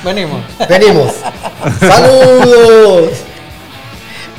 Venimos. 0.04 0.40
Venimos. 0.68 1.12
¡Saludos! 1.78 3.11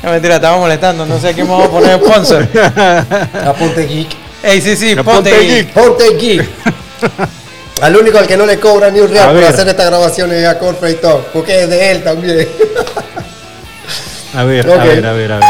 No, 0.02 0.10
mentira, 0.10 0.34
estaba 0.34 0.58
molestando. 0.58 1.06
No 1.06 1.18
sé 1.18 1.30
a 1.30 1.32
quién 1.32 1.48
vamos 1.48 1.66
a 1.66 1.70
poner 1.70 1.98
sponsor. 1.98 2.46
Aponte 3.46 3.86
Geek. 3.86 4.24
Ey, 4.42 4.60
sí, 4.60 4.76
sí, 4.76 4.94
ponte 4.96 5.30
geek. 5.30 5.72
Ponte 5.72 6.04
Geek. 6.18 6.46
Al 7.80 7.96
único 7.96 8.18
al 8.18 8.26
que 8.26 8.36
no 8.36 8.46
le 8.46 8.58
cobra 8.60 8.90
ni 8.90 9.00
un 9.00 9.06
A 9.08 9.10
real 9.10 9.26
por 9.30 9.36
ver. 9.40 9.44
hacer 9.46 9.68
esta 9.68 9.84
grabación 9.84 10.32
es 10.32 10.46
a 10.46 10.58
Talk, 10.58 11.26
porque 11.32 11.62
es 11.64 11.68
de 11.68 11.90
él 11.90 12.02
también. 12.02 12.48
A 14.34 14.44
ver, 14.44 14.68
Ok. 14.68 14.78
a 14.80 14.84
ver, 14.84 15.06
a 15.06 15.12
ver, 15.12 15.32
a 15.32 15.36
ver. 15.36 15.44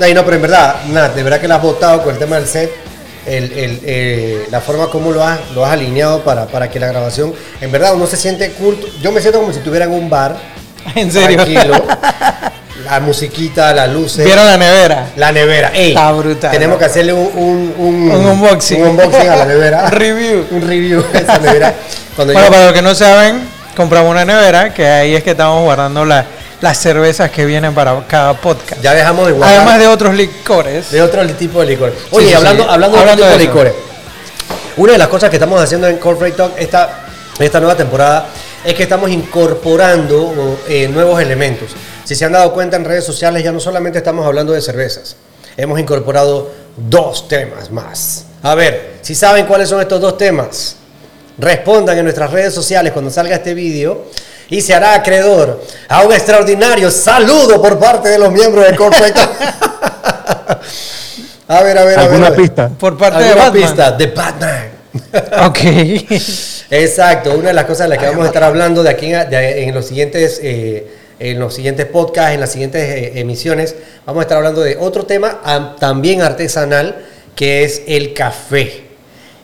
Ay, 0.00 0.14
no, 0.14 0.24
pero 0.24 0.36
en 0.36 0.42
verdad, 0.42 0.76
nada, 0.88 1.08
de 1.10 1.22
verdad 1.22 1.40
que 1.40 1.48
la 1.48 1.56
has 1.56 1.62
votado 1.62 2.02
con 2.02 2.12
el 2.12 2.18
tema 2.18 2.36
del 2.36 2.46
set, 2.46 2.70
el, 3.26 3.52
el, 3.52 3.80
eh, 3.84 4.46
la 4.50 4.60
forma 4.60 4.88
como 4.88 5.10
lo 5.12 5.24
has, 5.24 5.38
lo 5.54 5.64
has 5.64 5.72
alineado 5.72 6.22
para, 6.22 6.46
para 6.46 6.70
que 6.70 6.78
la 6.78 6.86
grabación, 6.88 7.34
en 7.60 7.72
verdad 7.72 7.94
uno 7.94 8.06
se 8.06 8.16
siente 8.16 8.50
culto. 8.52 8.86
Yo 9.02 9.12
me 9.12 9.20
siento 9.20 9.40
como 9.40 9.52
si 9.52 9.58
estuviera 9.58 9.86
en 9.86 9.92
un 9.92 10.08
bar, 10.10 10.36
En 10.94 11.10
serio. 11.10 11.36
tranquilo, 11.36 11.74
la 12.84 13.00
musiquita, 13.00 13.72
las 13.72 13.88
luces. 13.90 14.24
¿Vieron 14.24 14.44
la 14.46 14.56
nevera? 14.56 15.06
La 15.16 15.32
nevera, 15.32 15.70
ey, 15.74 15.90
Está 15.90 16.12
brutal, 16.12 16.50
Tenemos 16.50 16.78
que 16.78 16.84
hacerle 16.84 17.12
un, 17.12 17.30
un, 17.34 17.74
un, 17.78 18.10
Un 18.10 18.26
unboxing. 18.26 18.82
un 18.82 18.88
unboxing 18.90 19.28
a 19.28 19.36
la 19.36 19.44
nevera. 19.44 19.84
Un 19.84 19.90
review. 19.98 20.46
Un 20.50 20.60
review 20.62 21.04
a 21.14 21.18
esa 21.18 21.38
nevera. 21.38 21.74
Cuando 22.16 22.32
Bueno, 22.34 22.46
yo- 22.48 22.52
para 22.52 22.64
los 22.66 22.72
que 22.74 22.82
no 22.82 22.94
saben, 22.94 23.40
compramos 23.76 24.10
una 24.10 24.24
nevera 24.24 24.72
que 24.72 24.86
ahí 24.86 25.14
es 25.14 25.22
que 25.22 25.30
estamos 25.32 25.62
guardando 25.64 26.04
la- 26.04 26.24
las 26.60 26.78
cervezas 26.78 27.30
que 27.30 27.44
vienen 27.44 27.74
para 27.74 27.94
cada 28.08 28.34
podcast. 28.34 28.80
ya 28.80 28.94
dejamos 28.94 29.26
de 29.26 29.32
guardar. 29.32 29.56
Además 29.56 29.78
de 29.80 29.86
otros 29.88 30.14
licores. 30.14 30.90
de 30.90 31.02
otro 31.02 31.26
tipo 31.34 31.60
de 31.60 31.66
licor. 31.66 31.92
Oye, 32.10 32.28
sí, 32.28 32.34
hablando, 32.34 32.62
sí. 32.64 32.68
hablando, 32.70 32.98
Hablando 32.98 33.22
de 33.24 33.28
otro 33.32 33.38
de 33.38 33.44
tipo 33.46 33.58
de 33.62 33.68
eso. 33.68 33.76
licores. 33.78 33.94
Una 34.76 34.92
de 34.92 34.98
las 34.98 35.08
cosas 35.08 35.30
que 35.30 35.36
estamos 35.36 35.60
haciendo 35.60 35.86
en 35.88 35.98
Corporate 35.98 36.36
Talk 36.36 36.52
esta, 36.58 37.04
esta 37.38 37.60
nueva 37.60 37.76
temporada 37.76 38.26
es 38.64 38.74
que 38.74 38.82
estamos 38.84 39.10
incorporando 39.10 40.58
eh, 40.68 40.88
nuevos 40.88 41.20
elementos. 41.20 41.70
Si 42.04 42.14
se 42.14 42.24
han 42.24 42.32
dado 42.32 42.52
cuenta 42.52 42.76
en 42.76 42.84
redes 42.84 43.04
sociales, 43.04 43.42
ya 43.42 43.50
no 43.52 43.60
solamente 43.60 43.98
estamos 43.98 44.26
hablando 44.26 44.52
de 44.52 44.60
cervezas, 44.60 45.16
hemos 45.56 45.78
incorporado 45.80 46.50
dos 46.76 47.28
temas 47.28 47.70
más. 47.70 48.24
A 48.42 48.54
ver, 48.54 48.94
si 49.00 49.14
saben 49.14 49.46
cuáles 49.46 49.68
son 49.70 49.80
estos 49.80 50.00
dos 50.00 50.18
temas, 50.18 50.76
respondan 51.38 51.96
en 51.98 52.04
nuestras 52.04 52.30
redes 52.30 52.52
sociales 52.54 52.92
cuando 52.92 53.10
salga 53.10 53.36
este 53.36 53.54
vídeo 53.54 54.04
y 54.50 54.60
se 54.60 54.74
hará 54.74 54.94
acreedor 54.94 55.62
a 55.88 56.02
un 56.02 56.12
extraordinario 56.12 56.90
saludo 56.90 57.60
por 57.62 57.78
parte 57.78 58.10
de 58.10 58.18
los 58.18 58.30
miembros 58.30 58.66
de 58.66 58.76
Corporate 58.76 59.18
a 61.48 61.62
ver, 61.62 61.78
a 61.78 61.84
ver, 61.84 61.98
a 61.98 62.02
ver. 62.02 62.10
¿Alguna 62.10 62.26
a 62.26 62.30
ver. 62.30 62.38
pista? 62.40 62.68
Por 62.68 62.96
parte 62.98 63.18
de 63.22 63.28
¿Alguna 63.30 63.44
Batman. 63.50 63.62
pista? 63.62 63.90
De 63.92 64.06
Batman. 64.08 64.70
Ok. 65.48 65.58
Exacto, 66.70 67.34
una 67.34 67.48
de 67.48 67.54
las 67.54 67.64
cosas 67.64 67.80
de 67.88 67.88
las 67.88 67.98
que 67.98 68.06
vamos 68.06 68.24
a 68.24 68.28
estar 68.28 68.44
hablando 68.44 68.82
de 68.82 68.90
aquí 68.90 69.12
en, 69.12 69.28
de- 69.28 69.64
en 69.64 69.74
los 69.74 69.86
siguientes 69.86 70.38
eh, 70.42 70.86
en 71.18 71.38
los 71.38 71.54
siguientes 71.54 71.86
podcasts, 71.86 72.34
en 72.34 72.40
las 72.40 72.50
siguientes 72.52 72.82
eh, 72.82 73.12
emisiones, 73.20 73.74
vamos 74.06 74.20
a 74.20 74.22
estar 74.22 74.36
hablando 74.38 74.60
de 74.62 74.76
otro 74.76 75.04
tema 75.06 75.40
am- 75.44 75.76
también 75.76 76.22
artesanal 76.22 77.04
que 77.36 77.64
es 77.64 77.82
el 77.86 78.12
café. 78.14 78.84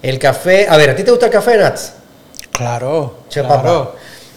El 0.02 0.18
café, 0.18 0.66
a 0.68 0.76
ver, 0.76 0.90
¿a 0.90 0.96
ti 0.96 1.02
te 1.04 1.10
gusta 1.10 1.26
el 1.26 1.32
café, 1.32 1.56
Nats? 1.58 1.92
Claro. 2.52 3.18
Che, 3.28 3.40
claro. 3.42 3.94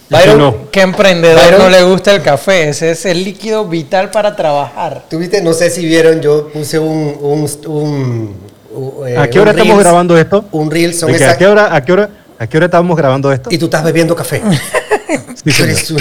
Byron, 0.09 0.37
no. 0.37 0.55
¿Qué 0.71 0.81
emprendedor 0.81 1.41
Byron. 1.43 1.59
no 1.61 1.69
le 1.69 1.81
gusta 1.83 2.13
el 2.13 2.21
café? 2.21 2.69
Ese 2.69 2.91
es 2.91 3.05
el 3.05 3.23
líquido 3.23 3.65
vital 3.65 4.11
para 4.11 4.35
trabajar. 4.35 5.03
tuviste, 5.09 5.41
no 5.41 5.53
sé 5.53 5.69
si 5.69 5.85
vieron, 5.85 6.21
yo 6.21 6.49
puse 6.49 6.77
un, 6.77 7.17
un, 7.21 7.49
un- 7.67 8.53
un, 8.75 9.07
eh, 9.07 9.17
¿A 9.17 9.27
qué 9.29 9.39
hora 9.39 9.51
estamos 9.51 9.79
grabando 9.79 10.17
esto? 10.17 10.45
Un 10.51 10.69
reel 10.69 10.93
son 10.93 11.11
¿De 11.11 11.17
que 11.17 11.23
esas- 11.23 11.35
¿A 11.35 11.37
qué 11.37 11.47
hora? 11.47 11.75
¿A 11.75 11.83
qué 11.85 11.91
hora? 11.93 12.09
¿A 12.43 12.47
qué 12.47 12.57
hora 12.57 12.65
estábamos 12.65 12.97
grabando 12.97 13.31
esto? 13.31 13.49
Y 13.53 13.57
tú 13.57 13.65
estás 13.65 13.83
bebiendo 13.85 14.15
café. 14.15 14.41
Sí, 15.45 15.95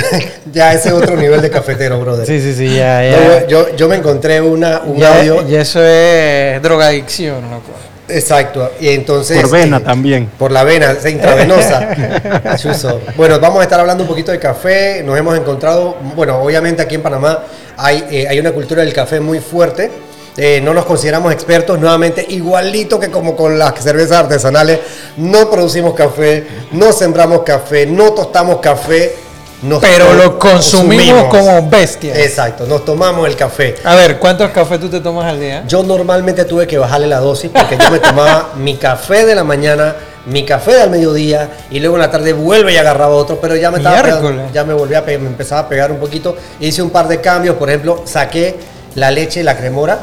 ya 0.52 0.72
ese 0.72 0.88
es 0.88 0.94
otro 0.94 1.16
nivel 1.16 1.42
de 1.42 1.50
cafetero, 1.50 2.00
brother. 2.00 2.24
Sí, 2.26 2.40
sí, 2.40 2.54
sí, 2.54 2.76
ya, 2.76 3.02
No, 3.10 3.40
ya. 3.40 3.46
yo, 3.48 3.76
yo 3.76 3.88
me 3.88 3.96
encontré 3.96 4.40
una, 4.40 4.80
un 4.86 4.96
ya, 4.96 5.18
audio. 5.18 5.46
ya 5.48 5.60
eso 5.60 5.82
es 5.84 6.62
drogadicción, 6.62 7.42
loco. 7.50 7.72
Exacto. 8.08 8.70
Y 8.80 8.88
entonces. 8.90 9.40
Por 9.40 9.50
vena 9.50 9.78
eh, 9.78 9.80
también. 9.80 10.30
Por 10.38 10.52
la 10.52 10.62
vena, 10.62 10.92
es 10.92 11.04
intravenosa. 11.06 11.88
Bueno, 13.16 13.40
vamos 13.40 13.60
a 13.60 13.64
estar 13.64 13.80
hablando 13.80 14.04
un 14.04 14.08
poquito 14.08 14.30
de 14.30 14.38
café. 14.38 15.02
Nos 15.04 15.18
hemos 15.18 15.36
encontrado, 15.36 15.96
bueno, 16.14 16.38
obviamente 16.38 16.80
aquí 16.82 16.94
en 16.94 17.02
Panamá 17.02 17.40
hay, 17.76 18.04
eh, 18.10 18.28
hay 18.28 18.38
una 18.38 18.52
cultura 18.52 18.82
del 18.82 18.92
café 18.92 19.18
muy 19.20 19.40
fuerte. 19.40 19.90
Eh, 20.36 20.60
no 20.62 20.72
nos 20.72 20.86
consideramos 20.86 21.30
expertos, 21.32 21.78
nuevamente, 21.78 22.24
igualito 22.26 22.98
que 22.98 23.10
como 23.10 23.36
con 23.36 23.58
las 23.58 23.74
cervezas 23.82 24.18
artesanales. 24.18 24.78
No 25.18 25.50
producimos 25.50 25.94
café, 25.94 26.46
no 26.72 26.92
sembramos 26.92 27.42
café, 27.42 27.84
no 27.86 28.12
tostamos 28.12 28.58
café. 28.60 29.14
nos 29.62 29.80
Pero 29.80 30.14
lo 30.14 30.38
consumimos 30.38 31.24
como 31.26 31.68
bestias. 31.68 32.16
Exacto, 32.18 32.66
nos 32.66 32.84
tomamos 32.84 33.28
el 33.28 33.36
café. 33.36 33.74
A 33.84 33.94
ver, 33.94 34.18
¿cuántos 34.18 34.50
cafés 34.50 34.80
tú 34.80 34.88
te 34.88 35.00
tomas 35.00 35.26
al 35.26 35.38
día? 35.38 35.64
Yo 35.68 35.82
normalmente 35.82 36.44
tuve 36.46 36.66
que 36.66 36.78
bajarle 36.78 37.06
la 37.08 37.20
dosis 37.20 37.50
porque 37.52 37.76
yo 37.76 37.90
me 37.90 37.98
tomaba 38.00 38.52
mi 38.56 38.76
café 38.76 39.24
de 39.26 39.34
la 39.34 39.44
mañana, 39.44 39.94
mi 40.26 40.44
café 40.46 40.72
del 40.72 40.88
mediodía 40.90 41.48
y 41.70 41.78
luego 41.78 41.96
en 41.96 42.00
la 42.00 42.10
tarde 42.10 42.32
vuelve 42.32 42.72
y 42.72 42.76
agarraba 42.78 43.14
otro, 43.14 43.38
pero 43.40 43.54
ya 43.54 43.70
me 43.70 43.76
estaba 43.78 43.96
pegando- 44.02 44.52
ya 44.52 44.64
me 44.64 44.72
volví 44.74 44.94
a 44.94 45.04
pe- 45.04 45.18
me 45.18 45.28
empezaba 45.28 45.60
a 45.60 45.68
pegar 45.68 45.92
un 45.92 45.98
poquito. 45.98 46.34
Hice 46.58 46.80
un 46.82 46.90
par 46.90 47.06
de 47.06 47.20
cambios, 47.20 47.54
por 47.56 47.68
ejemplo, 47.68 48.02
saqué 48.06 48.56
la 48.94 49.10
leche, 49.10 49.44
la 49.44 49.56
cremora 49.56 49.98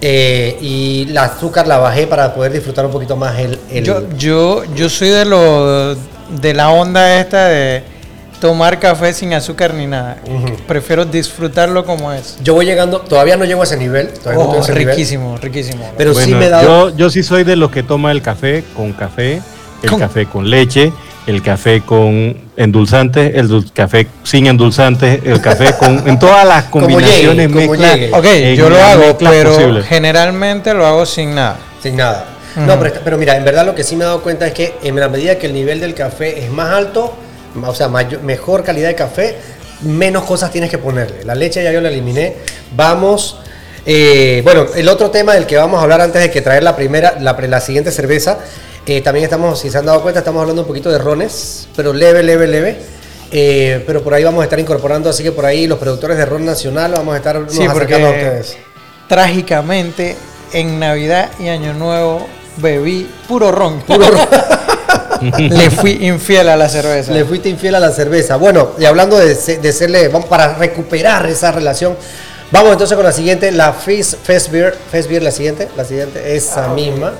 eh, 0.00 0.56
y 0.60 1.06
la 1.06 1.24
azúcar 1.24 1.66
la 1.66 1.78
bajé 1.78 2.06
para 2.06 2.34
poder 2.34 2.52
disfrutar 2.52 2.84
un 2.86 2.92
poquito 2.92 3.16
más 3.16 3.38
el... 3.38 3.58
el- 3.70 3.84
Yo, 3.84 4.02
yo, 4.18 4.64
yo 4.74 4.88
soy 4.88 5.08
de 5.08 5.24
lo 5.24 5.94
de 5.94 6.54
la 6.54 6.70
onda 6.70 7.20
esta 7.20 7.48
de 7.48 7.82
tomar 8.40 8.78
café 8.78 9.12
sin 9.14 9.32
azúcar 9.32 9.72
ni 9.72 9.86
nada. 9.86 10.18
Prefiero 10.66 11.04
disfrutarlo 11.06 11.84
como 11.86 12.12
es. 12.12 12.36
yo 12.42 12.52
voy 12.54 12.66
llegando, 12.66 13.00
todavía 13.00 13.36
no 13.36 13.44
llego 13.46 13.62
a 13.62 13.64
ese 13.64 13.76
nivel, 13.78 14.08
todavía 14.12 14.44
Oh, 14.44 14.46
estoy 14.46 14.58
a 14.58 14.62
ese 14.62 14.72
nivel, 14.74 14.88
riquísimo, 14.94 15.36
riquísimo. 15.38 15.90
pero 15.96 16.12
sí 16.12 16.20
Bueno, 16.32 16.38
me 16.38 16.46
he 16.46 16.50
dado... 16.50 16.90
yo, 16.90 16.96
yo 16.96 17.10
sí 17.10 17.22
soy 17.22 17.44
de 17.44 17.56
los 17.56 17.70
que 17.70 17.82
toma 17.82 18.10
el 18.12 18.20
café 18.20 18.62
con 18.76 18.92
café, 18.92 19.40
el 19.82 19.88
Con- 19.90 20.00
café 20.00 20.26
con 20.26 20.48
leche, 20.50 20.92
el 21.26 21.42
café 21.42 21.80
con 21.82 22.36
endulzantes, 22.56 23.34
el 23.34 23.64
café 23.72 24.06
sin 24.24 24.46
endulzantes, 24.46 25.20
el 25.24 25.40
café 25.40 25.72
con 25.78 26.02
en 26.08 26.18
todas 26.18 26.46
las 26.46 26.64
Como 26.64 26.86
combinaciones 26.86 27.48
llegue, 27.48 27.52
como 27.52 27.70
mezclas, 27.72 27.94
llegue. 27.94 28.12
Ok, 28.52 28.56
yo 28.58 28.70
lo 28.70 28.76
hago, 28.82 29.18
pero 29.18 29.82
generalmente 29.82 30.74
lo 30.74 30.86
hago 30.86 31.06
sin 31.06 31.34
nada. 31.34 31.56
Sin 31.82 31.96
nada. 31.96 32.26
No, 32.56 32.78
pero, 32.78 32.94
pero 33.02 33.18
mira, 33.18 33.36
en 33.36 33.44
verdad 33.44 33.64
lo 33.66 33.74
que 33.74 33.82
sí 33.82 33.96
me 33.96 34.04
he 34.04 34.06
dado 34.06 34.22
cuenta 34.22 34.46
es 34.46 34.52
que 34.52 34.74
en 34.82 34.94
la 35.00 35.08
medida 35.08 35.36
que 35.38 35.46
el 35.46 35.54
nivel 35.54 35.80
del 35.80 35.94
café 35.94 36.44
es 36.44 36.50
más 36.50 36.70
alto, 36.70 37.12
o 37.60 37.74
sea, 37.74 37.88
mayor- 37.88 38.22
mejor 38.22 38.62
calidad 38.62 38.88
de 38.88 38.94
café, 38.94 39.34
menos 39.82 40.22
cosas 40.24 40.52
tienes 40.52 40.70
que 40.70 40.78
ponerle. 40.78 41.24
La 41.24 41.34
leche 41.34 41.64
ya 41.64 41.72
yo 41.72 41.80
la 41.80 41.88
eliminé. 41.88 42.34
Vamos. 42.76 43.38
eh, 43.86 44.40
bueno, 44.44 44.66
el 44.76 44.88
otro 44.88 45.10
tema 45.10 45.34
del 45.34 45.46
que 45.46 45.56
vamos 45.56 45.78
a 45.80 45.82
hablar 45.82 46.00
antes 46.00 46.22
de 46.22 46.30
que 46.30 46.40
traer 46.40 46.62
la 46.62 46.74
primera, 46.76 47.16
la, 47.20 47.36
pre- 47.36 47.48
la 47.48 47.60
siguiente 47.60 47.90
cerveza, 47.90 48.38
eh, 48.86 49.00
también 49.00 49.24
estamos, 49.24 49.58
si 49.60 49.70
se 49.70 49.78
han 49.78 49.86
dado 49.86 50.02
cuenta, 50.02 50.20
estamos 50.20 50.40
hablando 50.40 50.62
un 50.62 50.68
poquito 50.68 50.90
de 50.90 50.98
rones, 50.98 51.68
pero 51.76 51.92
leve, 51.92 52.22
leve, 52.22 52.46
leve. 52.46 52.78
Eh, 53.30 53.82
pero 53.86 54.02
por 54.02 54.14
ahí 54.14 54.22
vamos 54.22 54.42
a 54.42 54.44
estar 54.44 54.60
incorporando, 54.60 55.10
así 55.10 55.22
que 55.22 55.32
por 55.32 55.44
ahí 55.44 55.66
los 55.66 55.78
productores 55.78 56.16
de 56.16 56.24
ron 56.26 56.44
nacional 56.44 56.92
vamos 56.96 57.14
a 57.14 57.16
estar 57.16 57.36
nos 57.40 57.52
Sí, 57.52 57.64
acercando 57.64 58.06
a 58.06 58.10
porque 58.10 58.24
ustedes. 58.26 58.56
trágicamente 59.08 60.16
en 60.52 60.78
Navidad 60.78 61.30
y 61.40 61.48
Año 61.48 61.72
Nuevo 61.72 62.26
bebí 62.58 63.10
puro 63.26 63.50
ron. 63.50 63.82
Le 65.38 65.70
fui 65.70 66.06
infiel 66.06 66.48
a 66.48 66.56
la 66.56 66.68
cerveza. 66.68 67.12
Le 67.12 67.24
fuiste 67.24 67.48
infiel 67.48 67.74
a 67.74 67.80
la 67.80 67.90
cerveza. 67.90 68.36
Bueno, 68.36 68.70
y 68.78 68.84
hablando 68.84 69.16
de, 69.16 69.34
de 69.34 69.72
serle, 69.72 70.08
vamos 70.08 70.28
para 70.28 70.54
recuperar 70.54 71.26
esa 71.26 71.50
relación. 71.50 71.96
Vamos 72.50 72.72
entonces 72.72 72.94
con 72.94 73.04
la 73.06 73.12
siguiente, 73.12 73.50
la 73.50 73.72
Fizz 73.72 74.16
Fest 74.22 74.50
Beer. 74.50 74.76
Fest 74.92 75.08
Beer, 75.08 75.22
la 75.22 75.30
siguiente, 75.30 75.68
la 75.76 75.84
siguiente, 75.84 76.36
esa 76.36 76.68
misma. 76.68 77.12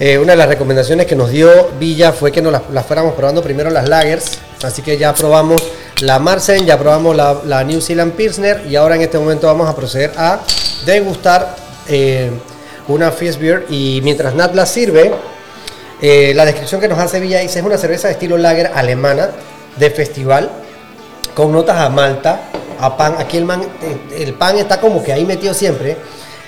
Eh, 0.00 0.18
una 0.18 0.32
de 0.32 0.38
las 0.38 0.48
recomendaciones 0.48 1.06
que 1.06 1.14
nos 1.14 1.30
dio 1.30 1.70
Villa 1.78 2.12
fue 2.12 2.32
que 2.32 2.42
nos 2.42 2.52
las, 2.52 2.86
fuéramos 2.86 3.14
probando 3.14 3.42
primero 3.42 3.70
las 3.70 3.88
lagers. 3.88 4.38
Así 4.62 4.82
que 4.82 4.96
ya 4.96 5.14
probamos 5.14 5.62
la 6.00 6.18
Marsen, 6.18 6.64
ya 6.64 6.78
probamos 6.78 7.14
la, 7.16 7.64
New 7.64 7.80
Zealand 7.80 8.12
Pilsner 8.14 8.64
y 8.68 8.76
ahora 8.76 8.96
en 8.96 9.02
este 9.02 9.18
momento 9.18 9.46
vamos 9.46 9.68
a 9.68 9.76
proceder 9.76 10.12
a 10.16 10.40
degustar 10.86 11.56
eh, 11.88 12.30
una 12.88 13.10
Fizz 13.10 13.38
Beer. 13.38 13.66
Y 13.68 14.00
mientras 14.02 14.34
Nat 14.34 14.54
la 14.54 14.66
sirve, 14.66 15.12
eh, 16.00 16.32
la 16.34 16.44
descripción 16.44 16.80
que 16.80 16.88
nos 16.88 16.98
hace 16.98 17.20
Villa 17.20 17.40
dice 17.40 17.60
es 17.60 17.64
una 17.64 17.78
cerveza 17.78 18.08
de 18.08 18.14
estilo 18.14 18.36
lager 18.38 18.70
alemana 18.74 19.30
de 19.76 19.90
festival 19.90 20.50
con 21.34 21.52
notas 21.52 21.76
a 21.76 21.88
malta, 21.88 22.40
a 22.80 22.96
pan. 22.96 23.16
Aquí 23.18 23.36
el, 23.36 23.48
el 24.16 24.34
pan 24.34 24.58
está 24.58 24.80
como 24.80 25.02
que 25.02 25.12
ahí 25.12 25.24
metido 25.24 25.54
siempre. 25.54 25.96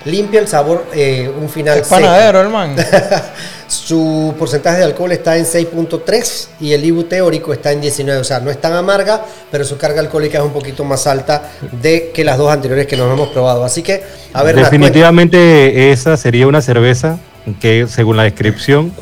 Limpia 0.05 0.41
el 0.41 0.49
sabor, 0.49 0.87
eh, 0.95 1.31
un 1.41 1.49
final 1.49 1.79
Es 1.79 1.89
panadero, 1.89 2.43
el 2.43 2.49
man. 2.49 2.77
Su 3.67 4.35
porcentaje 4.39 4.79
de 4.79 4.85
alcohol 4.85 5.11
está 5.13 5.37
en 5.37 5.47
6.3 5.47 6.49
y 6.61 6.75
el 6.75 6.85
IBU 6.85 7.05
teórico 7.05 7.53
está 7.53 7.73
en 7.73 7.81
19. 7.81 8.21
O 8.21 8.25
sea, 8.25 8.39
no 8.41 8.51
es 8.51 8.61
tan 8.61 8.75
amarga, 8.75 9.25
pero 9.51 9.65
su 9.65 9.79
carga 9.79 10.01
alcohólica 10.01 10.39
es 10.39 10.45
un 10.45 10.53
poquito 10.53 10.85
más 10.85 11.07
alta 11.07 11.51
de 11.73 12.13
que 12.15 12.23
las 12.23 12.37
dos 12.37 12.53
anteriores 12.53 12.87
que 12.87 12.97
nos 12.97 13.11
hemos 13.11 13.29
probado. 13.29 13.65
Así 13.65 13.83
que, 13.83 14.03
a 14.33 14.43
ver, 14.43 14.55
Nat, 14.57 14.65
Definitivamente 14.65 15.91
esa 15.91 16.17
sería 16.17 16.47
una 16.47 16.61
cerveza 16.61 17.19
que 17.61 17.87
según 17.89 18.17
la 18.17 18.25
descripción 18.25 18.93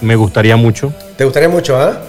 me 0.00 0.14
gustaría 0.16 0.56
mucho. 0.56 0.92
¿te 1.16 1.24
gustaría 1.24 1.48
mucho, 1.48 1.80
ah? 1.80 2.02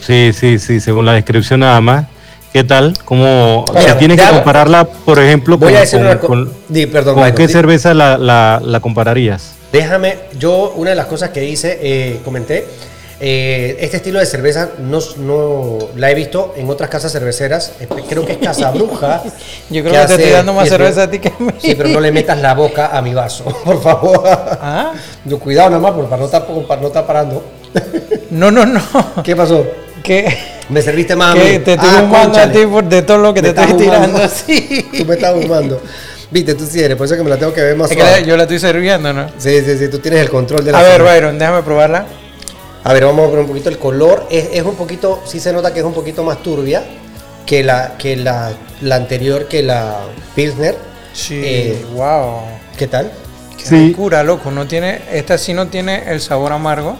Sí, 0.00 0.32
sí, 0.32 0.58
sí, 0.58 0.80
según 0.80 1.04
la 1.04 1.12
descripción 1.12 1.60
nada 1.60 1.80
más. 1.80 2.06
¿Qué 2.52 2.64
tal? 2.64 2.94
¿Cómo 3.04 3.64
Mira, 3.74 3.92
si 3.92 3.98
tienes 3.98 4.20
que 4.20 4.26
compararla, 4.30 4.84
por 4.84 5.18
ejemplo, 5.18 5.58
Voy 5.58 5.68
con, 5.72 5.76
a 5.76 5.80
decir 5.80 5.98
con- 5.98 6.06
una 6.06 6.18
co- 6.18 6.26
con- 6.28 6.52
Di, 6.68 6.86
perdón, 6.86 7.14
con 7.14 7.22
Byron, 7.24 7.36
qué 7.36 7.46
di- 7.46 7.52
cerveza 7.52 7.94
la, 7.94 8.16
la- 8.18 8.60
la 8.64 8.80
compararías? 8.80 9.52
Déjame, 9.72 10.16
yo 10.38 10.72
una 10.76 10.90
de 10.90 10.96
las 10.96 11.06
cosas 11.06 11.28
que 11.30 11.44
hice, 11.44 11.78
eh, 11.82 12.20
comenté, 12.24 12.66
eh, 13.20 13.76
este 13.80 13.98
estilo 13.98 14.18
de 14.18 14.24
cerveza 14.26 14.70
no, 14.78 14.98
no 15.18 15.78
la 15.96 16.10
he 16.10 16.14
visto 16.14 16.54
en 16.56 16.70
otras 16.70 16.88
casas 16.88 17.12
cerveceras, 17.12 17.72
creo 18.08 18.24
que 18.24 18.32
es 18.32 18.38
Casa 18.38 18.70
Bruja. 18.74 19.22
Yo 19.68 19.82
creo 19.82 19.84
que, 19.84 19.90
te 19.90 19.96
hace 19.98 20.14
estoy 20.14 20.30
dando 20.30 20.54
más 20.54 20.68
cerveza 20.70 21.02
a 21.02 21.10
ti 21.10 21.18
que 21.18 21.28
a 21.28 21.34
mí. 21.38 21.50
Sí, 21.58 21.74
pero 21.74 21.90
no 21.90 22.00
le 22.00 22.12
metas 22.12 22.40
la 22.40 22.54
boca 22.54 22.96
a 22.96 23.02
mi 23.02 23.12
vaso, 23.12 23.44
por 23.64 23.82
favor. 23.82 24.22
Ah, 24.26 24.92
Yo, 25.26 25.38
cuidado 25.38 25.68
nada 25.70 25.82
más, 25.82 25.92
por- 25.92 26.06
para 26.06 26.18
no 26.20 26.24
estar, 26.26 26.46
para 26.66 26.80
no 26.80 26.86
estar 26.86 27.06
parando. 27.06 27.44
No, 28.30 28.50
no, 28.50 28.64
no. 28.64 28.80
¿Qué 29.22 29.36
pasó? 29.36 29.66
Que, 30.02 30.26
Me 30.68 30.82
serviste 30.82 31.16
más 31.16 31.32
a 31.32 31.34
mí. 31.38 31.40
que 31.42 31.58
te 31.60 31.72
estoy 31.74 31.88
Ah, 31.90 32.00
fumando 32.00 32.38
a 32.38 32.50
ti 32.52 32.66
por 32.66 32.84
de 32.84 33.02
todo 33.02 33.18
lo 33.18 33.32
que 33.34 33.42
Me 33.42 33.52
te 33.52 33.60
estás 33.60 33.76
tirando. 33.76 34.20
Sí. 34.28 34.86
Tú 34.98 35.04
me 35.06 35.14
estás 35.14 35.34
fumando. 35.40 35.80
Viste, 36.30 36.54
tú 36.54 36.66
sí 36.66 36.80
eres, 36.82 36.96
por 36.96 37.06
eso 37.06 37.14
es 37.14 37.18
que 37.18 37.24
me 37.24 37.30
la 37.30 37.38
tengo 37.38 37.54
que 37.54 37.62
ver 37.62 37.74
más 37.74 37.90
Es 37.90 37.96
suave. 37.96 38.24
yo 38.24 38.36
la 38.36 38.42
estoy 38.42 38.58
sirviendo, 38.58 39.12
¿no? 39.14 39.28
Sí, 39.38 39.62
sí, 39.64 39.78
sí, 39.78 39.88
tú 39.88 39.98
tienes 39.98 40.20
el 40.20 40.28
control 40.28 40.62
de 40.64 40.72
la 40.72 40.80
A 40.80 40.82
ver. 40.82 41.02
Byron, 41.02 41.38
déjame 41.38 41.62
probarla. 41.62 42.04
A 42.84 42.92
ver, 42.92 43.04
vamos 43.06 43.26
a 43.26 43.30
ver 43.30 43.38
un 43.40 43.46
poquito 43.46 43.70
el 43.70 43.78
color. 43.78 44.26
Es, 44.30 44.48
es 44.52 44.62
un 44.62 44.74
poquito, 44.74 45.22
sí 45.26 45.40
se 45.40 45.52
nota 45.54 45.72
que 45.72 45.80
es 45.80 45.84
un 45.86 45.94
poquito 45.94 46.22
más 46.24 46.42
turbia 46.42 46.84
que 47.46 47.64
la, 47.64 47.94
que 47.96 48.16
la, 48.16 48.50
la 48.82 48.96
anterior, 48.96 49.46
que 49.48 49.62
la 49.62 50.00
Pilsner. 50.34 50.76
Sí, 51.14 51.40
Eh, 51.42 51.86
wow. 51.94 52.40
¿Qué 52.76 52.86
tal? 52.86 53.10
Qué 53.56 53.64
Sí. 53.64 53.88
locura, 53.90 54.22
loco. 54.22 54.50
No 54.50 54.66
tiene, 54.66 55.00
esta 55.10 55.38
sí 55.38 55.54
no 55.54 55.68
tiene 55.68 56.10
el 56.12 56.20
sabor 56.20 56.52
amargo. 56.52 56.96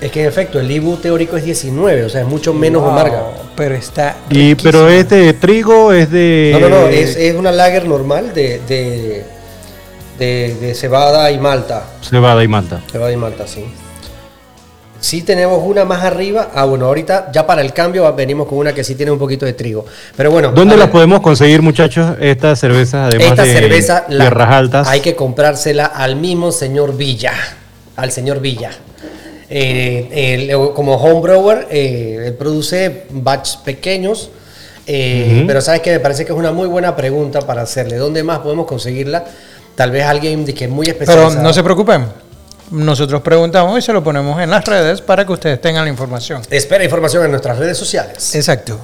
Es 0.00 0.12
que 0.12 0.22
en 0.22 0.28
efecto, 0.28 0.60
el 0.60 0.70
IBU 0.70 0.96
teórico 0.98 1.36
es 1.36 1.44
19, 1.44 2.04
o 2.04 2.08
sea, 2.08 2.20
es 2.20 2.26
mucho 2.26 2.54
menos 2.54 2.82
Wow, 2.82 2.90
amarga. 2.92 3.22
Pero 3.56 3.74
está. 3.74 4.16
Y, 4.30 4.54
pero 4.54 4.88
es 4.88 5.08
de 5.08 5.32
trigo, 5.32 5.92
es 5.92 6.10
de... 6.10 6.50
No, 6.52 6.60
no, 6.60 6.68
no, 6.68 6.86
es, 6.86 7.16
es 7.16 7.34
una 7.34 7.50
lager 7.50 7.84
normal 7.86 8.32
de, 8.32 8.60
de, 8.68 9.24
de, 10.18 10.54
de 10.60 10.74
cebada 10.74 11.30
y 11.32 11.38
malta. 11.38 11.82
Cebada 12.00 12.44
y 12.44 12.48
malta. 12.48 12.80
Cebada 12.92 13.10
y 13.12 13.16
malta, 13.16 13.48
sí. 13.48 13.64
Sí 15.00 15.22
tenemos 15.22 15.60
una 15.64 15.84
más 15.84 16.04
arriba. 16.04 16.50
Ah, 16.54 16.64
bueno, 16.64 16.86
ahorita 16.86 17.30
ya 17.32 17.44
para 17.46 17.60
el 17.62 17.72
cambio 17.72 18.12
venimos 18.14 18.46
con 18.46 18.58
una 18.58 18.72
que 18.72 18.84
sí 18.84 18.94
tiene 18.94 19.10
un 19.10 19.18
poquito 19.18 19.46
de 19.46 19.52
trigo. 19.52 19.84
Pero 20.16 20.30
bueno. 20.30 20.52
¿Dónde 20.52 20.76
las 20.76 20.90
podemos 20.90 21.20
conseguir, 21.20 21.60
muchachos, 21.60 22.16
estas 22.20 22.60
cervezas, 22.60 23.08
además 23.12 23.30
Esta 23.30 23.42
de 23.42 23.52
cerveza 23.52 24.04
la- 24.08 24.24
Tierras 24.26 24.50
Altas? 24.50 24.88
hay 24.88 25.00
que 25.00 25.16
comprársela 25.16 25.86
al 25.86 26.14
mismo 26.16 26.52
señor 26.52 26.96
Villa, 26.96 27.32
al 27.96 28.12
señor 28.12 28.40
Villa. 28.40 28.70
Eh, 29.50 30.08
él, 30.50 30.72
como 30.74 30.96
homebrewer, 30.96 31.68
eh, 31.70 32.24
él 32.26 32.34
produce 32.34 33.04
batch 33.10 33.58
pequeños, 33.58 34.30
eh, 34.86 35.44
pero 35.46 35.60
sabes 35.60 35.80
que 35.80 35.90
me 35.92 36.00
parece 36.00 36.24
que 36.24 36.32
es 36.32 36.38
una 36.38 36.52
muy 36.52 36.66
buena 36.68 36.94
pregunta 36.94 37.40
para 37.40 37.62
hacerle. 37.62 37.96
¿Dónde 37.96 38.22
más 38.22 38.40
podemos 38.40 38.66
conseguirla? 38.66 39.24
Tal 39.74 39.90
vez 39.90 40.04
alguien 40.04 40.44
de 40.44 40.54
que 40.54 40.64
es 40.64 40.70
muy 40.70 40.86
Pero 40.86 40.98
especializado. 40.98 41.42
no 41.42 41.52
se 41.52 41.62
preocupen. 41.62 42.06
Nosotros 42.70 43.22
preguntamos 43.22 43.78
y 43.78 43.82
se 43.82 43.92
lo 43.92 44.04
ponemos 44.04 44.40
en 44.42 44.50
las 44.50 44.64
redes 44.64 45.00
para 45.00 45.24
que 45.24 45.32
ustedes 45.32 45.60
tengan 45.60 45.84
la 45.84 45.90
información. 45.90 46.42
Espera 46.50 46.84
información 46.84 47.24
en 47.24 47.30
nuestras 47.30 47.58
redes 47.58 47.78
sociales. 47.78 48.34
Exacto. 48.34 48.78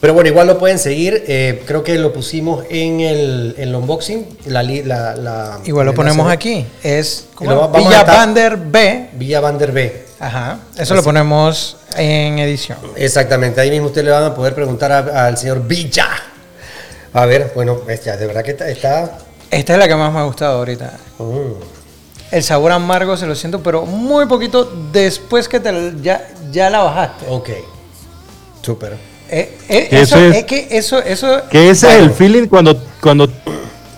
Pero 0.00 0.14
bueno, 0.14 0.28
igual 0.30 0.46
lo 0.46 0.58
pueden 0.58 0.78
seguir. 0.78 1.24
eh, 1.26 1.62
creo 1.66 1.82
que 1.82 1.98
lo 1.98 2.12
pusimos 2.12 2.64
en 2.70 3.00
el, 3.00 3.54
en 3.58 3.68
el 3.70 3.74
unboxing. 3.74 4.26
La, 4.46 4.62
li- 4.62 4.82
la, 4.84 5.16
la- 5.16 5.58
Igual 5.64 5.86
lo 5.86 5.94
ponemos 5.94 6.30
aquí. 6.30 6.64
Es 6.82 7.26
a 7.40 7.66
Villa 7.68 8.04
Bander 8.04 8.56
B. 8.56 9.08
Villa 9.14 9.40
Van 9.40 9.58
der 9.58 9.72
B. 9.72 10.06
Ajá. 10.20 10.58
Eso 10.76 10.94
lo 10.94 11.02
ponemos 11.02 11.76
en 11.96 12.38
edición. 12.38 12.78
Exactamente, 12.96 13.60
ahí 13.60 13.70
mismo 13.70 13.86
usted 13.86 14.04
le 14.04 14.10
van 14.10 14.24
a 14.24 14.34
poder 14.34 14.54
preguntar 14.54 14.92
a- 14.92 15.26
al 15.26 15.36
señor 15.36 15.66
Villa. 15.66 16.06
A 17.12 17.26
ver, 17.26 17.52
bueno, 17.54 17.80
este, 17.88 18.16
de 18.16 18.26
verdad 18.26 18.42
que 18.44 18.52
está... 18.52 18.68
está- 18.68 19.18
Esta 19.50 19.72
es 19.72 19.78
la 19.78 19.88
que 19.88 19.94
más 19.96 20.12
me 20.12 20.20
ha 20.20 20.24
gustado 20.24 20.58
ahorita. 20.58 20.92
mm, 21.18 21.52
El 22.30 22.42
sabor 22.44 22.70
amargo 22.72 23.16
se 23.16 23.26
lo 23.26 23.34
siento, 23.34 23.62
pero 23.62 23.84
muy 23.86 24.26
poquito 24.26 24.70
después 24.92 25.48
que 25.48 25.58
te 25.58 25.72
ya, 26.02 26.28
ya 26.52 26.70
la 26.70 26.80
bajaste. 26.84 27.26
ok, 27.28 27.48
súper. 28.62 29.17
Eh, 29.30 29.52
eh, 29.68 29.88
Eso 29.90 30.16
eso, 30.16 30.18
es- 30.30 30.36
es 30.36 30.44
que 30.44 30.68
eso, 30.70 30.98
eso, 31.02 31.42
Que 31.50 31.70
ese 31.70 31.86
Bueno. 31.86 32.00
es 32.00 32.06
el 32.06 32.14
feeling 32.14 32.46
cuando, 32.48 32.82
cuando 33.00 33.28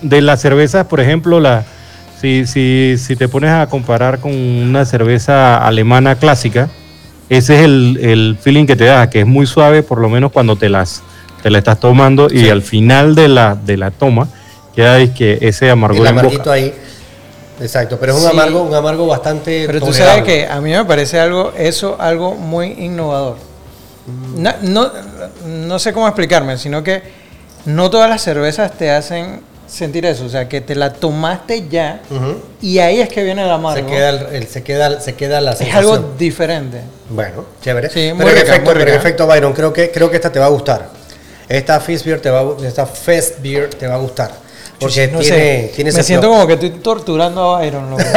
de 0.03 0.21
las 0.23 0.41
cervezas, 0.41 0.87
por 0.87 1.01
ejemplo, 1.01 1.39
la, 1.41 1.65
si, 2.21 2.47
si, 2.47 2.97
si 2.99 3.17
te 3.17 3.29
pones 3.29 3.51
a 3.51 3.67
comparar 3.69 4.19
con 4.19 4.33
una 4.35 4.85
cerveza 4.85 5.57
alemana 5.65 6.17
clásica, 6.17 6.69
ese 7.29 7.55
es 7.59 7.65
el, 7.65 7.99
el 8.03 8.37
feeling 8.41 8.67
que 8.67 8.75
te 8.77 8.85
da, 8.87 9.09
que 9.09 9.21
es 9.21 9.27
muy 9.27 9.47
suave, 9.47 9.83
por 9.83 9.99
lo 10.01 10.09
menos 10.09 10.33
cuando 10.33 10.57
te 10.57 10.69
las 10.69 11.03
te 11.43 11.49
la 11.49 11.59
estás 11.59 11.81
tomando 11.81 12.29
y 12.31 12.51
al 12.51 12.61
final 12.61 13.15
de 13.15 13.27
la, 13.29 13.55
de 13.55 13.79
la 13.79 13.91
toma 13.91 14.29
queda 14.75 14.99
es 14.99 15.11
que 15.11 15.39
ese 15.41 15.71
amargor 15.71 16.01
El 16.03 16.07
en 16.07 16.19
amarguito 16.19 16.39
boca. 16.43 16.53
ahí. 16.53 16.75
Exacto, 17.63 17.99
pero 17.99 18.13
es 18.13 18.19
un 18.19 18.25
Sí. 18.25 18.31
amargo, 18.31 18.63
un 18.63 18.75
amargo 18.75 19.07
bastante. 19.07 19.65
Pero 19.67 19.81
tú 19.81 19.87
tolerable. 19.87 20.11
sabes 20.21 20.25
que 20.25 20.47
a 20.47 20.61
mí 20.61 20.71
me 20.73 20.85
parece 20.85 21.19
algo, 21.19 21.53
eso 21.57 21.97
algo 22.01 22.35
muy 22.35 22.73
innovador. 22.79 23.37
No, 24.37 24.53
no, 24.63 24.91
no 25.47 25.79
sé 25.79 25.93
cómo 25.93 26.07
explicarme, 26.09 26.57
sino 26.59 26.83
que 26.83 27.03
no 27.67 27.91
todas 27.91 28.09
las 28.11 28.23
cervezas 28.23 28.73
te 28.73 28.91
hacen 28.91 29.41
sentir 29.67 30.05
eso. 30.07 30.25
O 30.25 30.29
sea, 30.29 30.49
que 30.49 30.61
te 30.61 30.75
la 30.75 30.93
tomaste 30.93 31.69
ya 31.69 32.01
Ujú. 32.11 32.37
y 32.61 32.79
ahí 32.79 33.01
es 33.01 33.09
que 33.09 33.23
viene 33.23 33.45
el 33.45 33.51
amargo. 33.51 33.87
Se 33.89 33.95
queda, 33.95 34.09
el, 34.11 34.27
el- 34.35 34.47
se 34.49 34.63
queda, 34.65 35.01
se 35.01 35.15
queda 35.15 35.41
la 35.41 35.53
es 35.53 35.59
sensación. 35.59 35.95
algo 35.95 36.15
diferente. 36.19 36.81
Bueno, 37.09 37.45
chévere. 37.63 37.89
Sí, 37.91 38.13
muy 38.13 38.25
rica, 38.27 38.41
efecto, 38.43 38.71
muy 38.75 38.83
rica. 38.85 38.97
efecto, 38.97 39.27
Byron, 39.27 39.53
creo 39.53 39.73
que, 39.73 39.91
creo 39.91 40.11
que 40.11 40.17
esta 40.17 40.33
te 40.33 40.39
va 40.39 40.47
a 40.47 40.51
gustar. 40.51 40.89
Esta 41.49 41.79
Fizz 41.81 42.05
Beer 42.05 42.21
te 42.21 42.31
va 42.31 42.41
a, 42.41 42.67
esta 42.67 42.87
Fest 42.87 43.41
Beer 43.43 43.69
te 43.71 43.87
va 43.87 43.95
a 43.95 43.99
gustar. 43.99 44.31
Porque 44.79 45.09
No 45.09 45.19
tiene, 45.19 45.37
sé, 45.69 45.73
tiene 45.77 45.93
me 45.93 46.03
siento 46.03 46.23
flow. 46.29 46.33
como 46.35 46.47
que 46.47 46.55
estoy 46.55 46.71
torturando 46.81 47.55
a 47.55 47.61
Byron. 47.61 47.91
loco. 47.91 48.03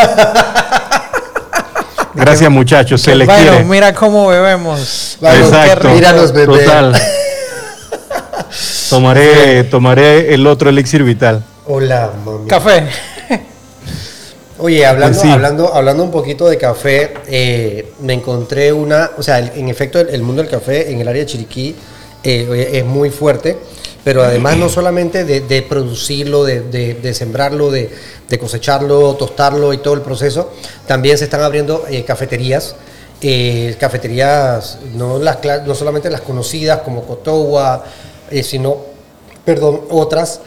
Gracias 2.15 2.49
muchachos, 2.51 3.01
se 3.01 3.15
les 3.15 3.27
Byron, 3.27 3.47
quiere. 3.47 3.63
mira 3.65 3.93
cómo 3.93 4.27
bebemos. 4.27 5.17
Exacto. 5.21 5.75
rico. 5.83 5.95
Míranos, 5.95 6.31
bebé. 6.31 6.59
Total. 6.59 6.93
Tomaré, 8.89 9.63
tomaré 9.65 10.33
el 10.33 10.45
otro 10.45 10.69
elixir 10.69 11.03
vital. 11.03 11.43
Hola, 11.65 12.11
mami. 12.23 12.47
Café. 12.47 12.83
Oye, 14.59 14.85
hablando, 14.85 15.17
Pues 15.17 15.27
sí. 15.27 15.33
hablando, 15.33 15.73
hablando 15.73 16.03
un 16.03 16.11
poquito 16.11 16.47
de 16.47 16.57
café, 16.57 17.15
eh, 17.27 17.91
me 18.01 18.13
encontré 18.13 18.71
una, 18.71 19.09
o 19.17 19.23
sea, 19.23 19.39
el- 19.39 19.51
en 19.55 19.69
efecto 19.69 19.99
el, 19.99 20.09
el 20.09 20.21
mundo 20.21 20.41
del 20.43 20.51
café 20.51 20.91
en 20.91 21.01
el 21.01 21.07
área 21.07 21.21
de 21.21 21.25
Chiriquí 21.25 21.75
eh, 22.23 22.69
es 22.73 22.85
muy 22.85 23.09
fuerte, 23.09 23.57
pero 24.03 24.23
además 24.23 24.57
no 24.57 24.69
solamente 24.69 25.23
de, 25.25 25.41
de 25.41 25.61
producirlo, 25.61 26.43
de, 26.43 26.61
de- 26.61 26.93
de 26.95 27.13
sembrarlo, 27.13 27.71
de, 27.71 27.89
cosecharlo, 28.39 29.13
tostarlo 29.15 29.73
y 29.73 29.77
todo 29.77 29.93
el 29.93 30.01
proceso, 30.01 30.51
también 30.87 31.17
se 31.17 31.25
están 31.25 31.41
abriendo 31.41 31.85
eh, 31.89 32.03
cafeterías, 32.03 32.75
eh, 33.21 33.75
cafeterías 33.79 34.79
no, 34.95 35.19
las, 35.19 35.37
no 35.65 35.75
solamente 35.75 36.09
las 36.09 36.21
conocidas 36.21 36.79
como 36.79 37.03
Cotowa, 37.03 37.83
eh, 38.31 38.43
sino, 38.43 38.77
perdón, 39.45 39.81
otras, 39.89 40.41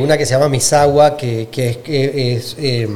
una 0.00 0.16
que 0.16 0.24
se 0.24 0.32
llama 0.32 0.48
Misawa, 0.48 1.16
que, 1.18 1.48
que 1.50 1.68
es, 1.68 1.76
que 1.78 2.32
es, 2.34 2.56
eh, 2.58 2.88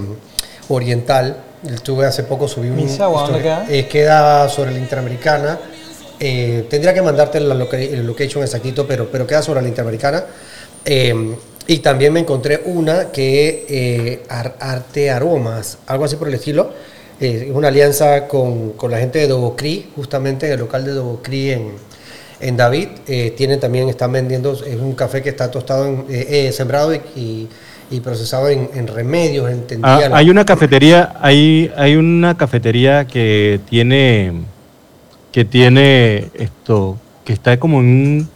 oriental. 0.71 1.37
Tuve 1.83 2.07
hace 2.07 2.23
poco, 2.23 2.49
subí 2.49 2.69
un... 2.71 2.77
Misawa, 2.77 3.25
¿dónde 3.25 3.43
queda? 3.43 3.67
Queda 3.89 4.49
sobre 4.49 4.71
la 4.73 4.79
Interamericana. 4.79 5.59
Eh, 6.21 6.67
tendría 6.69 6.93
que 6.93 7.01
mandarte 7.01 7.41
la 7.41 7.55
location 7.55 8.43
exactito, 8.45 8.87
pero, 8.87 9.09
pero 9.11 9.27
queda 9.27 9.41
sobre 9.43 9.63
la 9.63 9.69
Interamericana. 9.69 10.23
Eh, 10.85 11.35
y 11.67 11.79
también 11.79 12.13
me 12.13 12.21
encontré 12.21 12.61
una 12.67 13.11
que 13.11 13.65
eh, 13.69 14.23
Ar- 14.29 14.57
Arte 14.61 15.11
Aromas, 15.11 15.79
algo 15.87 16.05
así 16.05 16.17
por 16.17 16.29
el 16.29 16.35
estilo. 16.35 16.73
Eh, 17.21 17.47
es 17.49 17.55
una 17.55 17.69
alianza 17.69 18.27
con, 18.29 18.73
con 18.73 18.91
la 18.91 18.99
gente 18.99 19.19
de 19.19 19.29
Dobocri, 19.29 19.91
justamente 19.97 20.47
en 20.47 20.53
el 20.53 20.59
local 20.61 20.85
de 20.85 20.93
Dobocri 20.93 21.51
en, 21.53 21.73
en 22.41 22.57
David. 22.57 22.89
Tienen 23.37 23.59
también, 23.61 23.89
están 23.89 24.13
vendiendo, 24.13 24.53
es 24.53 24.77
un 24.81 24.93
café 24.95 25.23
que 25.23 25.29
está 25.31 25.51
tostado, 25.51 25.87
en, 26.09 26.53
sembrado 26.53 26.95
y, 26.95 26.99
y- 27.17 27.49
y 27.93 27.99
procesado 28.01 28.49
en, 28.49 28.71
en 28.75 28.87
remedios, 28.87 29.51
en 29.51 29.81
Ah, 29.83 30.11
hay 30.13 30.31
una 30.31 30.45
cafetería, 30.47 31.17
hay, 31.21 31.73
hay 31.77 31.97
una 31.97 32.37
cafetería 32.37 33.05
que 33.05 33.59
tiene, 33.69 34.33
que 35.33 35.45
tiene 35.45 36.29
esto, 36.35 36.97
que 37.25 37.33
está 37.33 37.59
como 37.59 37.81
en 37.81 37.87
un 37.87 38.29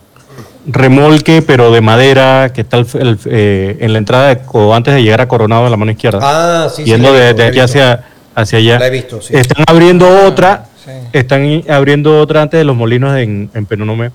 remolque, 0.67 1.43
pero 1.43 1.71
de 1.71 1.81
madera, 1.81 2.53
que 2.55 2.63
está 2.63 2.79
al- 2.79 2.87
el- 2.95 3.19
eh, 3.27 3.77
en 3.81 3.93
la 3.93 3.99
entrada 3.99 4.35
de, 4.35 4.41
o 4.53 4.75
antes 4.75 4.95
de 4.95 5.03
llegar 5.03 5.21
a 5.21 5.29
Coronado 5.29 5.67
a 5.67 5.71
la 5.71 5.77
mano 5.77 5.91
izquierda, 5.91 6.21
Ah, 6.23 6.69
sí, 6.71 6.83
sí, 6.85 6.91
yendo 6.91 7.09
he 7.15 7.19
de, 7.19 7.27
visto, 7.27 7.43
de 7.43 7.49
aquí 7.49 7.61
hacia, 7.61 8.05
hacia 8.35 8.59
allá. 8.59 8.79
La 8.79 8.87
he 8.87 8.91
visto, 8.91 9.21
sí. 9.21 9.35
Están 9.37 9.65
abriendo 9.67 10.09
otra, 10.27 10.67
sí. 10.85 10.91
están 11.13 11.63
abriendo 11.69 12.19
otra 12.21 12.43
antes 12.43 12.59
de 12.59 12.65
los 12.65 12.77
molinos 12.77 13.17
en, 13.19 13.51
en 13.55 13.67
Penonome, 13.67 14.11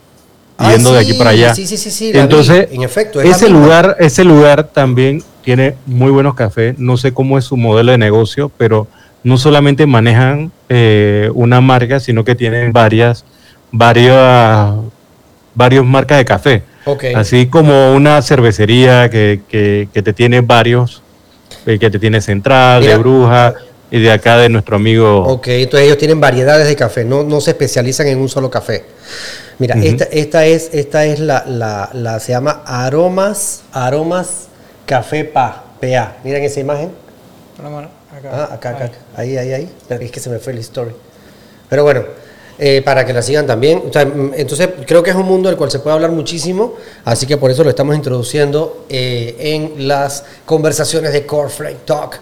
Ah, 0.62 0.74
yendo 0.74 0.92
de 0.92 1.04
sí, 1.06 1.10
aquí 1.12 1.18
para 1.18 1.30
allá. 1.30 1.56
Sí, 1.56 1.66
sí, 1.66 1.78
sí, 1.78 1.90
sí. 1.90 2.12
Entonces, 2.14 2.68
en 2.72 2.82
efecto, 2.84 3.22
es 3.22 3.38
ese 3.38 3.50
lugar, 3.50 3.96
ese 4.00 4.26
lugar 4.26 4.66
también 4.66 5.24
tiene 5.42 5.76
muy 5.86 6.12
buenos 6.12 6.36
cafés. 6.36 6.78
No 6.78 6.98
sé 6.98 7.14
cómo 7.14 7.38
es 7.38 7.46
su 7.46 7.56
modelo 7.56 7.94
de 7.94 7.98
negocio, 7.98 8.52
pero 8.58 8.86
no 9.24 9.38
solamente 9.38 9.86
manejan 9.86 10.52
eh, 10.70 11.30
una 11.34 11.62
marca, 11.62 12.00
sino 12.00 12.24
que 12.24 12.36
tienen 12.36 12.72
varias, 12.74 13.26
varias, 13.72 14.76
varios 15.56 15.86
marcas 15.86 16.18
de 16.20 16.26
café. 16.26 16.64
Ok. 16.86 17.06
Así 17.16 17.48
como 17.48 17.94
una 17.94 18.22
cervecería 18.22 19.10
que, 19.10 19.42
que- 19.50 19.90
que 19.94 20.02
te 20.02 20.14
tiene 20.14 20.42
varios, 20.42 21.02
eh, 21.66 21.78
que 21.80 21.90
te 21.90 22.00
tiene 22.00 22.22
Central, 22.22 22.82
Mira. 22.82 22.94
de 22.94 22.98
Bruja 22.98 23.54
y 23.92 24.00
de 24.00 24.12
acá 24.12 24.38
de 24.38 24.50
nuestro 24.50 24.76
amigo. 24.78 25.24
Ok, 25.26 25.48
entonces 25.50 25.88
ellos 25.88 25.98
tienen 25.98 26.20
variedades 26.22 26.68
de 26.68 26.76
café, 26.76 27.04
no, 27.04 27.24
no 27.24 27.42
se 27.42 27.52
especializan 27.52 28.08
en 28.08 28.20
un 28.20 28.30
solo 28.30 28.50
café. 28.50 28.86
Mira, 29.58 29.76
esta, 29.84 30.06
esta 30.06 30.46
es, 30.46 30.70
esta 30.74 31.06
es 31.06 31.20
la, 31.20 31.44
la, 31.46 31.90
la- 31.94 32.20
se 32.20 32.32
llama 32.32 32.62
Aromas, 32.66 33.64
Aromas 33.74 34.48
Café 34.86 35.26
Pa, 35.26 35.66
PA. 35.82 36.14
Miren 36.24 36.44
esa 36.44 36.60
imagen. 36.62 36.92
La 37.62 37.70
mano 37.70 37.99
acá. 38.18 38.30
Ah, 38.32 38.54
acá, 38.54 38.70
acá, 38.72 38.86
acá. 38.86 38.98
ahí, 39.16 39.38
ahí, 39.38 39.54
ahí. 39.54 39.70
Es 39.90 40.12
que 40.12 40.20
se 40.20 40.30
me 40.30 40.40
fue 40.40 40.54
la 40.54 40.60
story. 40.62 40.92
Pero 41.70 41.84
bueno, 41.84 42.04
eh, 42.58 42.82
para 42.84 43.06
que 43.06 43.14
la 43.14 43.22
sigan 43.22 43.48
también. 43.48 43.84
O 43.88 43.94
sea, 43.94 44.06
mm, 44.06 44.34
entonces, 44.36 44.70
creo 44.86 45.02
que 45.02 45.12
es 45.12 45.16
un 45.16 45.26
mundo 45.26 45.48
del 45.50 45.58
cual 45.58 45.72
se 45.72 45.80
puede 45.80 45.96
hablar 45.96 46.12
muchísimo, 46.12 46.76
así 47.06 47.26
que 47.26 47.38
por 47.38 47.52
eso 47.52 47.64
lo 47.64 47.70
estamos 47.70 47.96
introduciendo 47.96 48.86
eh, 48.90 49.36
en 49.40 49.88
las 49.88 50.24
conversaciones 50.46 51.14
de 51.14 51.26
Core 51.26 51.50
Flake 51.50 51.86
Talk. 51.86 52.20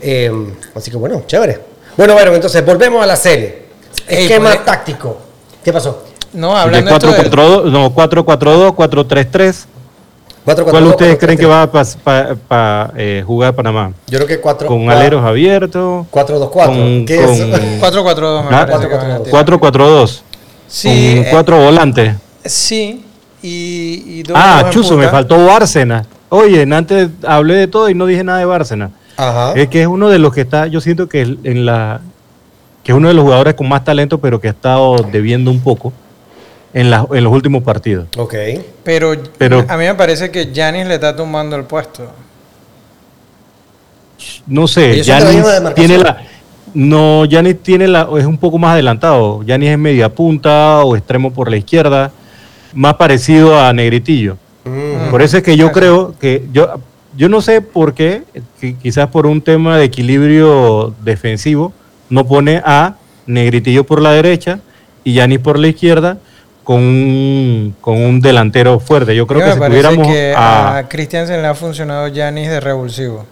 Eh, 0.00 0.30
así 0.74 0.90
que 0.90 0.96
bueno, 0.96 1.22
chévere. 1.26 1.60
Bueno, 1.96 2.14
bueno, 2.14 2.34
entonces 2.34 2.64
volvemos 2.64 3.02
a 3.02 3.06
la 3.06 3.16
serie. 3.16 3.64
Esquema 4.06 4.50
pues- 4.50 4.64
táctico. 4.64 5.18
¿Qué 5.62 5.72
pasó? 5.72 6.04
No, 6.32 6.54
de 6.54 6.60
hablando 6.60 6.90
del- 6.90 7.00
442, 7.00 7.72
no, 7.72 7.92
442, 7.94 8.74
433. 8.74 9.66
4 10.54 10.64
¿Cuál 10.64 10.86
ustedes 10.86 11.18
creen 11.18 11.38
que 11.38 11.46
va 11.46 11.62
a 12.50 12.92
jugar 13.26 13.54
Panamá? 13.54 13.92
Yo 14.06 14.18
creo 14.18 14.26
que 14.26 14.40
4 14.40 14.66
Con 14.66 14.88
aleros 14.90 15.22
abiertos. 15.24 16.06
4 16.10 16.38
2 16.38 16.50
4 16.50 16.72
Con- 16.74 17.04
¿Qué 17.06 17.16
con- 17.16 17.34
es? 17.54 17.80
4-4-2 17.82 18.44
Ah, 18.50 18.62
a 18.62 18.66
tirar. 18.66 19.22
442. 19.30 20.24
Sí, 20.66 20.88
con 20.88 21.24
eh, 21.24 21.26
cuatro 21.30 21.58
volantes. 21.58 22.14
sí. 22.44 23.04
Y, 23.40 24.02
y 24.06 24.22
dos 24.24 24.36
Ah, 24.36 24.68
Chuzo, 24.70 24.96
me 24.96 25.06
faltó 25.08 25.46
Bárcena. 25.46 26.04
Oye, 26.28 26.62
antes 26.74 27.08
hablé 27.24 27.54
de 27.54 27.68
todo 27.68 27.88
y 27.88 27.94
no 27.94 28.04
dije 28.06 28.24
nada 28.24 28.38
de 28.40 28.44
Bárcena. 28.46 28.90
Ajá. 29.16 29.52
Es 29.54 29.68
que 29.68 29.82
es 29.82 29.86
uno 29.86 30.08
de 30.08 30.18
los 30.18 30.34
que 30.34 30.40
está, 30.40 30.66
yo 30.66 30.80
siento 30.80 31.08
que 31.08 31.20
en 31.22 31.64
la 31.64 32.00
que 32.82 32.90
es 32.92 32.96
uno 32.98 33.06
de 33.08 33.14
los 33.14 33.22
jugadores 33.24 33.54
con 33.54 33.68
más 33.68 33.84
talento, 33.84 34.18
pero 34.18 34.40
que 34.40 34.48
ha 34.48 34.50
estado 34.50 34.96
debiendo 35.12 35.50
un 35.52 35.60
poco 35.60 35.92
en, 36.80 36.90
la- 36.90 37.06
en 37.12 37.24
los 37.24 37.32
últimos 37.32 37.62
partidos. 37.62 38.06
Ok. 38.16 38.34
Pero, 38.84 39.12
Pero- 39.36 39.64
a 39.68 39.76
mí 39.76 39.84
me 39.84 39.94
parece 39.94 40.30
que 40.30 40.50
Janis 40.54 40.86
le 40.86 40.94
está 40.94 41.14
tumbando 41.16 41.56
el 41.56 41.64
puesto. 41.64 42.10
No 44.46 44.66
sé, 44.66 45.02
Yanis 45.02 45.44
tiene 45.74 45.98
la 45.98 46.16
no, 46.74 47.24
Yanis 47.24 47.62
tiene 47.62 47.88
la 47.88 48.08
es 48.18 48.26
un 48.26 48.36
poco 48.38 48.58
más 48.58 48.72
adelantado. 48.74 49.42
Yanis 49.42 49.70
es 49.70 49.78
media 49.78 50.08
punta 50.08 50.84
o 50.84 50.96
extremo 50.96 51.32
por 51.32 51.50
la 51.50 51.56
izquierda, 51.56 52.10
más 52.74 52.94
parecido 52.94 53.58
a 53.60 53.72
Negritillo. 53.72 54.36
Mm. 54.64 55.10
Por 55.10 55.22
eso 55.22 55.36
es 55.38 55.42
que 55.42 55.56
yo 55.56 55.72
creo 55.72 56.14
que 56.20 56.46
yo, 56.52 56.68
yo 57.16 57.28
no 57.28 57.40
sé 57.40 57.60
por 57.62 57.94
qué, 57.94 58.22
qui- 58.60 58.76
quizás 58.76 59.08
por 59.08 59.26
un 59.26 59.40
tema 59.40 59.78
de 59.78 59.84
equilibrio 59.84 60.94
defensivo, 61.02 61.72
no 62.10 62.26
pone 62.26 62.60
a 62.64 62.96
Negritillo 63.26 63.84
por 63.84 64.02
la 64.02 64.12
derecha 64.12 64.60
y 65.04 65.14
Yanis 65.14 65.38
por 65.38 65.58
la 65.58 65.68
izquierda 65.68 66.18
con 66.68 66.82
un, 66.82 67.74
con 67.80 67.96
un 67.96 68.20
delantero 68.20 68.78
fuerte. 68.78 69.16
Yo 69.16 69.26
creo 69.26 69.40
que 69.42 69.52
si 69.54 69.58
tuviéramos 69.58 70.06
que 70.06 70.34
a, 70.36 70.76
a 70.76 70.86
Christiansen 70.86 71.40
le 71.40 71.48
ha 71.48 71.54
funcionado 71.54 72.10
Janis 72.14 72.50
de 72.50 72.60
revulsivo. 72.60 73.24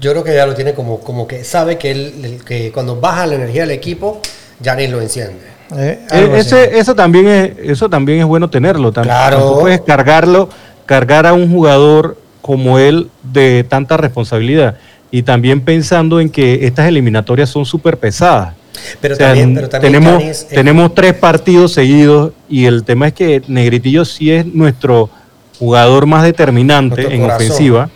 Yo 0.00 0.12
creo 0.12 0.24
que 0.24 0.34
ya 0.34 0.46
lo 0.46 0.54
tiene 0.54 0.72
como, 0.72 0.98
como 1.00 1.26
que 1.26 1.44
sabe 1.44 1.76
que, 1.76 1.90
él, 1.90 2.40
que 2.46 2.72
cuando 2.72 2.98
baja 2.98 3.26
la 3.26 3.34
energía 3.34 3.62
del 3.66 3.72
equipo, 3.72 4.22
Janis 4.64 4.88
lo 4.88 5.02
enciende. 5.02 5.42
Eh, 5.76 5.98
Eh, 6.10 6.30
ese- 6.36 6.78
eso, 6.78 6.94
también 6.94 7.28
es, 7.28 7.52
eso 7.64 7.90
también 7.90 8.20
es 8.20 8.24
bueno 8.24 8.48
tenerlo. 8.48 8.94
Claro. 8.94 9.36
Tampoco 9.36 9.60
puedes 9.60 9.82
cargarlo, 9.82 10.48
cargar 10.86 11.26
a 11.26 11.34
un 11.34 11.52
jugador 11.52 12.16
como 12.40 12.78
él 12.78 13.10
de 13.24 13.62
tanta 13.68 13.98
responsabilidad. 13.98 14.76
Y 15.10 15.22
también 15.22 15.60
pensando 15.60 16.18
en 16.18 16.30
que 16.30 16.64
estas 16.64 16.88
eliminatorias 16.88 17.50
son 17.50 17.66
súper 17.66 17.98
pesadas. 17.98 18.54
Pero 19.00 19.14
O 19.14 19.16
sea, 19.16 19.28
también, 19.28 19.54
pero 19.54 19.68
también 19.68 19.92
tenemos, 19.92 20.22
eh, 20.22 20.46
tenemos 20.50 20.94
tres 20.94 21.14
partidos 21.14 21.72
seguidos 21.72 22.32
y 22.48 22.66
el 22.66 22.84
tema 22.84 23.08
es 23.08 23.12
que 23.12 23.42
Negritillo 23.46 24.04
sí 24.04 24.30
es 24.30 24.46
nuestro 24.46 25.10
jugador 25.58 26.06
más 26.06 26.24
determinante 26.24 27.14
en 27.14 27.22
corazón. 27.22 27.46
ofensiva, 27.46 27.90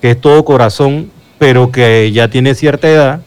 que 0.00 0.12
es 0.12 0.20
todo 0.20 0.44
corazón, 0.44 1.10
pero 1.38 1.70
que 1.70 2.10
ya 2.12 2.28
tiene 2.28 2.54
cierta 2.54 2.88
edad 2.88 3.20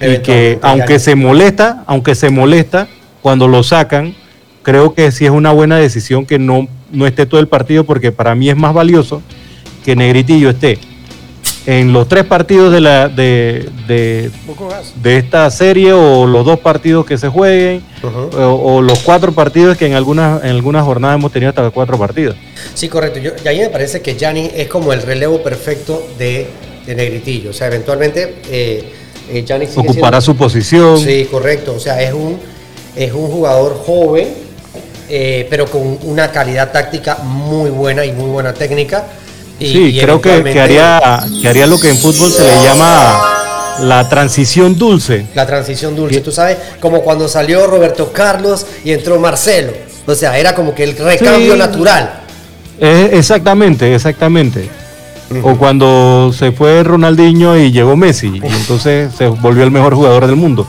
y 0.00 0.18
que 0.18 0.58
aunque 0.62 0.98
se 0.98 1.14
molesta, 1.14 1.84
aunque 1.86 2.14
se 2.14 2.30
molesta 2.30 2.88
cuando 3.20 3.48
lo 3.48 3.62
sacan, 3.62 4.14
creo 4.62 4.94
que 4.94 5.12
sí 5.12 5.24
es 5.26 5.30
una 5.30 5.52
buena 5.52 5.76
decisión 5.76 6.24
que 6.24 6.38
no, 6.38 6.68
no 6.90 7.06
esté 7.06 7.26
todo 7.26 7.40
el 7.40 7.48
partido 7.48 7.84
porque 7.84 8.12
para 8.12 8.34
mí 8.34 8.48
es 8.48 8.56
más 8.56 8.72
valioso 8.72 9.22
que 9.84 9.96
Negritillo 9.96 10.50
esté 10.50 10.78
en 11.66 11.92
los 11.92 12.08
tres 12.08 12.24
partidos 12.24 12.72
de 12.72 12.80
la 12.80 13.08
de, 13.08 13.68
de, 13.86 14.30
esta 15.18 15.50
serie 15.50 15.92
o 15.92 16.26
los 16.26 16.44
dos 16.44 16.58
partidos 16.60 17.04
que 17.04 17.18
se 17.18 17.28
jueguen 17.28 17.82
o, 18.02 18.38
o 18.76 18.82
los 18.82 18.98
cuatro 19.00 19.32
partidos 19.32 19.76
que 19.76 19.86
en 19.86 19.94
algunas 19.94 20.42
en 20.42 20.50
algunas 20.50 20.84
jornadas 20.84 21.16
hemos 21.18 21.30
tenido 21.32 21.50
hasta 21.50 21.68
cuatro 21.70 21.98
partidos. 21.98 22.36
Sí, 22.74 22.88
correcto. 22.88 23.18
Yo, 23.18 23.32
y 23.44 23.48
a 23.48 23.52
mí 23.52 23.58
me 23.58 23.68
parece 23.68 24.00
que 24.00 24.14
Gianni 24.16 24.50
es 24.54 24.68
como 24.68 24.92
el 24.92 25.02
relevo 25.02 25.42
perfecto 25.42 26.06
de, 26.18 26.46
de 26.86 26.94
Negritillo. 26.94 27.50
O 27.50 27.52
sea, 27.52 27.66
eventualmente 27.66 28.36
eh, 28.50 28.84
eh, 29.30 29.44
Gianni 29.46 29.66
sigue 29.66 29.80
Ocupará 29.80 30.20
siendo- 30.20 30.32
su 30.32 30.36
posición. 30.36 30.98
Sí, 30.98 31.28
correcto. 31.30 31.74
O 31.74 31.80
sea, 31.80 32.00
es 32.02 32.12
un, 32.14 32.38
es 32.96 33.12
un 33.12 33.28
jugador 33.28 33.82
joven, 33.86 34.28
eh, 35.10 35.46
pero 35.50 35.66
con 35.66 35.98
una 36.04 36.30
calidad 36.32 36.72
táctica 36.72 37.18
muy 37.22 37.68
buena 37.70 38.04
y 38.06 38.12
muy 38.12 38.30
buena 38.30 38.54
técnica. 38.54 39.06
Y, 39.60 39.72
Sí, 39.72 39.78
y 39.96 40.00
creo 40.00 40.20
que, 40.20 40.30
haría, 40.60 41.20
que 41.40 41.48
haría 41.48 41.66
lo 41.66 41.78
que 41.78 41.90
en 41.90 41.98
fútbol 41.98 42.30
se 42.32 42.42
le 42.42 42.62
llama 42.64 43.20
la 43.82 44.08
transición 44.08 44.76
dulce. 44.78 45.26
La 45.34 45.46
transición 45.46 45.94
dulce, 45.94 46.20
tú 46.20 46.32
sabes, 46.32 46.56
como 46.80 47.02
cuando 47.02 47.28
salió 47.28 47.66
Roberto 47.66 48.12
Carlos 48.12 48.66
y 48.84 48.92
entró 48.92 49.18
Marcelo. 49.20 49.72
O 50.06 50.14
sea, 50.14 50.36
era 50.38 50.54
como 50.54 50.74
que 50.74 50.84
el 50.84 50.96
recambio 50.96 51.52
Sí. 51.52 51.58
natural. 51.58 52.10
Eh, 52.80 53.10
exactamente, 53.12 53.94
exactamente. 53.94 54.68
O 55.44 55.56
cuando 55.56 56.32
se 56.36 56.50
fue 56.50 56.82
Ronaldinho 56.82 57.56
y 57.56 57.70
llegó 57.70 57.96
Messi, 57.96 58.40
y 58.42 58.46
entonces 58.46 59.14
se 59.16 59.28
volvió 59.28 59.62
el 59.62 59.70
mejor 59.70 59.94
jugador 59.94 60.26
del 60.26 60.34
mundo. 60.34 60.66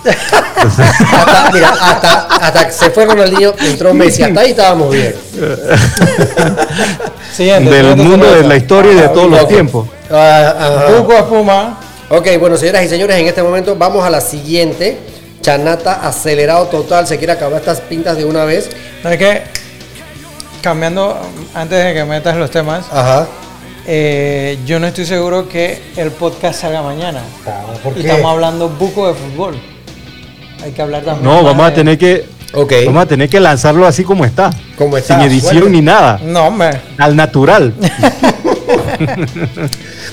Hasta, 0.56 1.50
mira, 1.52 1.70
hasta, 1.70 2.28
hasta 2.28 2.68
que 2.68 2.72
se 2.72 2.92
fue 2.92 3.06
Ronaldinho, 3.06 3.54
entró 3.60 3.94
Messi. 3.94 4.22
Hasta 4.22 4.42
ahí 4.42 4.52
estábamos 4.52 4.92
bien. 4.92 5.16
Siguiente, 7.34 7.72
del 7.72 7.88
siguiente 7.88 8.04
mundo, 8.04 8.32
de 8.32 8.44
la 8.44 8.58
historia 8.58 8.92
y 8.92 8.96
de 8.96 9.10
todos 9.10 9.32
los 9.32 9.48
tiempos. 9.48 9.88
Ah. 10.12 11.78
Ok, 12.10 12.28
bueno, 12.40 12.58
señoras 12.58 12.84
y 12.84 12.90
señores, 12.90 13.18
en 13.18 13.26
este 13.26 13.42
momento 13.42 13.76
vamos 13.76 14.06
a 14.06 14.10
la 14.10 14.22
siguiente. 14.22 15.00
Chanata 15.42 16.08
acelerado 16.08 16.68
total. 16.68 17.08
Se 17.08 17.18
quiere 17.18 17.34
acabar 17.34 17.60
estas 17.60 17.82
pintas 17.82 18.18
de 18.18 18.26
una 18.26 18.46
vez. 18.46 18.70
No, 19.04 19.10
es 19.10 19.18
que, 19.18 19.42
cambiando, 20.62 21.18
antes 21.56 21.84
de 21.84 21.94
que 21.94 22.04
metas 22.04 22.36
los 22.36 22.52
temas, 22.52 22.86
Ajá. 22.92 23.28
Eh, 23.88 24.60
yo 24.66 24.80
no 24.80 24.88
estoy 24.88 25.06
seguro 25.06 25.48
que 25.50 25.82
el 25.98 26.12
podcast 26.12 26.62
salga 26.62 26.82
mañana. 26.82 27.22
¿Por 27.84 27.94
Y 27.98 28.02
qué? 28.02 28.08
estamos 28.10 28.32
hablando 28.32 28.70
buco 28.70 29.08
de 29.08 29.14
fútbol. 29.16 29.60
Hay 30.64 30.72
que 30.72 30.82
hablar 30.82 31.04
también. 31.04 31.24
No, 31.26 31.44
vamos 31.44 31.66
a 31.68 31.74
tener 31.74 31.98
que, 31.98 32.26
Ok. 32.54 32.74
vamos 32.86 33.04
a 33.04 33.06
tener 33.08 33.28
que 33.30 33.40
lanzarlo 33.40 33.88
así 33.88 34.04
como 34.04 34.26
está, 34.26 34.52
Como 34.78 34.98
está, 34.98 35.16
sin 35.20 35.28
edición 35.28 35.72
ni 35.72 35.82
nada, 35.82 36.20
No, 36.24 36.48
hombre. 36.48 36.80
al 36.98 37.16
natural. 37.16 37.74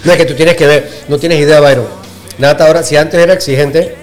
No 0.05 0.13
es 0.13 0.19
que 0.19 0.25
tú 0.25 0.35
tienes 0.35 0.57
que 0.57 0.67
ver, 0.67 0.91
no 1.09 1.19
tienes 1.19 1.39
idea, 1.41 1.61
Byron. 1.61 1.87
Nata 2.39 2.67
ahora, 2.67 2.83
si 2.83 2.97
antes 2.97 3.21
era 3.21 3.33
exigente, 3.33 3.97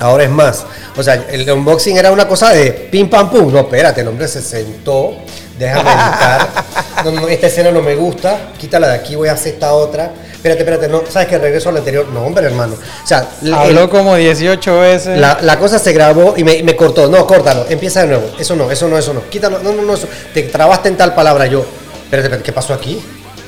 ahora 0.00 0.24
es 0.24 0.30
más. 0.30 0.64
O 0.96 1.02
sea, 1.02 1.14
el 1.30 1.48
unboxing 1.50 1.96
era 1.96 2.10
una 2.10 2.26
cosa 2.26 2.50
de 2.52 2.70
pim 2.72 3.08
pam 3.08 3.30
pum. 3.30 3.52
No, 3.52 3.60
espérate, 3.60 4.00
el 4.00 4.08
hombre 4.08 4.26
se 4.26 4.40
sentó, 4.42 5.14
déjame 5.58 5.90
editar. 5.90 6.48
No, 7.04 7.10
no, 7.12 7.28
esta 7.28 7.46
escena 7.46 7.70
no 7.70 7.80
me 7.82 7.94
gusta, 7.94 8.48
quítala 8.58 8.88
de 8.88 8.94
aquí, 8.94 9.14
voy 9.16 9.28
a 9.28 9.32
hacer 9.32 9.54
esta 9.54 9.72
otra. 9.72 10.12
Espérate, 10.32 10.60
espérate, 10.60 10.88
no, 10.88 11.02
¿sabes 11.08 11.28
que 11.28 11.36
regreso 11.38 11.68
al 11.68 11.76
anterior? 11.78 12.06
No, 12.08 12.22
hombre, 12.24 12.46
hermano. 12.46 12.74
O 12.74 13.06
sea, 13.06 13.26
el- 13.42 13.52
Habló 13.54 13.88
como 13.90 14.14
18 14.16 14.78
veces. 14.80 15.18
la, 15.18 15.38
la 15.42 15.58
cosa 15.58 15.78
se 15.78 15.92
grabó 15.92 16.34
y 16.36 16.44
me, 16.44 16.62
me 16.62 16.76
cortó. 16.76 17.08
No, 17.08 17.26
córtalo, 17.26 17.66
empieza 17.68 18.02
de 18.02 18.06
nuevo. 18.08 18.30
Eso 18.38 18.54
no, 18.56 18.70
eso 18.70 18.88
no, 18.88 18.96
eso 18.98 19.12
no. 19.14 19.28
Quítalo, 19.28 19.58
no, 19.60 19.72
no, 19.72 19.82
no, 19.82 19.94
eso. 19.94 20.06
Te 20.32 20.42
trabaste 20.44 20.88
en 20.88 20.96
tal 20.96 21.14
palabra. 21.14 21.46
Yo, 21.46 21.60
espérate, 22.04 22.26
espérate, 22.28 22.42
¿qué 22.44 22.52
pasó 22.52 22.72
aquí? 22.74 23.00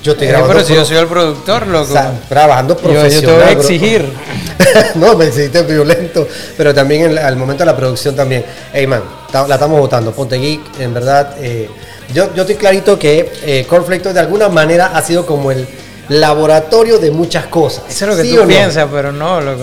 Yo 0.03 0.13
estoy 0.13 0.29
grabando. 0.29 0.55
pero 0.55 0.67
si 0.67 0.75
yo 0.75 0.85
soy 0.85 0.97
el 0.97 1.07
productor, 1.07 1.67
loco. 1.67 1.91
o 1.91 1.93
sea, 1.93 2.13
trabajando 2.29 2.75
Yo- 2.75 2.83
yo 2.83 2.89
te 2.89 2.99
profesional. 3.01 3.37
voy 3.37 3.45
a 3.49 3.51
exigir. 3.53 4.13
no, 4.97 5.15
me 5.17 5.27
hiciste 5.27 5.63
violento. 5.63 6.27
Pero 6.57 6.75
también 6.75 7.03
en 7.05 7.15
la- 7.17 7.27
al 7.27 7.37
momento 7.37 7.63
de 7.65 7.67
la 7.71 7.77
producción 7.77 8.17
también. 8.17 8.45
Hey, 8.73 8.87
man, 8.87 9.03
la 9.33 9.55
estamos 9.55 9.79
votando. 9.81 10.13
Ponte 10.13 10.37
Geek, 10.37 10.81
en 10.81 10.95
verdad. 10.95 11.37
eh, 11.39 11.69
yo, 12.13 12.35
yo 12.35 12.43
estoy 12.43 12.57
clarito 12.57 12.99
que 12.99 13.31
eh, 13.43 13.67
de 14.13 14.21
alguna 14.21 14.49
manera 14.49 14.87
ha 14.95 15.03
sido 15.03 15.25
como 15.25 15.53
el 15.53 15.67
laboratorio 16.09 16.99
de 16.99 17.11
muchas 17.11 17.47
cosas. 17.47 17.85
Eso 17.89 18.05
es 18.07 18.11
lo 18.11 18.17
que 18.17 18.29
¿Sí 18.29 18.35
tú 18.35 18.43
no? 18.43 18.49
piensas, 18.49 18.89
pero 18.91 19.13
no, 19.13 19.41
loco. 19.41 19.63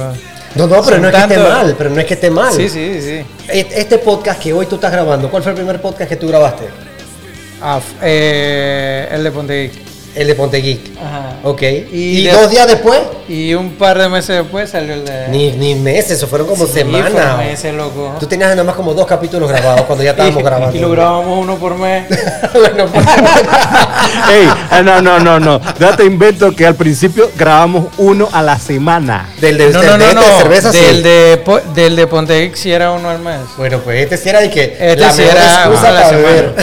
No, 0.55 0.65
no, 0.65 0.81
pero 0.81 0.95
Son 0.95 1.01
no 1.01 1.09
es 1.09 1.13
que 1.15 1.21
esté 1.21 1.37
mal. 1.37 1.75
Pero 1.77 1.89
no 1.89 1.99
es 1.99 2.05
que 2.05 2.13
esté 2.13 2.29
mal. 2.31 2.53
Sí, 2.53 2.69
sí, 2.69 3.01
sí. 3.01 3.25
Este 3.49 3.97
podcast 3.97 4.41
que 4.41 4.53
hoy 4.53 4.65
tú 4.65 4.75
estás 4.75 4.91
grabando, 4.91 5.29
¿cuál 5.29 5.43
fue 5.43 5.51
el 5.51 5.57
primer 5.57 5.81
podcast 5.81 6.09
que 6.09 6.15
tú 6.15 6.27
grabaste? 6.29 6.65
Ah, 7.61 7.79
eh, 8.01 9.09
el 9.11 9.23
de 9.23 9.31
Ponte 9.31 9.53
Geek. 9.53 9.86
El 10.17 10.27
de 10.27 10.35
Ponte 10.35 10.57
Geek. 10.57 10.79
Ajá. 10.99 11.35
Ok. 11.43 11.61
Y 11.61 12.19
¿Y, 12.19 12.23
de- 12.23 12.31
dos 12.31 12.49
días 12.49 12.67
después? 12.67 12.99
Y 13.29 13.53
un 13.53 13.71
par 13.73 13.97
de 13.99 14.07
meses 14.09 14.37
después 14.37 14.69
salió 14.69 14.93
el 14.93 15.05
de. 15.05 15.27
Ni, 15.29 15.51
ni 15.51 15.75
meses, 15.75 16.11
eso 16.11 16.27
fueron 16.27 16.47
como 16.47 16.65
Sí, 16.65 16.73
semanas. 16.73 17.11
fueron 17.11 17.37
meses, 17.37 17.73
loco. 17.73 18.15
Tú 18.19 18.25
tenías 18.25 18.49
nada 18.49 18.63
más 18.63 18.75
como 18.75 18.93
dos 18.93 19.05
capítulos 19.05 19.49
grabados 19.49 19.81
cuando 19.81 20.03
ya 20.03 20.11
estábamos 20.17 20.39
Y- 20.41 20.43
grabando. 20.43 20.77
Y 20.77 20.79
lo 20.79 20.89
grabamos 20.91 21.39
uno 21.39 21.55
por 21.57 21.75
mes. 21.77 22.05
bueno, 22.53 22.87
pues, 22.91 23.05
Ey, 24.31 24.47
ah, 24.71 24.81
no, 24.83 25.01
no, 25.01 25.19
no, 25.19 25.39
no. 25.39 25.59
Date 25.79 26.03
invento 26.05 26.55
que 26.55 26.65
al 26.65 26.75
principio 26.75 27.29
grabamos 27.37 27.87
uno 27.97 28.29
a 28.31 28.41
la 28.41 28.57
semana. 28.57 29.29
del 29.39 29.57
de, 29.57 29.69
no, 29.71 29.81
del 29.81 29.89
no, 29.91 29.97
de 29.97 30.13
no, 30.13 30.21
este 30.21 30.29
no. 30.29 30.35
de 30.37 30.41
cerveza 30.43 30.71
sí. 30.73 30.79
Del 30.79 31.03
de, 31.03 31.41
po- 31.45 31.59
del 31.75 31.95
de 31.95 32.07
Ponte 32.07 32.39
Geek 32.39 32.55
sí 32.55 32.71
era 32.71 32.91
uno 32.91 33.09
al 33.09 33.19
mes. 33.19 33.39
Bueno, 33.57 33.79
pues 33.79 34.01
este 34.03 34.17
sí 34.17 34.29
era 34.29 34.39
de 34.41 34.49
que 34.49 34.63
Este 34.79 34.95
la 34.97 35.11
sí 35.11 35.21
era 35.23 35.65
excusa 35.65 35.89
a 35.89 35.91
la 35.91 36.01
para 36.01 36.09
semana. 36.09 36.27
beber. 36.31 36.55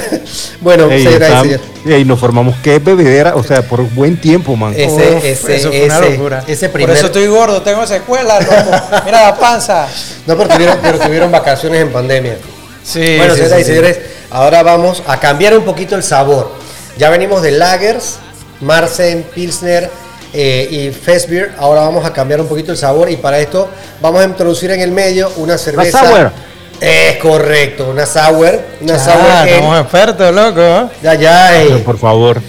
bueno, 0.61 0.91
Ey, 0.91 1.05
señoras 1.05 1.45
y 1.85 1.93
ey, 1.93 2.05
nos 2.05 2.19
formamos 2.21 2.57
qué 2.63 2.79
bebedera, 2.79 3.35
o 3.37 3.43
sea, 3.45 3.63
por 3.63 3.83
buen 3.83 4.17
tiempo, 4.21 4.57
man. 4.57 4.73
Ese, 4.77 5.17
Uf, 5.17 5.25
ese, 5.25 5.57
eso 5.57 5.69
fue 5.71 5.85
una 5.85 5.99
ese- 5.99 6.11
locura. 6.11 6.45
ese 6.47 6.69
Por 6.69 6.73
primer. 6.81 6.97
eso 6.97 7.07
estoy 7.07 7.27
gordo, 7.27 7.63
tengo 7.63 7.87
secuelas, 7.87 8.45
loco. 8.47 8.83
Mira 9.05 9.23
la 9.23 9.35
panza. 9.37 9.87
No, 10.27 10.37
pero 10.37 10.49
tuvieron, 10.49 10.79
pero 10.83 10.99
tuvieron 10.99 11.31
vacaciones 11.33 11.81
en 11.83 11.93
pandemia. 11.93 12.37
Sí, 12.83 13.17
bueno, 13.17 13.35
sí, 13.35 13.41
señoras 13.41 13.57
sí, 13.57 13.61
y 13.61 13.65
sí. 13.65 13.71
señores, 13.71 13.99
ahora 14.31 14.63
vamos 14.63 15.03
a 15.07 15.19
cambiar 15.21 15.57
un 15.57 15.65
poquito 15.65 15.95
el 15.97 16.03
sabor. 16.03 16.51
Ya 16.99 17.11
venimos 17.11 17.43
de 17.43 17.51
Lagers, 17.53 18.17
Marsen, 18.61 19.25
Pilsner 19.35 19.91
eh, 20.33 20.69
y 20.71 20.91
Festbier. 20.93 21.53
Ahora 21.59 21.81
vamos 21.83 22.05
a 22.05 22.13
cambiar 22.13 22.41
un 22.41 22.47
poquito 22.47 22.73
el 22.73 22.79
sabor 22.79 23.11
y 23.11 23.17
para 23.17 23.39
esto 23.39 23.69
vamos 24.01 24.21
a 24.21 24.25
introducir 24.25 24.71
en 24.71 24.81
el 24.81 24.91
medio 24.91 25.31
una 25.37 25.57
cerveza. 25.59 26.33
Es 26.81 27.17
correcto, 27.17 27.89
una 27.91 28.05
sour. 28.07 28.61
Una 28.81 28.95
Ah, 28.95 28.99
sour 28.99 29.49
estamos 29.49 29.73
ale. 29.73 29.81
expertos, 29.81 30.35
loco. 30.35 30.91
Ya, 31.03 31.15
ya. 31.15 31.63
eh. 31.63 31.67
Pero, 31.69 31.85
por 31.85 31.99
favor. 31.99 32.41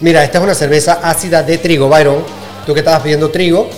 Mira, 0.00 0.24
esta 0.24 0.38
es 0.38 0.44
una 0.44 0.54
cerveza 0.54 1.00
ácida 1.02 1.42
de 1.42 1.58
trigo, 1.58 1.88
Byron. 1.88 2.24
Tú 2.66 2.74
que 2.74 2.80
estabas 2.80 3.02
pidiendo 3.02 3.30
trigo, 3.30 3.68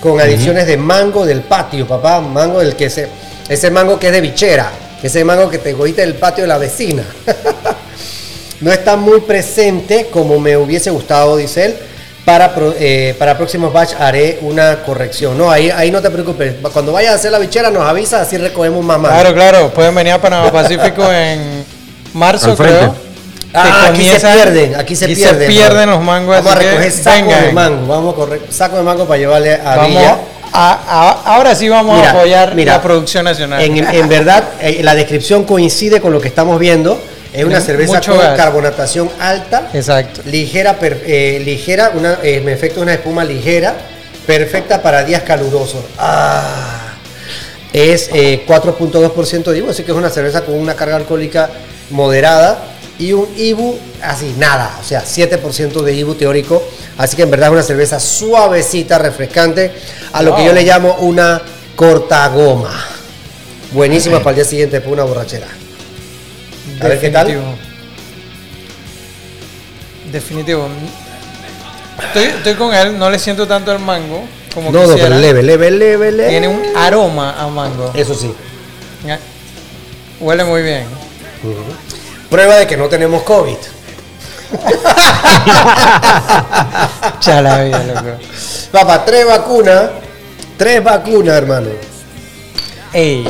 con 0.00 0.20
adiciones 0.20 0.66
de 0.66 0.76
mango 0.76 1.26
del 1.26 1.42
patio, 1.42 1.86
papá. 1.86 2.20
Mango 2.20 2.60
del 2.60 2.74
que 2.76 2.88
se. 2.88 3.08
Ese 3.48 3.70
mango 3.70 3.98
que 3.98 4.06
es 4.06 4.12
de 4.12 4.20
bichera. 4.20 4.70
Ese 5.02 5.24
mango 5.24 5.50
que 5.50 5.58
te 5.58 5.72
cogiste 5.74 6.00
del 6.00 6.14
patio 6.14 6.44
de 6.44 6.48
la 6.48 6.58
vecina. 6.58 7.04
no 8.60 8.72
está 8.72 8.96
muy 8.96 9.20
presente 9.20 10.08
como 10.10 10.38
me 10.40 10.56
hubiese 10.56 10.90
gustado, 10.90 11.36
dice 11.36 11.66
él. 11.66 11.76
Para, 12.26 12.52
pro- 12.54 12.74
eh, 12.78 13.14
para 13.20 13.36
próximos 13.38 13.72
batch 13.72 13.94
haré 14.00 14.38
una 14.42 14.82
corrección. 14.82 15.38
No, 15.38 15.48
ahí, 15.50 15.70
ahí 15.70 15.90
no 15.92 16.02
te 16.02 16.10
preocupes. 16.10 16.54
Cuando 16.72 16.92
vayas 16.92 17.12
a 17.12 17.14
hacer 17.14 17.30
la 17.30 17.38
bichera 17.38 17.70
nos 17.70 17.88
avisa, 17.88 18.20
así 18.20 18.36
recogemos 18.36 18.84
más 18.84 18.98
mango. 18.98 19.14
Claro, 19.14 19.32
claro. 19.34 19.70
Pueden 19.70 19.94
venir 19.94 20.12
a 20.12 20.20
Panamá 20.20 20.50
Pacífico 20.50 21.10
en 21.12 21.64
marzo, 22.14 22.56
creo. 22.56 22.94
Ah, 23.54 23.86
aquí 23.90 24.04
se 24.04 24.18
pierden, 24.26 24.74
aquí 24.74 24.96
se 24.96 25.04
aquí 25.06 25.14
pierden. 25.14 25.40
se 25.40 25.46
pierden 25.46 25.88
los 25.88 26.02
mangos. 26.02 26.34
Vamos 26.36 26.52
a 26.52 26.54
recoger 26.56 26.90
saco 26.92 27.16
vengan. 27.28 27.44
de 27.46 27.52
mango. 27.52 27.86
Vamos 27.86 28.12
a 28.12 28.16
correr 28.16 28.40
saco 28.50 28.76
de 28.76 28.82
mango 28.82 29.06
para 29.06 29.18
llevarle 29.18 29.54
a 29.54 29.76
Vamos 29.76 29.88
Villa. 29.88 30.18
a- 30.52 30.78
a- 31.24 31.34
ahora 31.36 31.54
sí 31.54 31.68
vamos 31.68 31.96
Mira, 31.96 32.10
a 32.10 32.12
apoyar 32.12 32.54
mira, 32.56 32.72
la 32.74 32.82
producción 32.82 33.24
nacional. 33.24 33.62
En, 33.62 33.76
en 33.78 34.08
verdad, 34.08 34.42
eh, 34.60 34.80
la 34.82 34.94
descripción 34.96 35.44
coincide 35.44 36.00
con 36.00 36.12
lo 36.12 36.20
que 36.20 36.28
estamos 36.28 36.58
viendo. 36.58 37.00
Es 37.36 37.44
una 37.44 37.60
cerveza 37.60 38.00
con 38.00 38.18
gas. 38.18 38.36
carbonatación 38.36 39.10
alta, 39.20 39.70
Exacto. 39.74 40.22
ligera, 40.24 40.78
per- 40.78 41.02
eh, 41.06 41.40
ligera, 41.44 41.90
una, 41.94 42.18
eh, 42.22 42.36
en 42.36 42.48
efecto 42.48 42.80
una 42.80 42.94
espuma 42.94 43.24
ligera, 43.24 43.74
perfecta 44.26 44.82
para 44.82 45.04
días 45.04 45.22
calurosos. 45.22 45.84
Ah. 45.98 46.82
es 47.72 48.08
eh, 48.14 48.44
4.2% 48.46 49.50
de 49.50 49.58
IBU, 49.58 49.70
así 49.70 49.82
que 49.82 49.90
es 49.92 49.96
una 49.98 50.08
cerveza 50.08 50.42
con 50.46 50.54
una 50.54 50.74
carga 50.74 50.96
alcohólica 50.96 51.50
moderada 51.90 52.58
y 52.98 53.12
un 53.12 53.28
IBU 53.36 53.78
así, 54.02 54.34
nada, 54.38 54.78
o 54.80 54.84
sea, 54.84 55.04
7% 55.04 55.82
de 55.82 55.92
IBU 55.92 56.14
teórico, 56.14 56.62
así 56.96 57.16
que 57.16 57.22
en 57.24 57.30
verdad 57.30 57.48
es 57.48 57.52
una 57.52 57.62
cerveza 57.62 58.00
suavecita, 58.00 58.96
refrescante, 58.98 59.72
a 60.12 60.22
lo 60.22 60.34
que 60.34 60.44
yo 60.46 60.54
le 60.54 60.62
llamo 60.62 60.94
una 61.00 61.42
corta 61.74 62.26
goma. 62.28 62.72
Buenísima 63.72 64.18
para 64.20 64.30
el 64.30 64.36
día 64.36 64.44
siguiente, 64.46 64.80
para 64.80 64.92
una 64.92 65.04
borrachera. 65.04 65.46
A 66.80 66.88
ver 66.88 67.00
qué 67.00 67.10
tal. 67.10 67.26
Definitivo. 67.26 67.54
Definitivo. 70.12 70.68
Estoy, 72.06 72.24
estoy 72.24 72.54
con 72.54 72.74
él, 72.74 72.98
no 72.98 73.10
le 73.10 73.18
siento 73.18 73.46
tanto 73.46 73.72
el 73.72 73.78
mango 73.78 74.22
como 74.54 74.70
No, 74.70 74.80
no, 74.80 74.86
quisiera. 74.94 75.08
pero 75.08 75.20
leve, 75.20 75.42
leve, 75.42 75.70
leve, 75.70 76.12
leve. 76.12 76.28
Tiene 76.28 76.48
un 76.48 76.62
aroma 76.76 77.34
a 77.42 77.48
mango. 77.48 77.90
Eso 77.94 78.14
sí. 78.14 78.32
Huele 80.20 80.44
muy 80.44 80.62
bien. 80.62 80.84
Prueba 82.30 82.56
de 82.56 82.66
que 82.66 82.76
no 82.76 82.88
tenemos 82.88 83.22
COVID. 83.22 83.56
Chala 87.20 87.64
vida, 87.64 87.82
loco. 87.84 88.18
Papá, 88.70 89.04
tres 89.04 89.26
vacunas. 89.26 89.90
Tres 90.56 90.82
vacunas, 90.82 91.36
hermano. 91.36 91.68
Ey. 92.92 93.28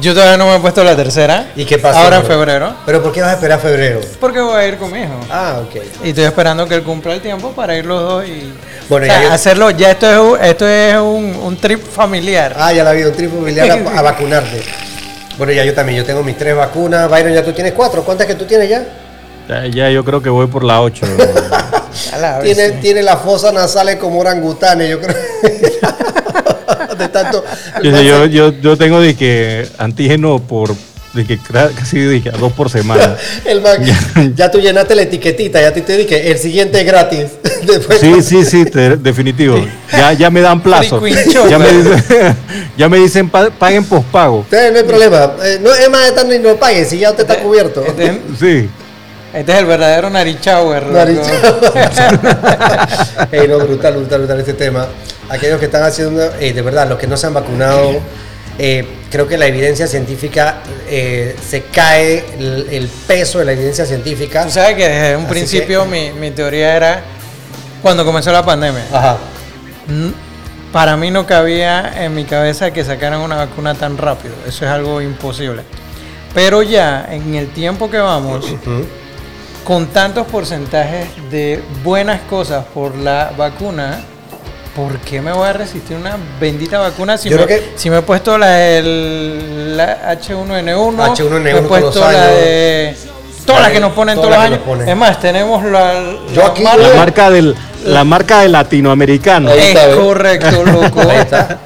Yo 0.00 0.14
todavía 0.14 0.36
no 0.36 0.46
me 0.46 0.56
he 0.56 0.60
puesto 0.60 0.84
la 0.84 0.94
tercera. 0.94 1.50
¿Y 1.56 1.64
qué 1.64 1.78
pasa? 1.78 2.02
Ahora 2.02 2.16
en 2.18 2.24
febrero. 2.26 2.74
¿Pero 2.86 3.02
por 3.02 3.12
qué 3.12 3.20
vas 3.20 3.30
a 3.30 3.34
esperar 3.34 3.60
febrero? 3.60 4.00
Porque 4.20 4.40
voy 4.40 4.54
a 4.54 4.66
ir 4.66 4.76
con 4.78 4.92
mi 4.92 5.00
hijo. 5.00 5.14
Ah, 5.30 5.60
ok. 5.66 5.82
Y 6.04 6.10
estoy 6.10 6.24
esperando 6.24 6.66
que 6.68 6.74
él 6.76 6.82
cumpla 6.82 7.14
el 7.14 7.20
tiempo 7.20 7.50
para 7.52 7.76
ir 7.76 7.84
los 7.86 8.00
dos 8.00 8.24
y 8.26 8.52
Bueno, 8.88 9.06
o 9.06 9.08
sea, 9.08 9.20
ya 9.22 9.28
yo- 9.28 9.32
hacerlo. 9.34 9.70
Ya 9.70 9.90
esto 9.90 10.10
es, 10.10 10.18
un- 10.18 10.44
esto 10.44 10.68
es 10.68 10.94
un, 10.96 11.34
un 11.42 11.56
trip 11.56 11.82
familiar. 11.82 12.54
Ah, 12.58 12.72
ya 12.72 12.84
la 12.84 12.92
vi, 12.92 13.02
un 13.02 13.12
triple 13.12 13.38
familiar 13.38 13.70
a, 13.70 13.98
a 13.98 14.02
vacunarte. 14.10 14.62
Bueno, 15.36 15.52
ya 15.52 15.64
yo 15.64 15.74
también, 15.74 15.98
yo 15.98 16.04
tengo 16.04 16.22
mis 16.22 16.36
tres 16.38 16.54
vacunas. 16.54 17.10
Byron, 17.10 17.32
ya 17.32 17.42
tú 17.44 17.52
tienes 17.52 17.72
cuatro. 17.72 18.02
¿Cuántas 18.04 18.26
que 18.26 18.34
tú 18.34 18.44
tienes 18.44 18.68
ya? 18.68 18.84
Ya, 19.48 19.66
ya 19.66 19.90
yo 19.90 20.04
creo 20.04 20.22
que 20.22 20.28
voy 20.30 20.46
por 20.46 20.62
la 20.62 20.80
8. 20.82 21.04
A 22.12 22.18
la 22.18 22.38
Tiene, 22.40 22.70
tiene 22.72 23.02
las 23.02 23.20
fosas 23.20 23.52
nasales 23.52 23.96
como 23.96 24.20
orangutanes, 24.20 24.88
yo 24.90 25.00
creo. 25.00 25.16
de 27.00 27.08
tanto. 27.08 27.44
yo, 27.82 28.00
yo, 28.02 28.26
yo, 28.26 28.52
yo 28.60 28.76
tengo 28.76 29.00
de 29.00 29.14
que 29.16 29.66
antígeno 29.78 30.38
por 30.40 30.74
de 31.12 31.26
que 31.26 31.38
casi 31.76 31.98
de 31.98 32.22
que 32.22 32.28
a 32.28 32.32
dos 32.32 32.52
por 32.52 32.70
semana. 32.70 33.16
El 33.44 33.60
man- 33.62 34.34
ya 34.36 34.48
tú 34.48 34.60
llenaste 34.60 34.94
la 34.94 35.02
etiquetita, 35.02 35.60
ya 35.60 35.72
te, 35.72 35.80
te 35.80 35.96
dije, 35.96 36.30
el 36.30 36.38
siguiente 36.38 36.78
es 36.80 36.86
gratis. 36.86 37.26
Después, 37.66 37.98
Sí, 37.98 38.22
sí, 38.22 38.44
sí, 38.44 38.64
te- 38.64 38.96
definitivo. 38.96 39.56
Ya, 39.90 40.12
ya 40.12 40.30
me 40.30 40.40
dan 40.40 40.60
plazo. 40.62 41.04
Ya 41.48 41.58
me 41.58 41.72
dicen, 41.72 42.36
ya 42.78 42.88
me 42.88 42.98
dicen 42.98 43.28
pa- 43.28 43.50
paguen 43.50 43.84
pospago. 43.84 44.46
No 44.52 44.58
hay 44.58 44.84
problema. 44.84 45.32
Eh, 45.42 45.58
no, 45.60 45.74
es 45.74 45.90
más, 45.90 46.06
esta 46.06 46.22
ni 46.22 46.38
no 46.38 46.54
pague, 46.54 46.84
si 46.84 46.98
ya 47.00 47.10
usted 47.10 47.28
está 47.28 47.42
cubierto. 47.42 47.84
Este, 47.84 48.04
es- 48.06 48.12
Sí. 48.38 48.68
este 49.34 49.52
es 49.52 49.58
el 49.58 49.66
verdadero 49.66 50.10
Narichower. 50.10 50.84
loco. 50.84 50.94
Nariz. 50.96 51.18
Ey, 53.32 53.48
no, 53.48 53.58
brutal, 53.58 53.94
brutal, 53.94 54.18
brutal 54.20 54.38
este 54.40 54.54
tema. 54.54 54.86
Aquellos 55.30 55.58
que 55.60 55.66
están 55.66 55.84
haciendo, 55.84 56.22
eh, 56.40 56.52
de 56.52 56.60
verdad, 56.62 56.88
los 56.88 56.98
que 56.98 57.06
no 57.06 57.16
se 57.16 57.26
han 57.26 57.34
vacunado, 57.34 57.92
eh, 58.58 58.84
creo 59.10 59.26
que 59.28 59.38
la 59.38 59.46
evidencia 59.46 59.86
científica 59.86 60.56
eh, 60.88 61.36
se 61.48 61.62
cae 61.62 62.24
el, 62.38 62.66
el 62.70 62.88
peso 62.88 63.38
de 63.38 63.44
la 63.44 63.52
evidencia 63.52 63.86
científica. 63.86 64.44
Tú 64.44 64.50
sabes 64.50 64.74
que 64.74 64.88
desde 64.88 65.16
un 65.16 65.24
Así 65.24 65.32
principio 65.32 65.84
mi, 65.86 66.10
mi 66.10 66.32
teoría 66.32 66.76
era, 66.76 67.02
cuando 67.80 68.04
comenzó 68.04 68.32
la 68.32 68.44
pandemia, 68.44 68.84
Ajá. 68.92 69.18
para 70.72 70.96
mí 70.96 71.10
no 71.10 71.26
cabía 71.26 72.04
en 72.04 72.14
mi 72.14 72.24
cabeza 72.24 72.72
que 72.72 72.84
sacaran 72.84 73.20
una 73.20 73.36
vacuna 73.36 73.74
tan 73.74 73.96
rápido. 73.96 74.34
Eso 74.46 74.64
es 74.64 74.70
algo 74.70 75.00
imposible. 75.00 75.62
Pero 76.34 76.62
ya, 76.62 77.06
en 77.10 77.34
el 77.36 77.48
tiempo 77.52 77.88
que 77.90 77.98
vamos, 77.98 78.46
con 79.64 79.86
tantos 79.86 80.26
porcentajes 80.26 81.08
de 81.30 81.62
buenas 81.84 82.20
cosas 82.22 82.64
por 82.74 82.96
la 82.96 83.32
vacuna, 83.36 84.04
¿por 84.74 84.98
qué 84.98 85.20
me 85.20 85.32
voy 85.32 85.48
a 85.48 85.52
resistir 85.52 85.96
una 85.96 86.16
bendita 86.40 86.78
vacuna 86.78 87.18
si, 87.18 87.28
Yo 87.28 87.36
me, 87.38 87.44
creo 87.46 87.58
que- 87.60 87.72
si 87.76 87.90
me 87.90 87.98
he 87.98 88.02
puesto 88.02 88.38
la, 88.38 88.48
del- 88.50 89.76
la 89.76 90.10
H1N1, 90.12 90.96
H1N1 91.14 91.40
me 91.40 91.50
he 91.50 91.62
puesto 91.62 91.86
los 91.86 91.96
la 91.96 92.08
años. 92.08 92.32
de... 92.40 92.96
Todas 93.46 93.62
La 93.62 93.66
las 93.66 93.68
de- 93.68 93.74
que 93.74 93.80
nos 93.80 93.92
ponen 93.92 94.14
todos 94.16 94.30
los 94.30 94.38
años. 94.38 94.60
Es 94.86 94.96
más, 94.96 95.18
tenemos 95.20 95.64
la, 95.64 95.94
Yo 96.32 96.42
la 96.42 96.46
aquí 96.48 96.62
marca- 96.62 96.82
La 96.88 96.94
marca 96.94 97.30
del 97.30 97.56
la 97.84 98.04
marca 98.04 98.40
del 98.42 98.52
latinoamericano. 98.52 99.50
Ahí 99.50 99.58
es 99.74 99.96
correcto, 99.96 100.64
loco. 100.64 101.00
Ahí 101.00 101.16
está. 101.18 101.58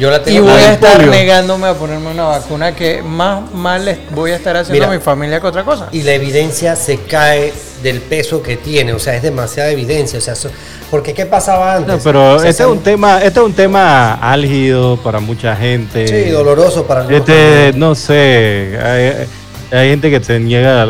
Yo 0.00 0.10
la 0.10 0.22
Y 0.26 0.38
voy 0.40 0.48
a 0.50 0.72
estar 0.72 0.96
polio. 0.96 1.10
negándome 1.10 1.66
a 1.68 1.74
ponerme 1.74 2.10
una 2.10 2.24
vacuna 2.24 2.74
que 2.74 3.02
más 3.02 3.52
mal 3.52 3.84
les 3.84 3.98
voy 4.12 4.30
a 4.30 4.36
estar 4.36 4.56
haciendo 4.56 4.72
Mira. 4.86 4.86
a 4.92 4.96
mi 4.96 5.02
familia 5.04 5.40
que 5.40 5.46
otra 5.46 5.62
cosa. 5.62 5.88
y 5.92 6.02
la 6.02 6.14
evidencia 6.14 6.74
se 6.74 6.96
cae 7.02 7.52
del 7.82 8.00
peso 8.00 8.42
que 8.42 8.56
tiene, 8.56 8.94
o 8.94 8.98
sea, 8.98 9.14
es 9.14 9.22
demasiada 9.22 9.68
evidencia, 9.70 10.18
o 10.18 10.22
sea, 10.22 10.34
so- 10.34 10.48
porque 10.90 11.12
qué 11.12 11.26
pasaba 11.26 11.76
antes. 11.76 11.96
No, 11.96 12.00
pero 12.02 12.34
O 12.36 12.38
sea, 12.38 12.48
este 12.48 12.62
es 12.62 12.68
un 12.68 12.80
tema, 12.80 13.18
este 13.22 13.40
es 13.40 13.44
un 13.46 13.52
tema 13.52 14.14
álgido 14.14 14.96
para 14.96 15.20
mucha 15.20 15.54
gente. 15.54 16.08
sí, 16.08 16.30
doloroso 16.30 16.86
para 16.86 17.00
algunos 17.02 17.20
Este, 17.20 17.72
no 17.76 17.94
sé, 17.94 18.78
hay, 18.82 19.78
hay 19.78 19.90
gente 19.90 20.10
que 20.10 20.24
se 20.24 20.40
niega 20.40 20.82
a, 20.82 20.84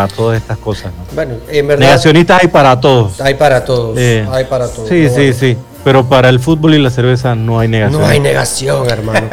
a- 0.00 0.02
a 0.04 0.08
todas 0.08 0.40
estas 0.40 0.58
cosas. 0.58 0.86
¿no? 0.86 1.04
Bueno, 1.16 1.34
en 1.48 1.66
verdad 1.66 1.80
Negacionistas 1.86 2.40
hay 2.42 2.48
para 2.48 2.80
todos. 2.80 3.20
hay 3.20 3.34
para 3.34 3.64
todos, 3.64 3.96
Eh, 3.98 4.24
hay 4.30 4.44
para 4.44 4.68
todos. 4.68 4.88
Sí, 4.88 5.08
sí, 5.08 5.14
bueno. 5.16 5.34
sí. 5.38 5.56
Pero 5.84 6.08
para 6.08 6.28
el 6.28 6.38
fútbol 6.38 6.74
y 6.74 6.78
la 6.78 6.90
cerveza 6.90 7.34
no 7.34 7.58
hay 7.58 7.66
negación. 7.68 8.00
No 8.02 8.06
hay 8.06 8.20
negación, 8.20 8.88
hermano. 8.88 9.28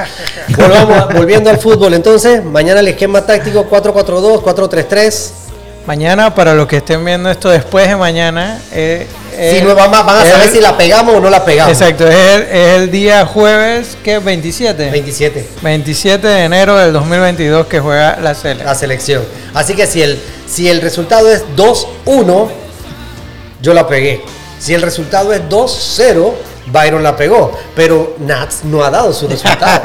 Volvamos 0.58 1.14
volviendo 1.14 1.50
al 1.50 1.60
fútbol, 1.60 1.94
entonces, 1.94 2.44
mañana 2.44 2.80
el 2.80 2.88
esquema 2.88 3.26
táctico 3.26 3.68
4-4-2, 3.70 4.42
4-3-3. 4.42 5.30
Mañana, 5.86 6.34
para 6.36 6.54
los 6.54 6.68
que 6.68 6.78
estén 6.78 7.04
viendo 7.06 7.30
esto 7.32 7.50
después 7.50 7.88
de 7.88 7.96
mañana, 7.96 8.60
eh, 8.72 9.08
Si 9.32 9.58
eh, 9.58 9.64
no, 9.66 9.74
van, 9.76 9.94
a- 9.96 10.02
van 10.04 10.18
a 10.20 10.24
es 10.24 10.30
saber 10.32 10.48
el- 10.48 10.54
si 10.54 10.60
la 10.62 10.78
pegamos 10.78 11.16
o 11.16 11.20
no 11.20 11.30
la 11.30 11.44
pegamos. 11.46 11.72
Exacto, 11.72 12.08
es 12.08 12.16
el, 12.16 12.42
es 12.44 12.78
el 12.82 12.92
día 12.92 13.26
jueves, 13.26 13.98
que 14.04 14.20
27. 14.20 14.90
27, 14.92 15.48
27 15.64 16.28
de 16.28 16.44
enero 16.44 16.76
del 16.78 16.94
2022 16.94 17.66
que 17.68 17.80
juega 17.80 18.18
la 18.22 18.36
Cele. 18.36 18.64
la 18.66 18.76
selección. 18.76 19.24
Así 19.54 19.74
que 19.76 19.88
si 19.88 20.02
el, 20.04 20.20
si 20.48 20.68
el 20.68 20.82
resultado 20.82 21.32
es 21.32 21.44
2-1, 21.56 22.50
yo 23.62 23.74
la 23.74 23.88
pegué. 23.88 24.22
Si 24.60 24.74
el 24.74 24.82
resultado 24.82 25.34
es 25.34 25.42
2-0, 25.50 26.34
Byron 26.68 27.02
la 27.02 27.16
pegó. 27.16 27.58
Pero 27.76 28.16
Nats 28.20 28.64
no 28.66 28.84
ha 28.84 28.90
dado 28.90 29.14
su 29.14 29.28
resultado. 29.28 29.82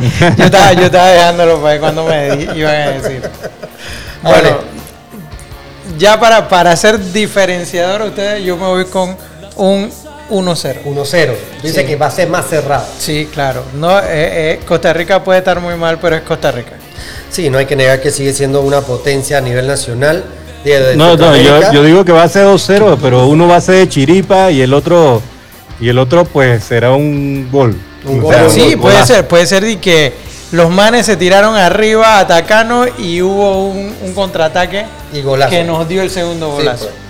yo, 0.38 0.44
estaba, 0.44 0.72
yo 0.72 0.84
estaba 0.86 1.08
dejándolo 1.08 1.56
para 1.60 1.72
ver 1.72 1.80
cuando 1.80 2.04
me 2.04 2.48
iban 2.56 2.74
a 2.74 2.90
decir. 2.90 3.22
Bueno, 4.22 4.50
Vale. 4.50 5.98
ya 5.98 6.20
para, 6.20 6.48
para 6.48 6.76
ser 6.76 6.96
diferenciador 7.12 8.02
ustedes, 8.02 8.44
yo 8.44 8.56
me 8.56 8.66
voy 8.68 8.84
con 8.84 9.16
un 9.56 9.90
1-0. 10.30 10.84
1-0. 10.84 11.34
Dice 11.60 11.80
Sí. 11.80 11.86
que 11.86 11.96
va 11.96 12.06
a 12.06 12.10
ser 12.12 12.28
más 12.28 12.46
cerrado. 12.48 12.84
Sí, 13.00 13.28
claro. 13.32 13.64
No, 13.74 13.98
eh, 13.98 14.04
eh, 14.10 14.60
Costa 14.64 14.92
Rica 14.92 15.24
puede 15.24 15.40
estar 15.40 15.58
muy 15.60 15.74
mal, 15.74 15.98
pero 15.98 16.14
es 16.14 16.22
Costa 16.22 16.52
Rica. 16.52 16.74
Sí, 17.30 17.50
no 17.50 17.58
hay 17.58 17.66
que 17.66 17.74
negar 17.74 18.00
que 18.00 18.12
sigue 18.12 18.32
siendo 18.32 18.60
una 18.60 18.80
potencia 18.82 19.38
a 19.38 19.40
nivel 19.40 19.66
nacional. 19.66 20.22
De- 20.64 20.80
de 20.80 20.96
No, 20.96 21.16
no, 21.16 21.36
yo, 21.36 21.82
digo 21.84 22.04
que 22.04 22.12
va 22.12 22.22
a 22.24 22.28
ser 22.28 22.44
2-0, 22.46 22.98
pero 23.00 23.26
uno 23.26 23.48
va 23.48 23.56
a 23.56 23.60
ser 23.60 23.76
de 23.76 23.88
chiripa 23.88 24.50
y 24.50 24.60
el 24.62 24.72
otro 24.74 25.20
y 25.80 25.88
el 25.88 25.98
otro 25.98 26.24
pues 26.24 26.62
será 26.64 26.92
un 26.92 27.48
gol. 27.50 27.76
Un 28.06 28.18
O 28.20 28.22
gol. 28.22 28.34
sea, 28.34 28.44
un 28.44 28.50
Sí, 28.50 28.60
gol- 28.60 28.80
puede 28.80 28.94
golazo. 28.94 29.14
ser, 29.14 29.28
puede 29.28 29.46
ser 29.46 29.64
de 29.64 29.78
que 29.80 30.12
los 30.52 30.70
manes 30.70 31.06
se 31.06 31.16
tiraron 31.16 31.56
arriba 31.56 32.18
atacando 32.18 32.86
y 32.98 33.22
hubo 33.22 33.66
un, 33.68 33.92
un 34.02 34.12
contraataque 34.14 34.84
Y 35.12 35.22
golazo. 35.22 35.50
que 35.50 35.64
nos 35.64 35.88
dio 35.88 36.02
el 36.02 36.10
segundo 36.10 36.46
Sí, 36.50 36.52
golazo. 36.58 36.84
pues. 36.84 37.02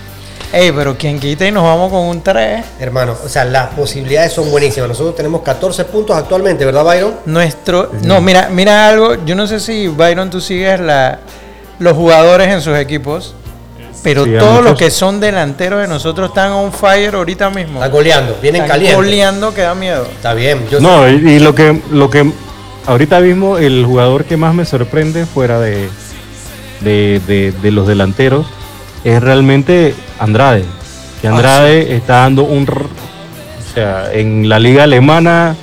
Ey, 0.54 0.70
pero 0.70 0.98
quien 0.98 1.18
quita 1.18 1.46
y 1.46 1.50
nos 1.50 1.62
vamos 1.64 1.90
con 1.90 2.00
un 2.02 2.22
3. 2.22 2.62
Hermano, 2.78 3.16
o 3.24 3.28
sea, 3.28 3.44
las 3.46 3.68
posibilidades 3.68 4.34
son 4.34 4.50
buenísimas. 4.50 4.86
Nosotros 4.90 5.16
tenemos 5.16 5.40
14 5.40 5.86
puntos 5.86 6.14
actualmente, 6.14 6.64
¿verdad, 6.66 6.84
Byron? 6.84 7.14
Nuestro. 7.24 7.90
No, 8.02 8.20
mira, 8.20 8.50
mira 8.50 8.86
algo. 8.88 9.16
Yo 9.24 9.34
no 9.34 9.46
sé 9.46 9.60
si 9.60 9.88
Byron 9.88 10.28
tú 10.28 10.42
sigues 10.42 10.78
la, 10.78 11.20
los 11.78 11.94
jugadores 11.96 12.48
en 12.48 12.60
sus 12.60 12.76
equipos. 12.76 13.34
Pero 14.02 14.24
Sí, 14.24 14.32
todos 14.38 14.64
los 14.64 14.76
que 14.78 14.90
son 14.90 15.20
delanteros 15.20 15.80
de 15.80 15.86
nosotros 15.88 16.30
están 16.30 16.50
on 16.52 16.72
fire 16.72 17.14
ahorita 17.14 17.50
mismo. 17.50 17.74
Están 17.74 17.90
goleando, 17.92 18.36
vienen 18.42 18.62
Están 18.62 18.76
calientes. 18.78 18.96
goleando 18.96 19.54
que 19.54 19.60
da 19.62 19.74
miedo. 19.74 20.06
Está 20.10 20.34
bien. 20.34 20.66
Yo 20.70 20.80
No, 20.80 21.08
y, 21.08 21.12
y 21.12 21.38
lo 21.38 21.54
que 21.54 21.80
lo 21.92 22.10
que 22.10 22.30
ahorita 22.86 23.20
mismo 23.20 23.58
el 23.58 23.84
jugador 23.86 24.24
que 24.24 24.36
más 24.36 24.54
me 24.54 24.64
sorprende 24.64 25.24
fuera 25.26 25.60
de 25.60 25.88
de, 26.80 27.20
de- 27.28 27.52
de 27.52 27.70
los 27.70 27.86
delanteros 27.86 28.46
es 29.04 29.22
realmente 29.22 29.94
Andrade. 30.18 30.64
Que 31.20 31.28
Andrade 31.28 31.94
está 31.94 32.14
dando 32.22 32.42
un 32.42 32.62
r- 32.64 32.80
o 32.84 33.74
sea, 33.74 34.12
en 34.12 34.48
la 34.48 34.58
liga 34.58 34.82
alemana 34.82 35.54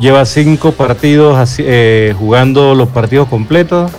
lleva 0.00 0.24
cinco 0.24 0.72
partidos 0.72 1.36
así, 1.36 1.62
eh, 1.66 2.14
jugando 2.18 2.74
los 2.74 2.88
partidos 2.88 3.28
completos 3.28 3.90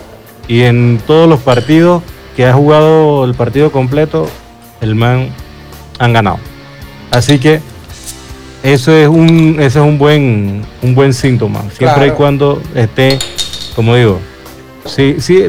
y 0.48 0.62
en 0.62 1.00
todos 1.06 1.28
los 1.28 1.38
partidos 1.40 2.02
que 2.40 2.46
ha 2.46 2.54
jugado 2.54 3.26
el 3.26 3.34
partido 3.34 3.70
completo 3.70 4.26
el 4.80 4.94
man 4.94 5.28
han 5.98 6.14
ganado. 6.14 6.38
Así 7.10 7.38
que 7.38 7.60
eso 8.62 8.92
es 8.96 9.08
un, 9.08 9.56
eso 9.60 9.80
es 9.80 9.84
un 9.86 9.98
buen, 9.98 10.64
un 10.80 10.94
buen 10.94 11.12
síntoma. 11.12 11.62
Siempre 11.76 12.06
y 12.06 12.10
cuando 12.12 12.62
esté, 12.74 13.18
como 13.76 13.94
digo, 13.94 14.20
sí, 14.86 15.16
sí, 15.20 15.48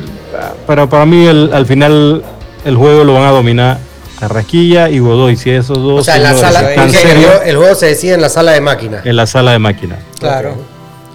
pero 0.68 0.90
para 0.90 1.06
mí 1.06 1.26
el- 1.28 1.52
al 1.54 1.66
final 1.66 2.24
el 2.66 2.76
juego 2.76 3.06
lo 3.06 3.14
van 3.14 3.24
a 3.24 3.32
dominar 3.32 3.78
Carrasquilla 4.20 4.90
y 4.90 5.00
Godoy. 5.00 5.38
Si 5.38 5.50
esos 5.50 5.78
dos 5.78 6.02
O 6.02 6.04
sea, 6.04 6.18
en 6.18 6.24
la 6.24 6.34
sala, 6.36 6.74
el, 6.74 7.26
el 7.46 7.56
juego 7.56 7.74
se 7.74 7.86
decide 7.86 8.16
en 8.16 8.22
la 8.22 8.28
sala 8.28 8.52
de 8.52 8.60
máquinas. 8.60 9.06
en 9.06 9.16
la 9.16 9.28
sala 9.28 9.54
de 9.54 9.60
máquinas. 9.60 10.00
Claro. 10.20 10.58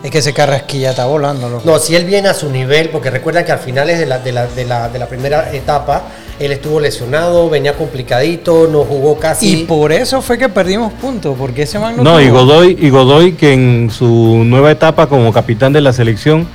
Es 0.07 0.13
que 0.13 0.19
ese 0.19 0.33
carrasquilla 0.33 0.91
está 0.91 1.05
volando, 1.07 1.49
loco. 1.49 1.63
No, 1.65 1.81
si 1.81 1.97
él 1.97 2.05
viene 2.05 2.29
a 2.29 2.35
su 2.35 2.49
nivel, 2.49 2.91
porque 2.91 3.11
recuerda 3.11 3.45
que 3.45 3.51
al 3.51 3.59
finales 3.59 3.99
de 3.99 4.07
la, 4.07 4.21
de 4.21 4.31
la, 4.31 4.47
de 4.47 4.65
la, 4.65 4.89
de 4.89 5.01
la 5.01 5.07
primera 5.09 5.53
etapa, 5.53 6.05
él 6.39 6.53
estuvo 6.53 6.79
lesionado, 6.79 7.51
venía 7.51 7.73
complicadito, 7.73 8.69
no 8.71 8.85
jugó 8.85 9.19
casi. 9.19 9.63
Y 9.63 9.65
por 9.65 9.91
eso 9.91 10.23
fue 10.23 10.39
que 10.39 10.49
perdimos 10.49 10.93
puntos, 10.93 11.35
porque 11.37 11.63
ese 11.63 11.81
man 11.81 11.97
no 11.97 12.05
No, 12.05 12.21
y 12.21 12.29
Godoy, 12.29 12.79
y 12.81 12.89
Godoy 12.89 13.33
que 13.33 13.53
en 13.53 13.91
su 13.91 14.45
nueva 14.45 14.71
etapa 14.71 15.09
como 15.09 15.33
capitán 15.33 15.73
de 15.73 15.81
la 15.81 15.93
selección 15.93 16.47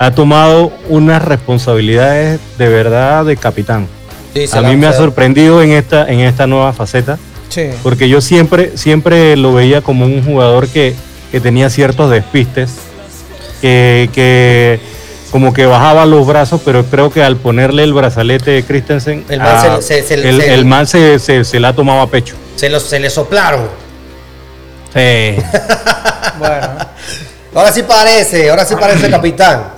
ha 0.00 0.10
tomado 0.10 0.72
unas 0.88 1.24
responsabilidades 1.24 2.40
de 2.58 2.68
verdad 2.68 3.24
de 3.24 3.36
capitán. 3.36 3.86
Sí, 4.34 4.46
A 4.52 4.62
mí 4.62 4.74
me 4.74 4.88
ha 4.88 4.92
sorprendido 4.92 5.62
en 5.62 5.70
esta, 5.70 6.10
en 6.10 6.18
esta 6.18 6.48
nueva 6.48 6.72
faceta, 6.72 7.20
Sí. 7.50 7.68
porque 7.84 8.08
yo 8.08 8.20
siempre, 8.20 8.76
siempre 8.76 9.36
lo 9.36 9.52
veía 9.54 9.80
como 9.80 10.06
un 10.06 10.24
jugador 10.24 10.66
que, 10.66 10.96
que 11.30 11.38
tenía 11.40 11.70
ciertos 11.70 12.10
despistes, 12.10 12.74
que, 13.60 14.08
que 14.12 14.80
como 15.30 15.52
que 15.52 15.66
bajaba 15.66 16.06
los 16.06 16.26
brazos, 16.26 16.60
pero 16.64 16.84
creo 16.84 17.10
que 17.10 17.22
al 17.22 17.36
ponerle 17.36 17.82
el 17.84 17.92
brazalete 17.92 18.50
de 18.52 18.64
Christensen, 18.64 19.24
El 19.28 19.40
man 19.40 19.82
se- 19.82 20.02
se- 20.02 20.02
se- 20.08 20.14
el, 20.28 20.40
se- 20.40 20.54
el 20.54 20.64
man 20.64 20.86
se, 20.86 21.18
se, 21.18 21.44
se 21.44 21.60
la 21.60 21.68
ha 21.68 21.72
tomado 21.74 22.00
a 22.00 22.06
pecho. 22.10 22.34
se, 22.56 22.68
los- 22.70 22.84
se 22.84 22.98
le 23.00 23.10
soplaron. 23.10 23.68
Sí. 24.94 25.36
Bueno, 26.38 26.68
Ahora 27.54 27.72
sí 27.72 27.82
parece, 27.82 28.50
ahora 28.50 28.64
sí 28.66 28.74
parece 28.78 29.08
capitán. 29.08 29.72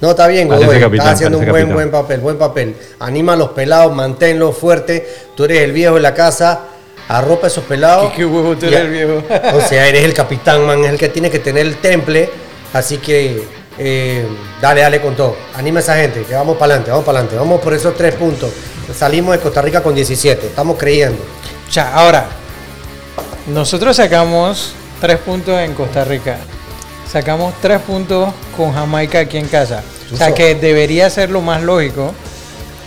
No, 0.00 0.10
está 0.10 0.28
bien, 0.28 0.46
Godoy. 0.46 0.78
capitán, 0.78 0.92
Está 0.94 1.10
haciendo 1.10 1.38
un 1.38 1.44
buen, 1.46 1.54
capitán. 1.64 1.74
buen 1.74 1.90
papel, 1.90 2.20
buen 2.20 2.38
papel. 2.38 2.76
Anima 3.00 3.32
a 3.32 3.36
los 3.36 3.48
pelados, 3.50 3.92
manténlos 3.96 4.56
fuertes. 4.56 5.02
Tú 5.34 5.44
eres 5.44 5.62
el 5.62 5.72
viejo 5.72 5.94
de 5.96 6.00
la 6.02 6.14
casa, 6.14 6.60
arropa 7.08 7.46
a 7.46 7.50
esos 7.50 7.64
pelados. 7.64 8.10
¿Qué- 8.12 8.18
qué 8.18 8.24
huevo 8.26 8.54
tú 8.56 8.66
eres 8.66 8.80
el 8.80 8.90
viejo? 8.90 9.22
o 9.54 9.60
sea, 9.60 9.88
eres 9.88 10.04
el 10.04 10.14
capitán, 10.14 10.64
man, 10.66 10.84
es 10.84 10.90
el 10.92 10.98
que 10.98 11.08
tiene 11.08 11.30
que 11.30 11.40
tener 11.40 11.66
el 11.66 11.76
temple. 11.78 12.30
Así 12.74 12.98
que 12.98 13.42
eh, 13.78 14.26
dale, 14.60 14.82
dale 14.82 15.00
con 15.00 15.16
todo. 15.16 15.34
Anima 15.54 15.78
a 15.80 15.82
esa 15.82 15.96
gente, 15.96 16.22
que 16.24 16.34
vamos 16.34 16.58
para 16.58 16.74
adelante, 16.74 16.90
vamos 16.90 17.06
para 17.06 17.18
adelante. 17.20 17.36
Vamos 17.38 17.60
por 17.62 17.72
esos 17.72 17.96
tres 17.96 18.14
puntos. 18.14 18.50
Salimos 18.94 19.34
de 19.34 19.40
Costa 19.40 19.62
Rica 19.62 19.82
con 19.82 19.94
17, 19.94 20.46
estamos 20.48 20.76
creyendo. 20.76 21.18
ya, 21.72 21.94
ahora, 21.94 22.26
nosotros 23.46 23.96
sacamos 23.96 24.72
tres 25.00 25.18
puntos 25.18 25.58
en 25.60 25.74
Costa 25.74 26.04
Rica. 26.04 26.36
Sacamos 27.10 27.54
tres 27.60 27.80
puntos 27.80 28.30
con 28.56 28.72
Jamaica 28.72 29.20
aquí 29.20 29.38
en 29.38 29.46
casa. 29.48 29.82
O 30.12 30.16
sea 30.16 30.34
que 30.34 30.54
debería 30.54 31.08
ser 31.10 31.30
lo 31.30 31.40
más 31.40 31.62
lógico 31.62 32.12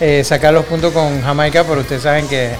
eh, 0.00 0.22
sacar 0.24 0.52
los 0.54 0.64
puntos 0.66 0.92
con 0.92 1.20
Jamaica, 1.22 1.64
pero 1.64 1.80
ustedes 1.80 2.02
saben 2.02 2.28
que 2.28 2.52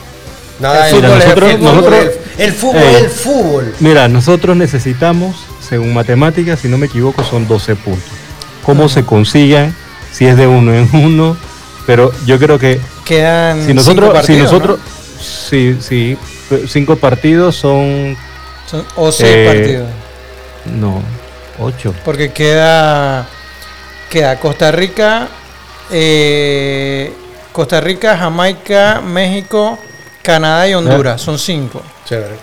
Nada 0.59 0.89
El 0.89 1.01
de- 1.01 1.01
fútbol 1.09 1.19
es 1.19 1.25
el 1.25 1.63
nosotros- 1.63 2.11
el 2.39 2.53
fútbol, 2.53 2.83
el 2.83 3.09
fútbol. 3.11 3.75
Mira, 3.79 4.09
nosotros 4.09 4.57
necesitamos, 4.57 5.37
según 5.69 5.93
matemáticas, 5.95 6.61
si 6.61 6.69
no 6.69 6.79
me 6.79 6.87
equivoco, 6.87 7.23
son 7.25 7.47
12 7.47 7.77
puntos. 7.77 8.05
¿Cómo 8.65 8.89
se 8.89 9.05
consigan? 9.05 9.75
Si 10.13 10.27
es 10.27 10.37
de 10.37 10.47
uno 10.47 10.73
en 10.75 10.89
uno. 10.93 11.37
Pero 11.87 12.13
yo 12.27 12.39
creo 12.39 12.59
que 12.59 12.81
quedan 13.05 13.65
si 13.65 13.73
nosotros, 13.73 14.05
cinco 14.05 14.13
partidos, 14.13 14.27
si 14.27 14.43
nosotros, 14.43 14.79
¿no? 14.79 15.23
sí, 15.23 15.79
sí, 15.81 16.19
cinco 16.67 16.97
partidos 16.97 17.57
son, 17.57 18.15
Son- 18.67 18.85
o 18.97 19.11
seis 19.11 19.33
eh, 19.35 19.47
partidos. 19.47 19.89
no, 20.79 21.01
ocho. 21.59 21.95
Porque 22.05 22.31
queda, 22.31 23.27
queda 24.11 24.39
Costa 24.39 24.71
Rica, 24.71 25.29
eh, 25.91 27.11
Costa 27.53 27.81
Rica, 27.81 28.19
Jamaica, 28.19 29.01
México, 29.01 29.79
Canadá 30.21 30.69
y 30.69 30.75
Honduras. 30.75 31.23
Son 31.23 31.39
cinco. 31.39 31.81
Chévere. 32.05 32.37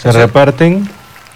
Se 0.00 0.10
reparten, 0.10 0.88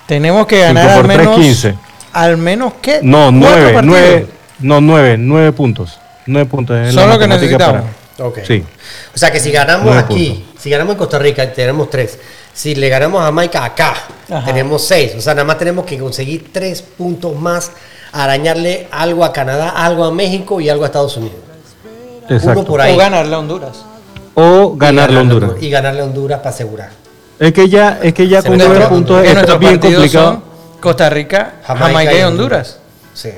Tenemos 0.09 0.47
que 0.47 0.59
ganar 0.61 0.89
al 0.89 1.07
menos, 1.07 1.37
15. 1.37 1.75
al 2.13 2.37
menos 2.39 2.73
que 2.83 3.01
no, 3.03 3.19
cuatro 3.19 3.33
nueve, 3.39 3.73
partidos. 3.75 3.85
nueve, 3.85 4.27
no, 4.61 4.81
nueve, 4.81 5.17
nueve 5.19 5.53
puntos. 5.53 6.01
Nueve 6.27 6.49
puntos. 6.51 6.77
es 6.79 6.95
la 6.95 7.03
Son 7.03 7.11
lo 7.11 7.19
que 7.19 7.29
necesitamos. 7.29 7.83
para- 8.17 8.29
Ok. 8.29 8.39
Sí. 8.45 8.65
O 9.15 9.19
sea 9.19 9.31
que 9.31 9.39
si 9.39 9.53
ganamos 9.53 9.85
Nueve 9.87 10.01
aquí, 10.01 10.31
puntos. 10.31 10.63
si 10.63 10.71
ganamos 10.71 10.95
en 10.95 10.99
Costa 10.99 11.19
Rica, 11.21 11.53
tenemos 11.53 11.89
tres. 11.89 12.19
Si 12.53 12.75
le 12.75 12.89
ganamos 12.89 13.21
a 13.21 13.27
Jamaica 13.27 13.65
acá, 13.65 13.95
Ajá. 14.29 14.45
tenemos 14.45 14.85
seis. 14.85 15.13
O 15.17 15.21
sea, 15.21 15.35
nada 15.35 15.45
más 15.45 15.57
tenemos 15.59 15.85
que 15.85 15.97
conseguir 15.99 16.51
tres 16.53 16.83
puntos 16.83 17.37
más, 17.39 17.71
arañarle 18.11 18.89
algo 18.91 19.25
a 19.25 19.33
Canadá, 19.33 19.69
algo 19.71 20.05
a 20.05 20.11
México 20.11 20.61
y 20.61 20.69
algo 20.69 20.83
a 20.83 20.87
Estados 20.87 21.17
Unidos. 21.17 21.37
Exacto. 22.29 22.61
Uno 22.61 22.65
por 22.69 22.81
ahí. 22.81 22.95
O 22.95 22.99
ganarle 22.99 23.35
a 23.35 23.39
Honduras. 23.39 23.85
O 24.35 24.73
Y 24.75 24.79
ganarle 24.79 25.19
a 25.19 25.23
Honduras. 25.23 25.51
Y 25.61 25.71
ganarle 25.71 26.01
a 26.01 26.05
Honduras 26.05 26.39
para 26.39 26.51
asegurar. 26.51 26.91
Es 27.39 27.53
que 27.53 27.69
ya, 27.69 28.01
es 28.03 28.13
que 28.15 28.27
ya 28.29 28.43
con 28.43 28.57
nueve 28.59 28.75
está- 28.75 28.89
puntos 28.89 29.25
es 29.25 29.33
nuestros 29.35 29.59
bien 29.61 29.79
complicado. 29.79 30.33
son 30.33 30.43
Costa 30.81 31.09
Rica, 31.11 31.55
Jamaica 31.65 31.87
Jamaica, 31.89 32.19
y 32.19 32.23
Honduras. 32.23 32.79
Sí. 33.15 33.31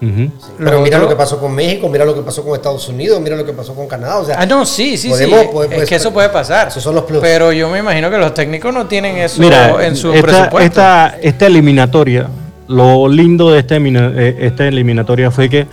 Pero 0.00 0.80
mira 0.80 0.96
otro- 0.96 1.00
lo 1.00 1.08
que 1.08 1.16
pasó 1.16 1.38
con 1.38 1.52
México, 1.54 1.86
mira 1.88 2.04
lo 2.06 2.14
que 2.14 2.22
pasó 2.22 2.42
con 2.42 2.54
Estados 2.54 2.88
Unidos, 2.88 3.20
mira 3.20 3.36
lo 3.36 3.44
que 3.44 3.52
pasó 3.52 3.74
con 3.74 3.86
Canadá. 3.86 4.18
O 4.18 4.24
sea, 4.24 4.36
Ah, 4.40 4.46
no, 4.46 4.64
sí, 4.64 4.96
sí, 4.96 5.10
Podemos, 5.10 5.40
sí. 5.40 5.46
pues, 5.52 5.70
es 5.70 5.76
pues, 5.76 5.88
que 5.90 5.94
eso 5.96 6.10
puede 6.12 6.30
pasar. 6.30 6.68
esos 6.68 6.82
son 6.82 6.94
los 6.94 7.04
plus. 7.04 7.20
Pero 7.20 7.52
yo 7.52 7.68
me 7.68 7.80
imagino 7.80 8.10
que 8.10 8.16
los 8.16 8.32
técnicos 8.32 8.72
no 8.72 8.86
tienen 8.86 9.16
eso 9.18 9.40
Mira, 9.42 9.84
en 9.86 9.94
su 9.96 10.10
esta, 10.12 10.22
presupuesto. 10.26 10.58
esta, 10.60 11.16
esta 11.20 11.46
eliminatoria, 11.46 12.28
lo 12.68 13.08
lindo 13.08 13.50
de 13.50 13.58
esta, 13.60 13.76
eh, 13.76 14.36
esta 14.40 14.66
eliminatoria 14.66 15.30
fue 15.30 15.50
que 15.50 15.66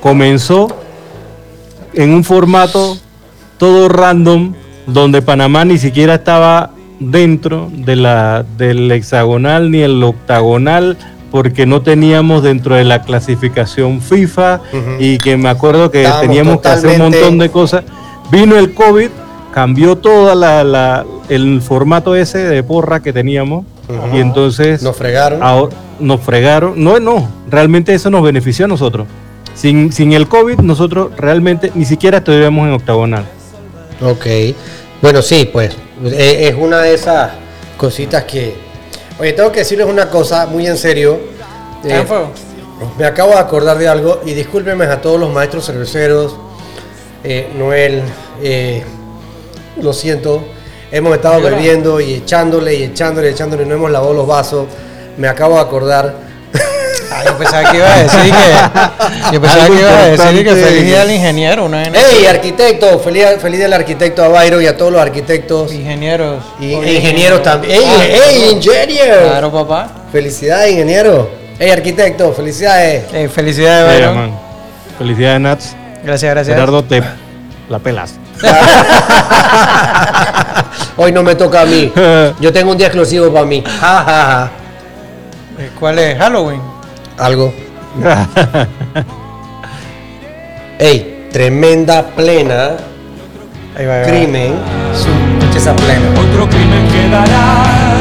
comenzó 0.00 0.68
en 1.94 2.10
un 2.14 2.22
formato 2.22 2.96
todo 3.56 3.88
random, 3.88 4.54
donde 4.86 5.20
Panamá 5.20 5.64
ni 5.64 5.78
siquiera 5.78 6.14
estaba 6.14 6.70
dentro 7.00 7.70
de 7.72 7.96
la, 7.96 8.44
del 8.56 8.90
hexagonal 8.92 9.70
ni 9.70 9.80
el 9.82 10.02
octagonal, 10.02 10.96
porque 11.30 11.66
no 11.66 11.82
teníamos 11.82 12.42
dentro 12.42 12.74
de 12.74 12.84
la 12.84 13.02
clasificación 13.02 14.00
FIFA 14.00 14.60
y 14.98 15.18
que 15.18 15.36
me 15.36 15.48
acuerdo 15.48 15.90
que 15.90 16.02
Estábamos 16.02 16.26
teníamos 16.26 16.60
que 16.60 16.68
hacer 16.68 16.90
un 16.90 16.98
montón 16.98 17.38
de 17.38 17.50
cosas. 17.50 17.84
Vino 18.32 18.56
el 18.58 18.72
COVID, 18.74 19.08
cambió 19.52 19.96
todo 19.96 20.34
la, 20.34 20.64
la- 20.64 21.04
el 21.28 21.60
formato 21.60 22.16
ese 22.16 22.38
de 22.38 22.62
porra 22.62 23.00
que 23.00 23.12
teníamos 23.12 23.64
y 24.14 24.18
entonces 24.18 24.82
nos 24.82 24.96
fregaron. 24.96 25.42
ahora 25.42 25.76
nos 26.00 26.20
fregaron. 26.20 26.82
No, 26.82 26.98
no, 27.00 27.28
realmente 27.50 27.92
eso 27.94 28.08
nos 28.10 28.22
benefició 28.22 28.64
a 28.64 28.68
nosotros. 28.68 29.06
Sin, 29.54 29.92
sin 29.92 30.12
el 30.12 30.28
COVID 30.28 30.60
nosotros 30.60 31.10
realmente 31.18 31.72
ni 31.74 31.84
siquiera 31.84 32.18
estuvimos 32.18 32.66
en 32.68 32.72
octagonal. 32.74 33.24
Ok. 34.00 34.26
Bueno, 35.00 35.22
sí, 35.22 35.48
pues 35.52 35.76
es 36.04 36.54
una 36.54 36.82
de 36.82 36.94
esas 36.94 37.32
cositas 37.76 38.24
que... 38.24 38.54
Oye, 39.18 39.32
tengo 39.32 39.50
que 39.52 39.60
decirles 39.60 39.86
una 39.86 40.08
cosa 40.10 40.46
muy 40.46 40.66
en 40.66 40.76
serio. 40.76 41.18
¿Está 41.82 41.96
Eh, 41.96 42.00
en 42.00 42.06
fuego? 42.06 42.30
me 42.96 43.04
acabo 43.06 43.32
de 43.32 43.38
acordar 43.38 43.76
de 43.78 43.88
algo 43.88 44.20
y 44.24 44.34
discúlpenme 44.34 44.84
a 44.86 45.00
todos 45.00 45.18
los 45.18 45.32
maestros 45.32 45.66
cerveceros, 45.66 46.36
eh, 47.24 47.50
Noel, 47.56 48.02
eh, 48.40 48.84
lo 49.82 49.92
siento, 49.92 50.44
hemos 50.92 51.12
estado 51.16 51.40
bebiendo 51.42 52.00
y 52.00 52.14
echándole 52.14 52.74
y 52.76 52.84
echándole 52.84 53.30
y 53.30 53.32
echándole, 53.32 53.66
no 53.66 53.74
hemos 53.74 53.90
lavado 53.90 54.14
los 54.14 54.26
vasos, 54.28 54.66
me 55.16 55.26
acabo 55.26 55.56
de 55.56 55.60
acordar. 55.62 56.27
Ah, 57.10 57.22
yo 57.24 57.38
pensaba 57.38 57.70
que 57.70 57.76
iba 57.78 57.94
a 57.94 57.98
decir 58.02 58.32
que. 58.32 59.32
Yo 59.32 59.40
pensaba 59.40 59.66
que 59.66 59.80
iba 59.80 59.90
a 59.90 60.06
decir 60.08 60.44
que 60.44 60.54
feliz 60.54 60.84
día 60.84 61.02
al 61.02 61.10
ingeniero, 61.10 61.64
una 61.64 61.84
¡Hey, 61.84 62.26
arquitecto! 62.28 62.98
Feliz, 62.98 63.24
feliz 63.40 63.60
del 63.60 63.72
arquitecto 63.72 64.22
a 64.24 64.28
Byron 64.28 64.62
y 64.62 64.66
a 64.66 64.76
todos 64.76 64.92
los 64.92 65.00
arquitectos. 65.00 65.72
Ingenieros. 65.72 66.44
y 66.60 66.74
Oye, 66.74 66.94
ingenieros 66.94 67.42
también. 67.42 67.80
¡Ey, 67.80 67.84
Ah, 67.86 68.02
hey, 68.30 68.50
ingeniero! 68.52 69.28
Claro, 69.28 69.52
papá. 69.52 69.88
Felicidades, 70.12 70.72
ingeniero. 70.72 71.30
¡Hey, 71.58 71.70
arquitecto! 71.70 72.32
Felicidades. 72.32 73.04
Felicidades, 73.32 74.14
man. 74.14 74.32
Felicidades, 74.98 75.40
Nats. 75.40 75.76
Gracias, 76.04 76.30
gracias. 76.30 76.54
Gerardo, 76.54 76.84
te 76.84 77.02
la 77.68 77.78
pelas. 77.78 78.14
Hoy 80.96 81.12
no 81.12 81.22
me 81.22 81.34
toca 81.34 81.62
a 81.62 81.64
mí. 81.64 81.92
Yo 82.40 82.52
tengo 82.52 82.72
un 82.72 82.78
día 82.78 82.88
exclusivo 82.88 83.32
para 83.32 83.46
mí. 83.46 83.62
Eh, 85.58 85.70
¿Cuál 85.78 85.98
es? 85.98 86.18
Halloween. 86.18 86.60
Algo. 87.18 87.52
Ey, 90.78 91.28
tremenda 91.32 92.06
plena. 92.14 92.76
Ahí 93.76 93.86
va, 93.86 93.94
ahí 93.94 94.00
va. 94.00 94.06
Crimen. 94.06 94.54
Esa 95.56 95.74
plena. 95.74 96.10
Otro 96.20 96.48
crimen 96.48 96.88
quedará 96.88 97.98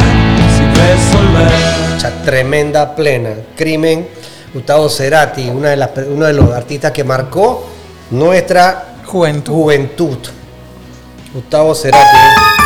sin 0.55 0.70
resolver. 0.76 1.51
Echa 1.95 2.11
tremenda 2.24 2.95
plena. 2.95 3.32
Crimen. 3.55 4.07
Gustavo 4.53 4.89
Cerati, 4.89 5.49
una 5.49 5.70
de 5.70 5.76
las, 5.78 5.89
uno 6.07 6.26
de 6.26 6.34
los 6.34 6.51
artistas 6.51 6.91
que 6.91 7.03
marcó 7.03 7.68
nuestra 8.11 8.86
Juventud. 9.05 9.53
juventud. 9.53 10.18
Gustavo 11.34 11.76
Cerati. 11.76 12.57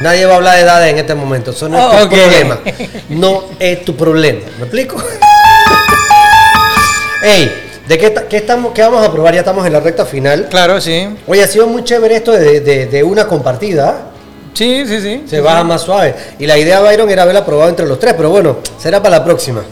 Nadie 0.00 0.24
va 0.26 0.34
a 0.34 0.36
hablar 0.36 0.56
de 0.56 0.62
edades 0.62 0.92
en 0.92 0.98
este 0.98 1.14
momento. 1.14 1.50
Eso 1.50 1.68
no 1.68 1.78
es 1.78 1.84
Oh, 1.84 1.90
tu 1.98 2.04
ok. 2.06 2.12
problema. 2.22 2.58
No 3.10 3.44
es 3.58 3.84
tu 3.84 3.96
problema. 3.96 4.40
¿Me 4.58 4.64
explico? 4.64 4.96
Ey, 7.22 7.52
¿de 7.86 7.98
qué, 7.98 8.14
qué 8.28 8.36
estamos, 8.38 8.72
qué 8.72 8.82
vamos 8.82 9.06
a 9.06 9.12
probar? 9.12 9.34
Ya 9.34 9.40
estamos 9.40 9.66
en 9.66 9.72
la 9.74 9.80
recta 9.80 10.06
final. 10.06 10.46
Claro, 10.50 10.80
sí. 10.80 11.16
Oye, 11.26 11.42
ha 11.42 11.46
sido 11.46 11.66
muy 11.66 11.84
chévere 11.84 12.16
esto 12.16 12.32
de, 12.32 12.60
de- 12.60 12.86
de 12.86 13.02
una 13.04 13.26
compartida. 13.26 14.06
Sí, 14.54 14.84
sí, 14.86 15.00
sí. 15.00 15.24
Se 15.28 15.40
baja 15.40 15.62
más 15.64 15.82
suave. 15.82 16.14
Y 16.38 16.46
la 16.46 16.56
idea, 16.58 16.80
Byron, 16.80 17.08
era 17.10 17.22
haberla 17.22 17.44
probado 17.44 17.68
entre 17.68 17.86
los 17.86 17.98
tres, 17.98 18.14
pero 18.16 18.30
bueno, 18.30 18.56
será 18.78 19.02
para 19.02 19.18
la 19.18 19.24
próxima. 19.24 19.62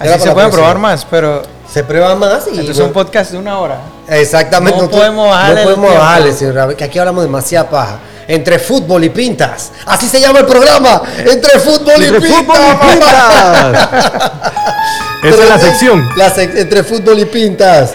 Será 0.00 0.14
Así 0.16 0.24
se 0.24 0.32
pueden 0.32 0.50
probar 0.50 0.78
más, 0.78 1.06
pero 1.08 1.42
Se 1.72 1.84
prueba 1.84 2.14
más 2.16 2.46
y. 2.46 2.50
entonces 2.58 2.78
es 2.78 2.84
un 2.84 2.92
podcast 2.92 3.30
de 3.32 3.38
una 3.38 3.58
hora. 3.58 3.78
Exactamente. 4.08 4.80
No 4.80 4.90
podemos 4.90 5.28
bajarle 5.28 5.60
No 5.60 5.64
podemos 5.64 5.94
bajarle, 5.94 6.32
señor 6.32 6.74
que 6.74 6.84
aquí 6.84 6.98
hablamos 6.98 7.22
demasiada 7.22 7.68
paja. 7.70 7.98
Entre 8.30 8.58
fútbol 8.60 9.02
y 9.04 9.08
pintas. 9.10 9.72
Así 9.86 10.06
se 10.08 10.20
llama 10.20 10.38
el 10.38 10.46
programa. 10.46 11.02
Entre 11.18 11.58
fútbol 11.58 12.00
y 12.00 12.04
Entre 12.06 12.20
pintas. 12.20 12.36
fútbol 12.38 12.60
y 12.60 12.86
pintas. 12.92 13.88
Esa 15.24 15.42
es 15.42 15.48
la 15.48 15.58
sección. 15.58 16.08
La 16.16 16.32
sec- 16.34 16.56
entre 16.56 16.84
fútbol 16.84 17.18
y 17.18 17.24
pintas. 17.24 17.94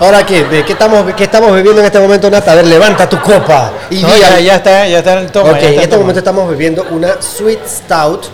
Ahora, 0.00 0.26
¿qué? 0.26 0.44
¿De 0.44 0.64
qué 0.64 0.72
estamos, 0.72 1.14
¿qué 1.14 1.24
estamos 1.24 1.52
bebiendo 1.52 1.80
en 1.80 1.86
este 1.86 1.98
momento, 1.98 2.30
Nata? 2.30 2.52
A 2.52 2.54
ver, 2.56 2.66
levanta 2.66 3.08
tu 3.08 3.18
copa. 3.20 3.72
Y 3.90 4.02
No, 4.02 4.08
ya, 4.16 4.56
está, 4.56 4.86
ya 4.86 4.98
está 4.98 5.12
en 5.14 5.18
el 5.20 5.30
toma. 5.32 5.52
Ok, 5.52 5.58
en 5.62 5.74
este 5.74 5.86
toma. 5.88 6.00
momento 6.00 6.18
estamos 6.18 6.50
bebiendo 6.50 6.84
una 6.90 7.22
Sweet 7.22 7.66
Stout. 7.66 8.26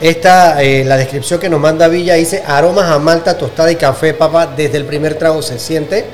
Esta, 0.00 0.62
eh, 0.62 0.84
la 0.84 0.96
descripción 0.98 1.40
que 1.40 1.48
nos 1.48 1.58
manda 1.60 1.88
Villa 1.88 2.14
dice 2.14 2.44
aromas 2.46 2.90
a 2.90 2.98
malta, 2.98 3.36
tostada 3.38 3.72
y 3.72 3.76
café, 3.76 4.12
papá. 4.14 4.46
Desde 4.46 4.76
el 4.76 4.84
primer 4.84 5.14
trago 5.14 5.42
se 5.42 5.58
siente. 5.58 6.04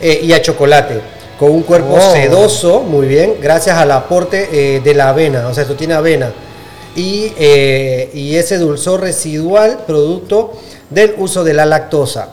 eh, 0.00 0.20
y 0.24 0.32
a 0.32 0.42
chocolate. 0.42 1.00
Con 1.38 1.50
un 1.50 1.62
cuerpo 1.62 1.96
sedoso, 2.12 2.80
muy 2.80 3.06
bien, 3.08 3.34
gracias 3.40 3.76
al 3.76 3.90
aporte 3.90 4.48
eh, 4.76 4.80
de 4.80 4.94
la 4.94 5.08
avena. 5.08 5.48
O 5.48 5.54
sea, 5.54 5.62
esto 5.62 5.74
tiene 5.74 5.94
avena. 5.94 6.32
Y, 6.94 7.32
eh, 7.38 8.10
y 8.14 8.36
ese 8.36 8.58
dulzor 8.58 9.00
residual, 9.00 9.80
producto 9.86 10.52
del 10.90 11.14
uso 11.18 11.42
de 11.42 11.54
la 11.54 11.66
lactosa. 11.66 12.28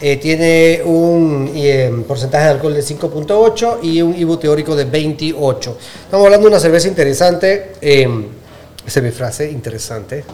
Eh, 0.00 0.16
tiene 0.18 0.80
un 0.84 1.50
eh, 1.54 1.90
porcentaje 2.06 2.44
de 2.44 2.50
alcohol 2.50 2.74
de 2.74 2.82
5.8 2.82 3.78
y 3.82 4.02
un 4.02 4.14
ibu 4.16 4.36
teórico 4.36 4.76
de 4.76 4.84
28. 4.84 5.78
Estamos 6.04 6.26
hablando 6.26 6.46
de 6.46 6.52
una 6.52 6.60
cerveza 6.60 6.88
interesante. 6.88 7.72
esa 7.80 8.98
es 9.00 9.02
mi 9.02 9.10
frase, 9.10 9.50
interesante. 9.50 10.24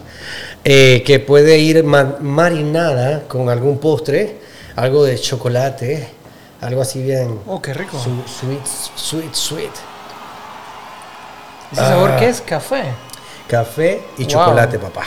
que 0.65 1.25
puede 1.27 1.59
ir 1.59 1.85
ma- 1.85 2.17
marinada 2.21 3.23
con 3.29 3.49
algún 3.49 3.79
postre, 3.79 4.37
algo 4.77 5.05
de 5.05 5.19
chocolate, 5.19 6.09
algo 6.61 6.83
así 6.83 7.03
bien. 7.03 7.39
Oh, 7.47 7.61
qué 7.63 7.75
rico. 7.75 7.99
su- 7.99 8.23
sweet, 8.27 8.65
sweet, 8.97 9.35
sweet. 9.35 9.71
¿Ese 11.73 11.81
sabor 11.83 12.13
Ah. 12.13 12.17
qué 12.19 12.29
es? 12.29 12.41
Café. 12.41 12.85
Café 13.47 14.03
y 14.19 14.23
Wow. 14.25 14.31
chocolate, 14.33 14.79
papá. 14.79 15.03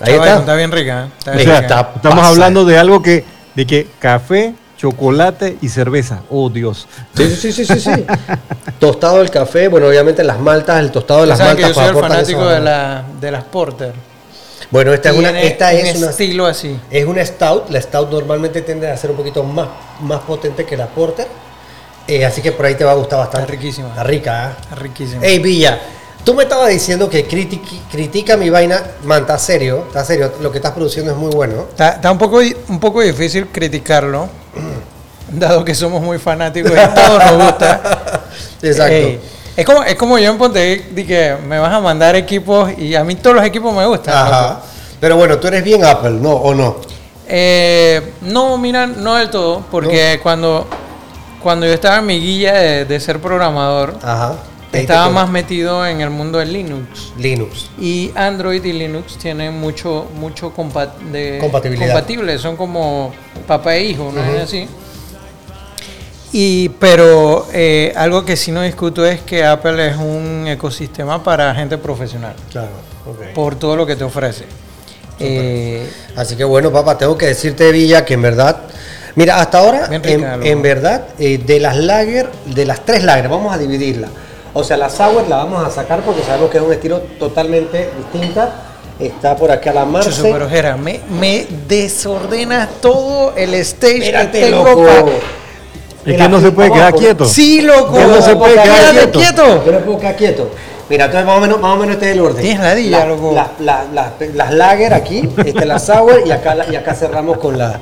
Ahí 0.00 0.14
Está, 0.14 0.38
está. 0.38 0.54
bien 0.56 0.72
rica. 0.72 1.04
¿eh? 1.04 1.10
Está 1.18 1.30
O 1.30 1.34
bien 1.34 1.46
sea, 1.46 1.60
rica. 1.60 1.74
está- 1.80 1.92
estamos 1.96 2.18
pasa. 2.18 2.28
hablando 2.30 2.64
de 2.64 2.78
algo 2.78 3.02
que, 3.02 3.24
de 3.54 3.66
que 3.66 3.88
café, 4.00 4.54
chocolate 4.76 5.58
y 5.60 5.68
cerveza. 5.68 6.22
Oh, 6.28 6.48
Dios. 6.50 6.88
Sí, 7.16 7.28
sí, 7.36 7.52
sí, 7.52 7.64
sí, 7.64 7.78
sí. 7.78 7.80
sí. 7.80 8.04
tostado 8.80 9.20
el 9.20 9.30
café, 9.30 9.68
bueno, 9.68 9.86
obviamente 9.86 10.24
las 10.24 10.40
maltas, 10.40 10.80
el 10.80 10.90
tostado 10.90 11.20
de 11.20 11.28
las 11.28 11.38
Saben 11.38 11.56
que 11.56 11.62
maltas. 11.62 11.76
yo 11.84 11.88
soy 11.92 11.96
el 11.96 12.08
fanático 12.08 12.40
esa- 12.42 12.50
de, 12.54 12.60
la, 12.60 13.04
de 13.20 13.30
las 13.30 13.44
Porter. 13.44 13.92
Bueno, 14.70 14.92
esta 14.92 15.10
es 15.10 15.16
una, 15.16 15.30
un 15.30 15.36
estilo 16.08 16.46
así. 16.46 16.78
es 16.90 17.04
una 17.04 17.24
stout. 17.24 17.70
La 17.70 17.80
stout 17.80 18.10
normalmente 18.10 18.62
tiende 18.62 18.90
a 18.90 18.96
ser 18.96 19.10
un 19.10 19.16
poquito 19.16 19.42
más, 19.42 19.68
más 20.00 20.20
potente 20.20 20.64
que 20.64 20.76
la 20.76 20.86
porter. 20.86 21.26
Eh, 22.06 22.24
así 22.24 22.42
que 22.42 22.52
por 22.52 22.66
ahí 22.66 22.74
te 22.74 22.84
va 22.84 22.92
a 22.92 22.94
gustar 22.94 23.18
bastante. 23.18 23.44
Está 23.44 23.52
riquísima. 23.52 23.88
Está 23.88 24.02
rica, 24.04 24.50
¿eh? 24.50 24.64
Es 24.72 24.78
riquísimo. 24.78 25.22
Ey, 25.22 25.38
Villa, 25.38 25.78
tú 26.24 26.34
me 26.34 26.44
estabas 26.44 26.68
diciendo 26.68 27.08
que 27.08 27.24
critica 27.26 28.36
mi 28.36 28.50
vaina. 28.50 28.82
Man, 29.04 29.22
está 29.22 29.38
serio, 29.38 29.84
está 29.86 30.04
serio. 30.04 30.32
Lo 30.40 30.50
que 30.50 30.58
estás 30.58 30.72
produciendo 30.72 31.12
es 31.12 31.16
muy 31.16 31.30
bueno. 31.30 31.66
Está, 31.70 31.90
está 31.90 32.10
un, 32.10 32.18
poco, 32.18 32.40
un 32.68 32.80
poco 32.80 33.00
difícil 33.02 33.48
criticarlo, 33.48 34.28
dado 35.32 35.64
que 35.64 35.74
somos 35.74 36.02
muy 36.02 36.18
fanáticos 36.18 36.72
y 36.72 36.94
todo 36.94 37.18
nos 37.18 37.44
gusta. 37.44 38.24
Exacto. 38.62 38.94
Ey, 38.94 39.20
es, 39.56 39.64
como, 39.66 39.82
es 39.82 39.94
como 39.96 40.18
yo 40.18 40.30
en 40.32 40.38
Ponte 40.38 40.86
di 40.92 41.04
que 41.04 41.36
me 41.46 41.58
vas 41.58 41.72
a 41.72 41.80
mandar 41.80 42.16
equipos 42.16 42.70
y 42.78 42.94
a 42.94 43.04
mí 43.04 43.14
todos 43.16 43.36
los 43.36 43.44
equipos 43.44 43.74
me 43.74 43.84
gustan. 43.86 44.14
Ajá. 44.14 44.60
Pero 45.00 45.16
bueno, 45.16 45.38
tú 45.38 45.48
eres 45.48 45.64
bien 45.64 45.84
Apple, 45.84 46.12
¿no? 46.12 46.30
¿O 46.32 46.54
no? 46.54 46.76
Eh, 47.28 48.12
no, 48.22 48.56
mira, 48.58 48.86
no 48.86 49.14
del 49.16 49.30
todo, 49.30 49.64
porque 49.70 50.20
cuando, 50.22 50.66
cuando 51.42 51.66
yo 51.66 51.72
estaba 51.72 51.98
en 51.98 52.06
mi 52.06 52.20
guía 52.20 52.52
de, 52.54 52.84
de 52.84 53.00
ser 53.00 53.20
programador, 53.20 53.96
Ajá. 54.02 54.36
Estaba 54.72 55.10
más 55.10 55.28
metido 55.28 55.86
en 55.86 56.00
el 56.00 56.08
mundo 56.08 56.38
de 56.38 56.46
Linux. 56.46 57.12
Linux. 57.18 57.68
Y 57.78 58.10
Android 58.14 58.64
y 58.64 58.72
Linux 58.72 59.18
tienen 59.18 59.52
mucho, 59.60 60.06
mucho 60.14 60.50
compa- 60.54 60.94
de 61.12 61.36
Compatibilidad. 61.42 61.88
compatibles, 61.88 62.40
son 62.40 62.56
como 62.56 63.12
papá 63.46 63.74
e 63.76 63.84
hijo, 63.84 64.10
¿no 64.14 64.24
es 64.24 64.44
así? 64.44 64.66
Y, 66.32 66.70
pero 66.70 67.46
eh, 67.52 67.92
algo 67.94 68.24
que 68.24 68.36
sí 68.36 68.52
no 68.52 68.62
discuto 68.62 69.04
es 69.04 69.20
que 69.20 69.44
Apple 69.44 69.88
es 69.88 69.96
un 69.96 70.46
ecosistema 70.48 71.22
para 71.22 71.54
gente 71.54 71.76
profesional, 71.76 72.34
Claro. 72.50 72.68
ok. 73.06 73.34
por 73.34 73.54
todo 73.56 73.76
lo 73.76 73.84
que 73.86 73.96
te 73.96 74.04
ofrece. 74.04 74.44
Eh, 75.20 75.86
Así 76.16 76.34
que 76.36 76.44
bueno, 76.44 76.72
papá, 76.72 76.96
tengo 76.96 77.16
que 77.18 77.26
decirte, 77.26 77.70
Villa, 77.70 78.04
que 78.04 78.14
en 78.14 78.22
verdad. 78.22 78.56
Mira, 79.14 79.40
hasta 79.40 79.58
ahora, 79.58 79.88
en, 79.92 80.62
verdad, 80.62 81.08
eh, 81.18 81.36
de 81.36 81.60
las 81.60 81.76
lager, 81.76 82.30
de 82.46 82.64
las 82.64 82.80
tres 82.84 83.04
lager, 83.04 83.28
vamos 83.28 83.54
a 83.54 83.58
dividirla. 83.58 84.08
O 84.54 84.64
sea, 84.64 84.78
la 84.78 84.88
sour 84.88 85.28
la 85.28 85.36
vamos 85.36 85.62
a 85.66 85.70
sacar 85.70 86.00
porque 86.00 86.22
sabemos 86.22 86.50
que 86.50 86.56
es 86.58 86.62
un 86.64 86.72
estilo 86.72 87.00
totalmente 87.18 87.90
distinta. 87.98 88.68
Está 88.98 89.36
por 89.36 89.50
acá 89.50 89.72
la 89.72 89.86
pero 90.22 90.48
Jera, 90.48 90.76
me, 90.76 91.00
me 91.10 91.46
desordenas 91.68 92.68
todo 92.80 93.34
el 93.36 93.54
stage 93.54 93.98
Espérate, 93.98 94.40
que 94.40 94.46
tengo 94.46 94.64
loco. 94.64 94.84
pa- 94.86 95.04
Es 96.04 96.16
que 96.16 96.28
no 96.28 96.40
se 96.40 96.50
puede 96.50 96.72
quedar 96.72 96.94
quieto. 96.94 97.24
Sí, 97.26 97.60
loco. 97.62 97.98
No 97.98 98.20
se 98.22 98.36
puede 98.36 98.54
quedar 98.54 99.10
quieto. 99.10 99.64
Yo 99.64 99.72
no 99.72 99.78
puedo 99.80 99.98
quedar 99.98 100.16
quieto. 100.16 100.50
Mira, 100.88 101.06
entonces 101.06 101.26
más 101.26 101.38
o 101.38 101.40
menos, 101.40 101.60
más 101.60 101.74
o 101.74 101.76
menos 101.78 101.94
este 101.94 102.06
es 102.10 102.12
el 102.16 102.20
orden. 102.20 102.42
Tienes 102.42 102.60
ladilla, 102.60 102.98
La- 103.00 103.06
loco. 103.06 103.32
la- 103.32 103.50
la- 103.60 103.84
la- 103.94 104.12
las 104.34 104.52
lager 104.52 104.92
aquí, 104.92 105.28
este 105.44 105.64
la 105.64 105.78
sour 105.78 106.22
y 106.26 106.30
acá, 106.32 106.56
y 106.70 106.74
acá 106.76 106.92
cerramos 106.94 107.38
con, 107.38 107.56
la, 107.56 107.78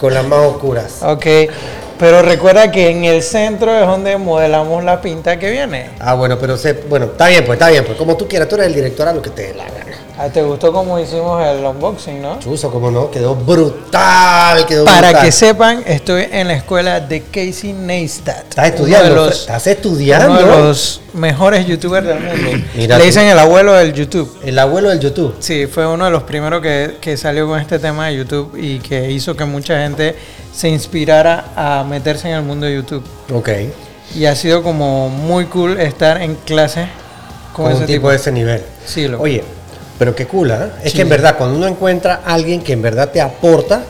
con 0.00 0.14
las 0.14 0.24
más 0.26 0.38
oscuras. 0.38 1.02
Ok, 1.02 1.26
pero 1.98 2.22
recuerda 2.22 2.70
que 2.70 2.88
en 2.88 3.04
el 3.04 3.22
centro 3.22 3.74
es 3.78 3.86
donde 3.86 4.16
modelamos 4.16 4.82
la 4.84 5.02
pinta 5.02 5.38
que 5.38 5.50
viene. 5.50 5.90
Ah, 6.00 6.14
bueno, 6.14 6.38
pero 6.38 6.56
se, 6.56 6.72
bueno, 6.72 7.06
está 7.06 7.28
bien, 7.28 7.44
pues 7.44 7.56
está 7.58 7.68
bien, 7.68 7.84
pues 7.84 7.98
como 7.98 8.16
tú 8.16 8.26
quieras, 8.26 8.48
tú 8.48 8.54
eres 8.54 8.68
el 8.68 8.74
director 8.74 9.06
a 9.08 9.12
lo 9.12 9.20
que 9.20 9.30
te 9.30 9.48
dé 9.48 9.54
la 9.54 9.64
gana. 9.64 9.85
Ah, 10.18 10.30
¿Te 10.30 10.42
gustó 10.42 10.72
cómo 10.72 10.98
hicimos 10.98 11.44
el 11.46 11.62
unboxing, 11.62 12.22
no? 12.22 12.38
Chuzo, 12.38 12.70
como 12.70 12.90
no, 12.90 13.10
quedó 13.10 13.34
brutal, 13.34 14.64
quedó 14.64 14.86
Para 14.86 15.08
brutal. 15.08 15.24
que 15.26 15.30
sepan, 15.32 15.82
estoy 15.86 16.26
en 16.32 16.48
la 16.48 16.54
escuela 16.54 17.00
de 17.00 17.20
Casey 17.22 17.74
Neistat. 17.74 18.48
Estás 18.48 18.68
estudiando, 18.68 19.14
los, 19.14 19.40
estás 19.40 19.66
estudiando. 19.66 20.30
uno 20.30 20.40
de 20.40 20.46
los 20.68 21.02
mejores 21.12 21.66
youtubers 21.66 22.06
del 22.06 22.18
mundo. 22.20 22.66
Mira 22.74 22.96
Le 22.96 23.02
tú. 23.02 23.06
dicen 23.08 23.26
el 23.26 23.38
abuelo 23.38 23.74
del 23.74 23.92
YouTube. 23.92 24.38
El 24.42 24.58
abuelo 24.58 24.88
del 24.88 25.00
YouTube. 25.00 25.34
Sí, 25.40 25.66
fue 25.66 25.86
uno 25.86 26.06
de 26.06 26.10
los 26.10 26.22
primeros 26.22 26.62
que, 26.62 26.96
que 26.98 27.18
salió 27.18 27.46
con 27.46 27.60
este 27.60 27.78
tema 27.78 28.06
de 28.08 28.16
YouTube 28.16 28.56
y 28.56 28.78
que 28.78 29.10
hizo 29.10 29.36
que 29.36 29.44
mucha 29.44 29.78
gente 29.82 30.16
se 30.54 30.70
inspirara 30.70 31.52
a 31.54 31.84
meterse 31.84 32.28
en 32.28 32.36
el 32.36 32.42
mundo 32.42 32.64
de 32.64 32.74
YouTube. 32.76 33.04
Ok. 33.34 33.50
Y 34.14 34.24
ha 34.24 34.34
sido 34.34 34.62
como 34.62 35.10
muy 35.10 35.44
cool 35.44 35.78
estar 35.78 36.22
en 36.22 36.36
clase 36.36 36.88
con, 37.52 37.66
Con, 37.66 37.72
ese 37.72 37.80
un 37.82 37.86
tipo. 37.86 37.98
tipo 37.98 38.10
de 38.10 38.16
ese 38.16 38.32
nivel. 38.32 38.62
Sí, 38.86 39.08
loco. 39.08 39.24
Oye, 39.24 39.44
pero 39.98 40.14
qué 40.14 40.26
cool, 40.26 40.50
¿ah? 40.50 40.70
Es 40.82 40.92
Sí. 40.92 40.96
que 40.96 41.02
en 41.02 41.08
verdad, 41.08 41.36
cuando 41.38 41.56
uno 41.56 41.66
encuentra 41.66 42.20
a 42.24 42.34
alguien 42.34 42.62
que 42.62 42.72
en 42.72 42.82
verdad 42.82 43.10
te 43.10 43.20
aporta, 43.20 43.82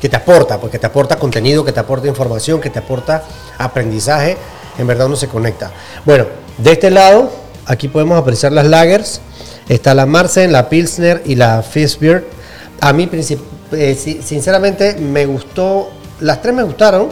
que 0.00 0.08
te 0.08 0.16
aporta, 0.16 0.58
porque 0.60 0.78
te 0.78 0.86
aporta 0.86 1.16
contenido, 1.16 1.64
que 1.64 1.72
te 1.72 1.80
aporta 1.80 2.06
información, 2.08 2.60
que 2.60 2.70
te 2.70 2.78
aporta 2.78 3.22
aprendizaje, 3.58 4.36
en 4.78 4.86
verdad 4.86 5.06
uno 5.06 5.16
se 5.16 5.28
conecta. 5.28 5.70
Bueno, 6.04 6.26
de 6.58 6.72
este 6.72 6.90
lado, 6.90 7.30
aquí 7.66 7.88
podemos 7.88 8.18
apreciar 8.18 8.52
las 8.52 8.66
lagers. 8.66 9.20
Está 9.68 9.94
la 9.94 10.04
Marsen, 10.04 10.52
la 10.52 10.68
Pilsner 10.68 11.22
y 11.24 11.36
la 11.36 11.62
Fishbeer. 11.62 12.26
A 12.80 12.92
mí, 12.92 13.08
eh, 13.72 13.94
si- 13.98 14.20
sinceramente, 14.22 14.94
me 14.96 15.24
gustó, 15.24 15.90
las 16.20 16.42
tres 16.42 16.54
me 16.54 16.62
gustaron, 16.64 17.08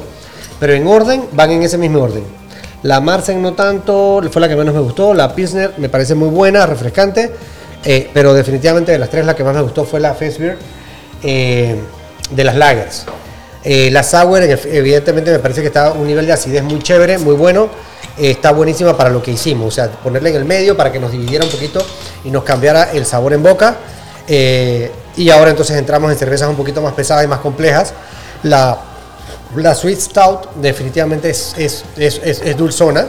pero 0.60 0.74
en 0.74 0.86
orden, 0.86 1.24
van 1.32 1.50
en 1.50 1.62
ese 1.62 1.78
mismo 1.78 2.00
orden. 2.02 2.24
La 2.82 3.00
Marsen 3.00 3.40
no 3.40 3.54
tanto, 3.54 4.20
fue 4.30 4.40
la 4.42 4.48
que 4.48 4.56
menos 4.56 4.74
me 4.74 4.80
gustó. 4.80 5.14
La 5.14 5.34
Pilsner 5.34 5.72
me 5.78 5.88
parece 5.88 6.14
muy 6.14 6.28
buena, 6.28 6.66
refrescante. 6.66 7.32
Eh, 7.84 8.10
pero 8.14 8.34
definitivamente 8.34 8.92
de 8.92 8.98
las 8.98 9.10
tres 9.10 9.24
la 9.26 9.34
que 9.36 9.44
más 9.44 9.54
me 9.54 9.62
gustó 9.62 9.84
fue 9.84 10.00
la 10.00 10.14
Festbeer 10.14 10.56
eh, 11.22 11.76
de 12.30 12.44
las 12.44 12.56
lagers. 12.56 13.04
Eh, 13.64 13.90
la 13.92 14.02
Sour 14.02 14.42
ev- 14.42 14.66
evidentemente 14.72 15.30
me 15.30 15.38
parece 15.38 15.60
que 15.60 15.68
está 15.68 15.86
a 15.88 15.92
un 15.92 16.06
nivel 16.06 16.26
de 16.26 16.32
acidez 16.32 16.62
muy 16.62 16.82
chévere, 16.82 17.18
muy 17.18 17.34
bueno. 17.34 17.68
Eh, 18.18 18.32
está 18.32 18.50
buenísima 18.52 18.96
para 18.96 19.10
lo 19.10 19.22
que 19.22 19.30
hicimos. 19.30 19.68
O 19.68 19.70
sea, 19.70 19.88
ponerla 19.90 20.28
en 20.30 20.36
el 20.36 20.44
medio 20.44 20.76
para 20.76 20.90
que 20.92 20.98
nos 21.00 21.12
dividiera 21.12 21.44
un 21.44 21.50
poquito 21.50 21.84
y 22.24 22.30
nos 22.30 22.42
cambiara 22.44 22.90
el 22.92 23.06
sabor 23.06 23.32
en 23.32 23.42
boca. 23.42 23.76
Eh, 24.28 24.90
y 25.16 25.30
ahora 25.30 25.50
entonces 25.50 25.76
entramos 25.76 26.10
en 26.10 26.18
cervezas 26.18 26.48
un 26.48 26.56
poquito 26.56 26.80
más 26.82 26.94
pesadas 26.94 27.24
y 27.24 27.28
más 27.28 27.38
complejas. 27.40 27.92
La 28.42 28.78
La 29.56 29.74
Sweet 29.74 30.00
Stout 30.00 30.54
definitivamente 30.56 31.30
es, 31.30 31.54
es, 31.56 31.84
es, 31.96 32.20
es- 32.24 32.56
dulzona, 32.56 33.06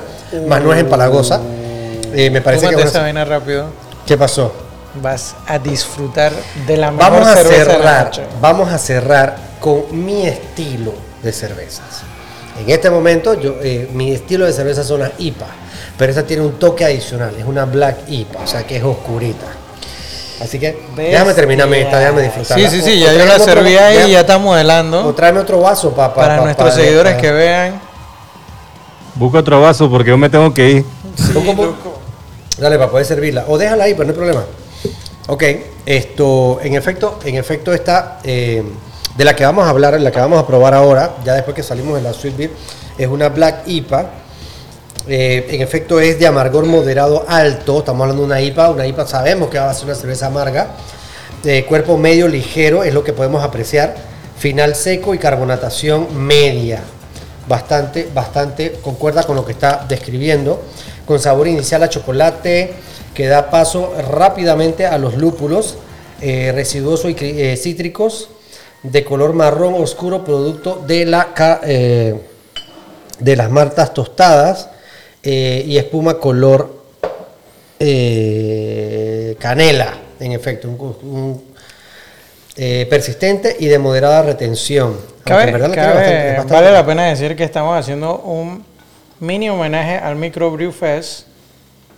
más 0.48 0.62
no 0.62 0.74
es 0.74 0.80
empalagosa. 0.82 1.40
Eh, 2.14 2.30
me 2.30 2.42
parece 2.42 2.66
que... 2.68 2.72
Tómate 2.74 2.84
es 2.84 2.90
esa 2.92 3.00
una- 3.00 3.04
vaina 3.06 3.26
rápido. 3.26 3.66
¿Qué 4.06 4.18
pasó? 4.18 4.54
Vas 5.02 5.36
a 5.48 5.58
disfrutar 5.58 6.32
de 6.68 6.78
la 6.78 6.92
mejor 6.92 7.12
Vamos 7.12 7.28
a 7.28 7.34
cerveza 7.36 7.58
de 7.60 7.66
la 7.66 7.74
cerrar, 7.74 8.06
noche. 8.06 8.24
vamos 8.40 8.72
a 8.72 8.78
cerrar 8.78 9.36
con 9.60 9.84
mi 9.92 10.28
estilo 10.28 10.94
de 11.24 11.32
cervezas. 11.32 12.02
En 12.60 12.70
este 12.70 12.90
momento, 12.92 13.34
yo, 13.34 13.56
eh, 13.64 13.90
mi 13.94 14.12
estilo 14.12 14.46
de 14.46 14.54
cerveza 14.54 14.84
son 14.84 15.00
las 15.00 15.12
IPA, 15.18 15.48
pero 15.98 16.12
esta 16.12 16.24
tiene 16.24 16.44
un 16.44 16.60
toque 16.60 16.86
adicional, 16.86 17.34
es 17.40 17.46
una 17.46 17.66
Black 17.66 18.02
IPA, 18.08 18.40
o 18.44 18.48
sea 18.48 18.68
que 18.68 18.78
es 18.78 18.84
oscurita. 18.84 19.48
Así 20.40 20.60
que 20.60 20.78
déjame 20.96 21.34
terminarme 21.34 21.82
esta, 21.82 21.98
déjame 22.00 22.22
disfrutarla. 22.24 22.70
Sí, 22.70 22.76
sí, 22.82 22.82
sí, 22.84 23.02
o 23.02 23.06
ya 23.08 23.14
yo 23.14 23.26
la 23.26 23.40
serví 23.40 23.76
ahí 23.78 23.96
ya- 23.98 24.08
y 24.08 24.12
ya 24.12 24.20
está 24.20 24.36
O 24.36 24.40
modelando. 24.42 25.12
tráeme 25.16 25.40
otro 25.40 25.60
vaso 25.62 25.92
pa- 25.96 26.10
pa- 26.14 26.22
Para 26.22 26.38
pa- 26.38 26.44
nuestros 26.44 26.70
pa- 26.70 26.76
seguidores 26.76 27.16
pa- 27.16 27.22
que 27.22 27.32
vean. 27.32 27.82
Busca 29.16 29.40
otro 29.40 29.60
vaso 29.62 29.90
porque 29.90 30.10
yo 30.12 30.18
me 30.18 30.30
tengo 30.30 30.54
que 30.54 30.70
ir. 30.70 30.86
¿Cómo, 31.34 31.56
cómo? 31.56 31.74
Dale, 32.58 32.78
para 32.78 32.92
poder 32.92 33.06
servirla. 33.06 33.46
O 33.48 33.58
déjala 33.58 33.86
ahí, 33.86 33.94
pero 33.94 34.06
no 34.06 34.10
hay 34.12 34.16
problema. 34.16 34.44
Ok, 35.26 35.42
esto, 35.86 36.60
en 36.62 36.76
efecto, 36.76 37.18
en 37.24 37.36
efecto 37.38 37.72
está, 37.72 38.20
eh, 38.26 38.62
de 39.16 39.24
la 39.24 39.34
que 39.34 39.46
vamos 39.46 39.66
a 39.66 39.70
hablar, 39.70 40.00
la 40.02 40.12
que 40.12 40.20
vamos 40.20 40.38
a 40.38 40.46
probar 40.46 40.74
ahora, 40.74 41.16
ya 41.24 41.34
después 41.34 41.56
que 41.56 41.64
salimos 41.64 41.96
de 41.96 42.02
la 42.02 42.12
Sweet 42.12 42.36
Beer, 42.36 42.52
es 42.98 43.08
una 43.08 43.30
Black 43.30 43.64
IPA. 43.66 44.10
Eh, 45.08 45.48
en 45.52 45.62
efecto 45.62 46.02
es 46.02 46.20
de 46.20 46.28
amargor 46.28 46.66
moderado 46.66 47.24
alto, 47.26 47.80
estamos 47.80 48.02
hablando 48.02 48.24
de 48.24 48.26
una 48.26 48.42
IPA, 48.42 48.72
una 48.72 48.86
IPA 48.86 49.08
sabemos 49.08 49.50
que 49.50 49.60
va 49.60 49.70
a 49.70 49.74
ser 49.74 49.86
una 49.86 49.96
cerveza 49.96 50.28
amarga, 50.28 50.72
de 51.42 51.64
cuerpo 51.66 51.98
medio 51.98 52.28
ligero 52.28 52.84
es 52.84 52.94
lo 52.94 53.06
que 53.06 53.14
podemos 53.14 53.42
apreciar, 53.46 53.96
final 54.38 54.76
seco 54.76 55.14
y 55.14 55.20
carbonatación 55.20 56.26
media, 56.26 56.82
bastante, 57.48 58.10
bastante 58.14 58.74
concuerda 58.82 59.24
con 59.24 59.38
lo 59.38 59.46
que 59.46 59.54
está 59.54 59.86
describiendo, 59.88 60.62
con 61.06 61.18
sabor 61.18 61.48
inicial 61.48 61.82
a 61.84 61.88
chocolate 61.88 62.74
que 63.14 63.28
da 63.28 63.50
paso 63.50 63.94
rápidamente 64.12 64.86
a 64.86 64.98
los 64.98 65.16
lúpulos 65.18 65.78
eh, 66.22 66.52
residuosos 66.54 67.12
y 67.12 67.16
eh, 67.20 67.58
cítricos 67.58 68.30
de 68.82 69.04
color 69.04 69.34
marrón 69.34 69.76
oscuro 69.76 70.24
producto 70.26 70.84
de 70.86 71.06
la 71.06 71.30
eh, 71.64 72.16
de 73.20 73.36
las 73.36 73.50
maltas 73.50 73.94
tostadas 73.94 74.70
eh, 75.22 75.64
y 75.66 75.78
espuma 75.78 76.20
color 76.20 76.84
eh, 77.80 79.36
canela, 79.40 79.94
en 80.20 80.32
efecto, 80.32 80.68
un, 80.70 80.78
un, 81.10 81.44
eh, 82.56 82.86
persistente 82.90 83.56
y 83.60 83.68
de 83.68 83.80
moderada 83.80 84.22
retención. 84.24 84.92
Aunque 84.92 85.24
Cabe- 85.26 85.44
en 85.46 85.52
verdad 85.54 85.68
la 85.70 85.74
tiene 85.74 85.88
cabe- 85.88 85.96
bastante- 86.00 86.28
es 86.30 86.38
bastante- 86.38 86.54
vale 86.54 86.72
la 86.72 86.86
pena 86.86 87.06
decir 87.08 87.36
que 87.36 87.44
estamos 87.44 87.78
haciendo 87.78 88.18
un 88.20 88.66
mini 89.20 89.50
homenaje 89.50 89.98
al 89.98 90.16
Micro 90.16 90.52
Brew 90.52 90.72
Fest, 90.72 91.28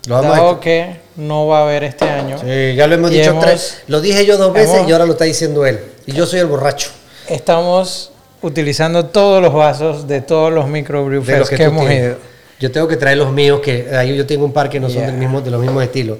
dado 0.08 0.60
que 0.60 0.98
no 1.18 1.48
va 1.48 1.60
a 1.60 1.64
haber 1.64 1.84
este 1.84 2.06
año. 2.06 2.38
Sí, 2.40 2.76
ya 2.76 2.88
lo 2.88 2.96
hemos 2.96 3.12
Y 3.12 3.16
dicho 3.20 3.32
hemos- 3.32 3.46
tres. 3.46 3.82
Lo 3.88 4.02
dije 4.02 4.26
yo 4.26 4.38
dos 4.38 4.54
veces 4.54 4.76
hemos- 4.76 4.90
y 4.90 4.92
ahora 4.92 5.06
lo 5.06 5.14
está 5.14 5.26
diciendo 5.26 5.66
él. 5.66 5.80
Y 6.06 6.12
yo 6.14 6.26
soy 6.26 6.40
el 6.40 6.48
borracho. 6.48 6.90
Estamos 7.28 8.12
utilizando 8.42 9.06
todos 9.06 9.42
los 9.42 9.54
vasos 9.54 10.08
de 10.08 10.22
todos 10.22 10.52
los 10.54 10.68
Micro 10.68 11.04
Brew 11.06 11.24
de 11.24 11.40
los 11.40 11.50
Fest 11.50 11.58
que, 11.58 11.64
hemos 11.66 11.88
tienes. 11.88 12.04
ido. 12.10 12.18
Yo 12.60 12.72
tengo 12.72 12.88
que 12.88 12.96
traer 12.96 13.18
los 13.18 13.32
míos, 13.34 13.60
que 13.62 13.90
ahí 13.96 14.16
yo 14.16 14.26
tengo 14.26 14.46
un 14.46 14.54
par 14.54 14.70
que 14.70 14.80
no 14.80 14.90
son 14.90 15.06
del 15.06 15.16
mismo, 15.16 15.42
de 15.42 15.52
los 15.52 15.60
mismos 15.62 15.84
estilos. 15.84 16.20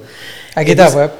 Aquí 0.54 0.70
está, 0.72 0.90
pues, 0.90 1.10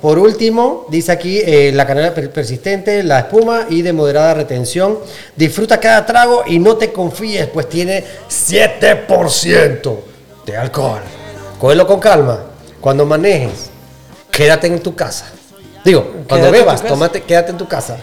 por, 0.00 0.18
último, 0.18 0.86
dice 0.90 1.10
aquí 1.12 1.40
eh, 1.44 1.70
la 1.74 1.86
canela 1.86 2.12
per- 2.14 2.30
persistente, 2.30 3.02
la 3.02 3.20
espuma 3.20 3.66
y 3.70 3.82
de 3.82 3.92
moderada 3.92 4.34
retención. 4.34 4.98
Disfruta 5.36 5.78
cada 5.80 6.04
trago 6.06 6.44
y 6.46 6.58
no 6.58 6.76
te 6.76 6.92
confíes, 6.92 7.46
pues 7.48 7.68
tiene 7.68 8.04
7% 8.28 9.98
de 10.46 10.56
alcohol. 10.56 11.00
Cógelo 11.58 11.86
con 11.86 12.00
calma. 12.00 12.44
Cuando 12.84 13.06
manejes, 13.06 13.70
quédate 14.30 14.66
en 14.66 14.78
tu 14.78 14.94
casa. 14.94 15.24
Digo, 15.86 16.02
cuando 16.28 16.48
Quédate 16.48 16.58
bebas, 16.58 16.82
tómate, 16.82 17.22
quédate 17.22 17.52
en 17.52 17.56
tu 17.56 17.66
casa. 17.66 17.96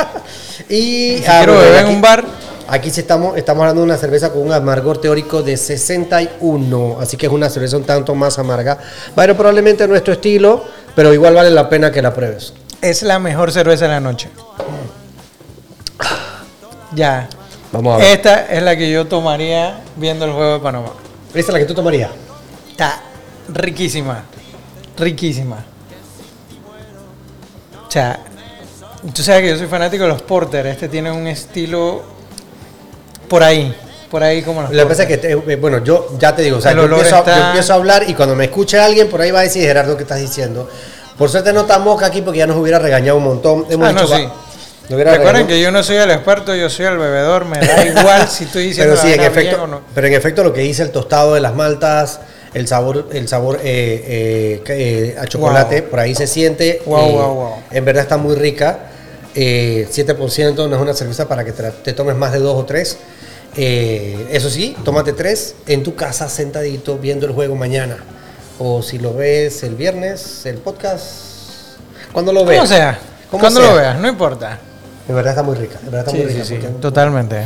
y 0.70 1.18
Si 1.18 1.24
ah, 1.28 1.40
quiero 1.40 1.58
beber 1.58 1.80
en 1.80 1.84
aquí- 1.84 1.94
un 1.94 2.00
bar, 2.00 2.24
Aquí 2.66 2.90
sí 2.90 3.00
estamos, 3.00 3.36
estamos 3.36 3.60
hablando 3.60 3.82
de 3.82 3.88
una 3.88 3.98
cerveza 3.98 4.32
con 4.32 4.40
un 4.40 4.52
amargor 4.54 4.98
teórico 4.98 5.42
de 5.42 5.58
61, 5.58 6.96
así 6.98 7.18
que 7.18 7.26
es 7.26 7.32
una 7.32 7.50
cerveza 7.50 7.76
un 7.76 7.84
tanto 7.84 8.14
más 8.14 8.38
amarga. 8.38 8.78
Bueno, 9.14 9.36
probablemente 9.36 9.86
nuestro 9.86 10.14
estilo, 10.14 10.64
pero 10.96 11.12
igual 11.12 11.34
vale 11.34 11.50
la 11.50 11.68
pena 11.68 11.92
que 11.92 12.00
la 12.00 12.14
pruebes. 12.14 12.54
es 12.80 13.02
la 13.02 13.18
mejor 13.18 13.52
cerveza 13.52 13.84
de 13.84 13.90
la 13.90 14.00
noche. 14.00 14.30
Ya. 16.94 17.28
Vamos 17.70 17.96
a 17.96 17.98
ver. 17.98 18.16
Esta 18.16 18.46
es 18.46 18.62
la 18.62 18.76
que 18.78 18.90
yo 18.90 19.06
tomaría 19.06 19.80
viendo 19.96 20.24
el 20.24 20.32
juego 20.32 20.54
de 20.54 20.60
Panamá. 20.60 20.92
¿Esta 21.34 21.40
es 21.40 21.52
la 21.52 21.58
que 21.58 21.66
tú 21.66 21.74
tomarías? 21.74 22.10
Está 22.70 23.11
riquísima. 23.52 24.24
Riquísima. 24.98 25.64
O 27.86 27.90
sea, 27.90 28.20
tú 29.14 29.22
sabes 29.22 29.42
que 29.42 29.48
yo 29.50 29.58
soy 29.58 29.66
fanático 29.66 30.04
de 30.04 30.08
los 30.10 30.22
porter. 30.22 30.66
Este 30.66 30.88
tiene 30.88 31.10
un 31.10 31.26
estilo 31.26 32.02
por 33.28 33.42
ahí. 33.42 33.74
Por 34.10 34.22
ahí 34.22 34.42
como 34.42 34.60
los 34.62 34.70
Lo 34.72 34.82
que 34.82 34.88
pasa 34.88 35.02
es 35.04 35.08
que, 35.08 35.16
te- 35.18 35.32
eh, 35.32 35.56
bueno, 35.56 35.82
yo 35.82 36.14
ya 36.18 36.34
te 36.36 36.42
digo, 36.42 36.58
o 36.58 36.60
sea, 36.60 36.72
El 36.72 36.78
yo 36.78 36.82
olor 36.84 36.98
empiezo, 36.98 37.16
a, 37.16 37.18
está- 37.20 37.38
yo 37.38 37.46
empiezo 37.46 37.72
a 37.72 37.76
hablar 37.76 38.04
y 38.08 38.14
cuando 38.14 38.34
me 38.36 38.44
escuche 38.44 38.78
alguien, 38.78 39.08
por 39.08 39.20
ahí 39.22 39.30
va 39.30 39.40
a 39.40 39.42
decir, 39.44 39.62
Gerardo, 39.62 39.96
¿qué 39.96 40.02
estás 40.02 40.20
diciendo? 40.20 40.68
Por 41.16 41.30
suerte 41.30 41.52
no 41.52 41.62
está 41.62 41.78
Moca 41.78 42.06
aquí 42.06 42.20
porque 42.20 42.38
ya 42.40 42.46
nos 42.46 42.56
hubiera 42.58 42.78
regañado 42.78 43.16
un 43.16 43.24
montón. 43.24 43.64
Hemos 43.70 43.88
Ah, 43.88 43.92
no, 43.92 44.02
dicho, 44.02 44.14
sí. 44.16 44.22
va- 44.24 44.28
nos 44.28 44.90
hubiera 44.92 45.12
Recuerden 45.12 45.34
regañado- 45.46 45.48
que 45.48 45.60
yo 45.62 45.70
no 45.72 45.82
soy 45.82 45.96
el 45.96 46.10
experto, 46.10 46.54
yo 46.54 46.68
soy 46.68 46.86
el 46.86 46.98
bebedor. 46.98 47.46
Me 47.46 47.58
da 47.58 47.86
igual 47.86 48.28
si 48.28 48.44
estoy 48.44 48.64
diciendo 48.68 48.94
pero 48.96 49.02
sí, 49.02 49.08
la 49.08 49.14
en 49.14 49.18
vaina 49.20 49.34
bien 49.34 49.46
efecto, 49.48 49.62
o 49.64 49.66
no. 49.66 49.80
pero 49.94 50.06
en 50.08 50.12
efecto 50.14 50.44
lo 50.44 50.52
que 50.52 50.60
dice 50.60 50.82
el 50.82 50.90
tostado 50.90 51.32
de 51.34 51.40
las 51.40 51.54
maltas, 51.54 52.20
el 52.54 52.68
sabor, 52.68 53.08
el 53.12 53.28
sabor 53.28 53.60
eh, 53.62 54.60
eh, 54.62 54.62
eh, 54.68 55.16
a 55.20 55.26
chocolate, 55.26 55.80
Wow. 55.82 55.90
por 55.90 56.00
ahí 56.00 56.14
se 56.14 56.26
siente. 56.26 56.82
Wow, 56.86 57.10
wow, 57.10 57.34
wow. 57.34 57.52
En 57.70 57.84
verdad 57.84 58.02
está 58.02 58.16
muy 58.16 58.34
rica. 58.36 58.88
Eh, 59.34 59.88
7% 59.90 60.68
no 60.68 60.76
es 60.76 60.82
una 60.82 60.92
cerveza 60.94 61.26
para 61.28 61.44
que 61.44 61.52
te, 61.52 61.70
te 61.70 61.92
tomes 61.94 62.14
más 62.16 62.32
de 62.32 62.38
dos 62.40 62.56
o 62.58 62.64
tres. 62.64 62.98
Eso 63.56 64.48
sí, 64.50 64.76
tómate 64.84 65.12
tres 65.12 65.54
en 65.66 65.82
tu 65.82 65.94
casa 65.94 66.28
sentadito 66.28 66.98
viendo 66.98 67.26
el 67.26 67.32
juego 67.32 67.54
mañana. 67.54 67.96
O 68.58 68.82
si 68.82 68.98
lo 68.98 69.14
ves 69.14 69.62
el 69.62 69.74
viernes, 69.74 70.44
el 70.46 70.56
podcast. 70.58 71.04
Cuando 72.12 72.32
lo 72.32 72.44
veas. 72.44 72.60
Como 72.60 72.74
sea. 72.74 72.98
Cuando 73.30 73.60
lo 73.60 73.74
veas, 73.74 73.98
no 73.98 74.08
importa. 74.08 74.58
En 75.08 75.14
verdad 75.14 75.32
está 75.32 75.42
muy 75.42 75.56
rica. 75.56 75.78
En 75.82 75.90
verdad 75.90 76.00
está 76.00 76.10
Sí, 76.12 76.18
muy 76.18 76.26
rica. 76.32 76.44
sí, 76.44 76.58
totalmente. 76.80 77.44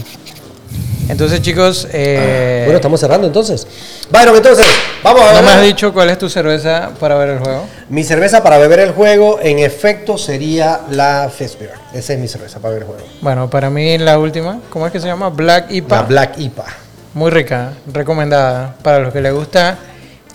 Entonces, 1.08 1.40
chicos, 1.40 1.86
eh, 1.92 2.62
Bueno, 2.64 2.76
estamos 2.76 2.98
cerrando 3.00 3.26
entonces. 3.26 3.66
Byron, 4.10 4.36
entonces, 4.36 4.66
vamos 5.02 5.22
a 5.22 5.28
no 5.28 5.34
ver. 5.34 5.44
me 5.44 5.50
has 5.52 5.62
dicho 5.62 5.92
cuál 5.92 6.10
es 6.10 6.18
tu 6.18 6.28
cerveza 6.28 6.90
para 6.98 7.14
ver 7.16 7.30
el 7.30 7.38
juego. 7.38 7.64
Mi 7.88 8.02
cerveza 8.02 8.42
para 8.42 8.58
beber 8.58 8.80
el 8.80 8.92
juego, 8.92 9.38
en 9.40 9.60
efecto, 9.60 10.18
sería 10.18 10.80
la 10.90 11.30
Festbeer. 11.34 11.72
Esa 11.94 12.14
es 12.14 12.18
mi 12.18 12.26
cerveza 12.28 12.58
para 12.58 12.74
beber 12.74 12.88
el 12.88 12.94
juego. 12.94 13.08
Bueno, 13.20 13.48
para 13.48 13.70
mí 13.70 13.98
la 13.98 14.18
última, 14.18 14.60
¿cómo 14.70 14.86
es 14.86 14.92
que 14.92 15.00
se 15.00 15.06
llama? 15.06 15.28
Black 15.30 15.70
IPA. 15.70 15.96
La 15.96 16.02
Black 16.02 16.38
IPA. 16.38 16.64
Muy 17.14 17.30
rica, 17.30 17.72
recomendada. 17.92 18.74
Para 18.82 18.98
los 18.98 19.12
que 19.12 19.20
les 19.20 19.32
gusta 19.32 19.78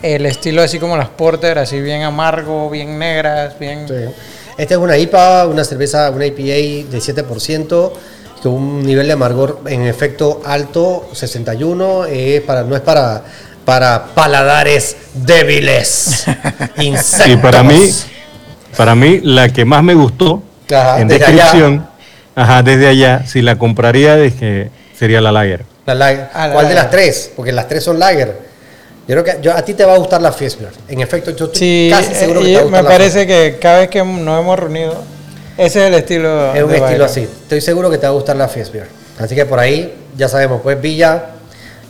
el 0.02 0.26
estilo 0.26 0.62
así 0.62 0.78
como 0.78 0.96
las 0.96 1.08
porter, 1.10 1.58
así 1.58 1.80
bien 1.80 2.02
amargo, 2.02 2.68
bien 2.70 2.98
negras, 2.98 3.58
bien... 3.58 3.86
Sí. 3.86 3.94
Esta 4.58 4.74
es 4.74 4.80
una 4.80 4.98
IPA, 4.98 5.46
una 5.46 5.64
cerveza, 5.64 6.10
una 6.10 6.26
IPA 6.26 6.90
de 6.90 6.98
7%, 6.98 7.92
con 8.42 8.52
un 8.52 8.82
nivel 8.82 9.06
de 9.06 9.12
amargor 9.12 9.60
en 9.66 9.86
efecto 9.86 10.42
alto, 10.44 11.08
61. 11.12 12.06
Es 12.06 12.40
para, 12.42 12.64
no 12.64 12.74
es 12.74 12.80
para, 12.82 13.22
para 13.64 14.06
paladares 14.14 14.96
débiles. 15.14 16.24
Insectos. 16.78 17.28
Y 17.28 17.36
para 17.36 17.62
mí, 17.62 17.90
para 18.76 18.94
mí, 18.94 19.20
la 19.22 19.48
que 19.48 19.64
más 19.64 19.82
me 19.82 19.94
gustó 19.94 20.42
Ajá, 20.70 21.00
en 21.00 21.08
desde 21.08 21.26
descripción, 21.26 21.86
ajá, 22.34 22.62
desde 22.62 22.88
allá, 22.88 23.26
si 23.26 23.42
la 23.42 23.56
compraría, 23.58 24.18
es 24.18 24.34
que 24.34 24.70
sería 24.98 25.20
la 25.20 25.30
Lager. 25.32 25.64
La 25.86 25.94
lager. 25.94 26.28
Ah, 26.32 26.48
la 26.48 26.54
¿Cuál 26.54 26.68
de 26.68 26.74
las 26.74 26.90
tres? 26.90 27.30
Porque 27.36 27.52
las 27.52 27.68
tres 27.68 27.84
son 27.84 27.98
lager. 27.98 28.52
Yo 29.06 29.20
creo 29.20 29.24
que 29.24 29.42
yo- 29.42 29.52
a 29.52 29.62
ti 29.62 29.74
te 29.74 29.84
va 29.84 29.94
a 29.94 29.98
gustar 29.98 30.22
la 30.22 30.32
Festbeer. 30.32 30.72
En 30.88 31.00
efecto, 31.00 31.32
yo 31.32 31.46
estoy 31.46 31.58
Sí, 31.58 31.88
casi 31.90 32.14
seguro 32.14 32.40
que 32.40 32.52
eh, 32.52 32.56
te 32.56 32.56
va 32.56 32.60
a 32.60 32.64
me 32.64 32.70
gustar 32.70 32.84
la 32.84 32.90
parece 32.90 33.26
que 33.26 33.58
cada 33.60 33.80
vez 33.80 33.88
que 33.88 33.98
nos 34.04 34.40
hemos 34.40 34.58
reunido, 34.58 35.02
ese 35.56 35.80
es 35.82 35.86
el 35.88 35.94
estilo. 35.94 36.54
Es 36.54 36.62
un 36.62 36.74
estilo 36.74 37.04
así. 37.04 37.22
Estoy 37.22 37.60
seguro 37.60 37.90
que 37.90 37.98
te 37.98 38.06
va 38.06 38.10
a 38.10 38.14
gustar 38.14 38.36
la 38.36 38.48
Fiestbeer. 38.48 38.88
Así 39.18 39.34
que 39.34 39.44
por 39.46 39.58
ahí, 39.58 39.94
ya 40.16 40.28
sabemos, 40.28 40.60
pues 40.62 40.80
Villa, 40.80 41.24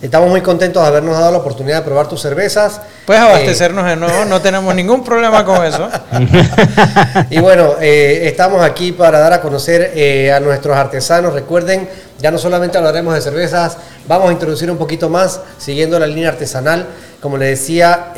estamos 0.01 0.29
muy 0.29 0.41
contentos 0.41 0.81
de 0.83 0.87
habernos 0.87 1.17
dado 1.17 1.31
la 1.31 1.37
oportunidad 1.37 1.77
de 1.77 1.83
probar 1.83 2.07
tus 2.07 2.21
cervezas. 2.21 2.81
Puedes 3.05 3.23
Eh, 3.23 3.25
abastecernos 3.25 3.85
de 3.85 3.95
nuevo, 3.95 4.25
no 4.25 4.41
tenemos 4.41 4.75
ningún 4.75 5.03
problema 5.03 5.43
con 5.45 5.65
eso. 5.65 5.89
y 7.29 7.39
bueno, 7.39 7.75
eh, 7.81 8.23
estamos 8.25 8.61
aquí 8.63 8.91
para 8.91 9.19
dar 9.19 9.33
a 9.33 9.41
conocer 9.41 9.93
eh, 9.95 10.31
a 10.31 10.39
nuestros 10.39 10.75
artesanos. 10.75 11.33
Recuerden, 11.33 11.87
ya 12.19 12.29
no 12.31 12.37
solamente 12.37 12.77
hablaremos 12.77 13.15
de 13.15 13.21
cervezas, 13.21 13.77
vamos 14.07 14.29
a 14.29 14.33
introducir 14.33 14.69
un 14.69 14.77
poquito 14.77 15.09
más, 15.09 15.39
siguiendo 15.57 15.97
la 15.97 16.07
línea 16.07 16.29
artesanal, 16.29 16.85
como 17.21 17.37
le 17.37 17.47
decía, 17.47 18.13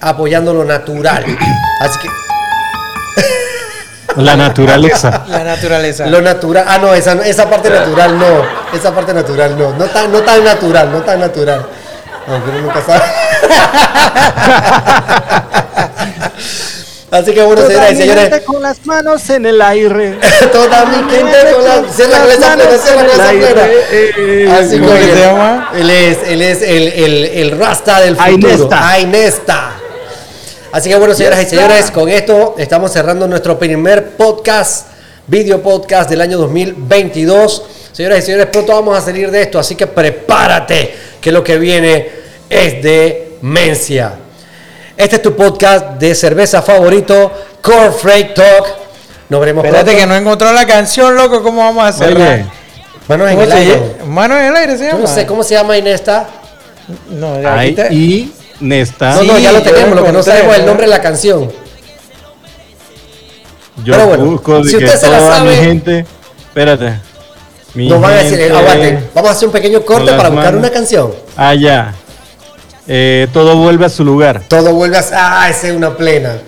apoyando 0.00 0.52
lo 0.52 0.64
natural. 0.64 1.24
Así 1.80 1.98
que... 2.00 2.25
La 4.16 4.36
naturaleza. 4.36 5.24
La 5.28 5.44
naturaleza. 5.44 6.06
Lo 6.06 6.20
natural. 6.22 6.64
Ah, 6.66 6.78
no, 6.78 6.92
esa, 6.94 7.12
esa 7.26 7.48
parte 7.48 7.70
natural 7.70 8.18
no. 8.18 8.44
Esa 8.76 8.92
parte 8.94 9.14
natural 9.14 9.56
no. 9.58 9.72
No 9.74 9.84
tan, 9.86 10.10
no 10.12 10.20
tan 10.22 10.44
natural, 10.44 10.90
no 10.92 11.00
tan 11.02 11.20
natural. 11.20 11.66
Aunque 12.28 12.50
uno 12.50 12.60
nunca 12.62 12.82
sabe. 12.84 13.02
Así 17.08 17.32
que 17.32 17.40
bueno, 17.42 17.64
señoras 17.66 17.92
y 17.92 17.96
señores. 17.96 18.42
con 18.44 18.60
las 18.60 18.84
manos 18.84 19.30
en 19.30 19.46
el 19.46 19.62
aire. 19.62 20.18
Toda 20.52 20.84
mi 20.86 21.08
gente 21.10 21.36
con 21.54 21.64
la. 21.64 21.84
Cierra 21.92 22.18
con 22.18 22.30
esa 22.30 22.54
plena, 22.56 22.78
cierra 22.78 23.02
con 23.02 23.10
esa 23.10 23.30
plena. 23.30 23.62
Así 24.58 24.78
¿Cómo 24.80 24.92
que 24.92 24.98
que 25.00 25.12
se 25.12 25.20
llama? 25.20 25.70
Él 25.76 25.90
es, 25.90 26.18
él 26.26 26.42
es 26.42 26.62
el, 26.62 26.88
el, 26.88 27.24
el 27.24 27.50
Rasta 27.58 28.00
del 28.00 28.16
futuro. 28.16 28.48
Ainesta. 28.48 28.88
Ainesta. 28.90 29.70
Así 30.72 30.90
que 30.90 30.96
bueno, 30.96 31.14
señoras 31.14 31.42
y 31.42 31.46
señores, 31.46 31.90
con 31.90 32.08
esto 32.08 32.54
estamos 32.58 32.92
cerrando 32.92 33.26
nuestro 33.26 33.58
primer 33.58 34.10
podcast, 34.16 34.88
video 35.26 35.62
podcast 35.62 36.10
del 36.10 36.20
año 36.20 36.38
2022. 36.38 37.62
Señoras 37.92 38.18
y 38.18 38.22
señores, 38.22 38.46
pronto 38.46 38.72
vamos 38.74 38.96
a 38.96 39.00
salir 39.00 39.30
de 39.30 39.42
esto, 39.42 39.58
así 39.58 39.74
que 39.74 39.86
prepárate, 39.86 40.94
que 41.20 41.32
lo 41.32 41.42
que 41.42 41.56
viene 41.58 42.08
es 42.50 42.82
de 42.82 43.38
Mencia. 43.42 44.12
Este 44.96 45.16
es 45.16 45.22
tu 45.22 45.34
podcast 45.34 45.98
de 45.98 46.14
cerveza 46.14 46.60
favorito, 46.62 47.30
Core 47.62 47.92
Freight 47.92 48.34
Talk. 48.34 48.66
Nos 49.28 49.40
veremos 49.40 49.64
Espérate 49.64 49.90
pronto. 49.92 50.00
que 50.00 50.06
no 50.06 50.14
encontró 50.16 50.52
la 50.52 50.66
canción, 50.66 51.14
loco. 51.16 51.42
¿Cómo 51.42 51.58
vamos 51.62 51.84
a 51.84 51.88
hacer? 51.88 52.14
Oye, 52.16 52.44
Manos 53.08 53.28
en 53.30 53.34
¿Cómo 53.36 53.46
el 53.46 53.52
aire. 53.52 53.72
llama? 53.98 54.04
Mano 54.12 54.36
en 54.38 54.44
el 54.46 54.56
aire 54.56 54.72
se 54.76 54.84
Yo 54.84 54.90
llama. 54.92 55.00
no 55.00 55.06
sé 55.06 55.26
cómo 55.26 55.42
se 55.44 55.54
llama 55.54 55.76
Inesta. 55.78 56.26
No, 57.10 57.40
ya 57.40 57.64
y 57.90 58.32
Nesta. 58.60 59.14
No, 59.16 59.22
no, 59.24 59.38
ya 59.38 59.52
lo 59.52 59.62
tenemos, 59.62 59.90
lo 59.90 59.96
lo 59.96 60.04
que 60.06 60.12
no 60.12 60.22
sabemos 60.22 60.52
es 60.54 60.58
el 60.60 60.64
¿no? 60.64 60.70
nombre 60.72 60.86
de 60.86 60.90
la 60.90 61.02
canción. 61.02 61.50
Yo 63.84 63.92
Pero 63.92 64.06
bueno, 64.06 64.24
busco 64.24 64.62
de 64.62 64.70
si 64.70 64.78
que 64.78 64.84
usted 64.86 64.98
se 64.98 65.10
la 65.10 65.20
sabe- 65.20 65.50
mi 65.50 65.56
gente. 65.56 66.06
Espérate. 66.48 66.98
Mi 67.74 67.88
Nos 67.90 68.00
van 68.00 68.12
a 68.14 68.16
decir, 68.16 68.38
gente- 68.38 68.56
aguante, 68.56 68.98
vamos 69.14 69.30
a 69.30 69.32
hacer 69.34 69.48
un 69.48 69.52
pequeño 69.52 69.82
corte 69.84 70.10
para 70.12 70.30
buscar 70.30 70.54
manos. 70.54 70.60
una 70.60 70.70
canción. 70.70 71.14
Ah, 71.36 71.54
ya. 71.54 71.92
Eh, 72.88 73.26
todo 73.34 73.56
vuelve 73.56 73.84
a 73.84 73.88
su 73.90 74.02
lugar. 74.04 74.42
Todo 74.48 74.72
vuelve 74.72 74.96
a... 74.96 75.04
Ah, 75.12 75.50
esa 75.50 75.68
es 75.68 75.74
una 75.76 75.94
plena. 75.94 76.38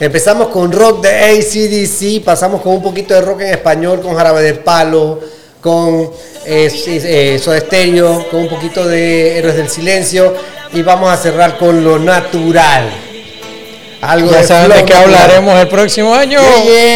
Empezamos 0.00 0.48
con 0.48 0.72
rock 0.72 1.02
de 1.02 1.10
ACDC, 1.10 2.24
pasamos 2.24 2.62
con 2.62 2.72
un 2.74 2.82
poquito 2.82 3.12
de 3.14 3.20
rock 3.20 3.42
en 3.42 3.48
español, 3.48 4.00
con 4.00 4.14
Jarabe 4.14 4.42
de 4.42 4.54
Palo, 4.54 5.20
con 5.60 6.10
eh, 6.44 6.70
sí, 6.70 7.00
eh, 7.02 7.40
Soda 7.42 7.58
Stereo, 7.60 8.28
con 8.30 8.42
un 8.42 8.48
poquito 8.48 8.86
de 8.86 9.38
Héroes 9.38 9.56
del 9.56 9.68
Silencio 9.68 10.32
y 10.72 10.82
vamos 10.82 11.12
a 11.12 11.16
cerrar 11.16 11.58
con 11.58 11.82
lo 11.82 11.98
natural. 11.98 12.88
Algo 14.00 14.30
Ya 14.30 14.38
de 14.38 14.46
saben 14.46 14.70
de 14.70 14.84
qué 14.84 14.94
hablaremos 14.94 15.58
el 15.58 15.66
próximo 15.68 16.14
año. 16.14 16.40
Yeah, 16.40 16.64
yeah. 16.64 16.86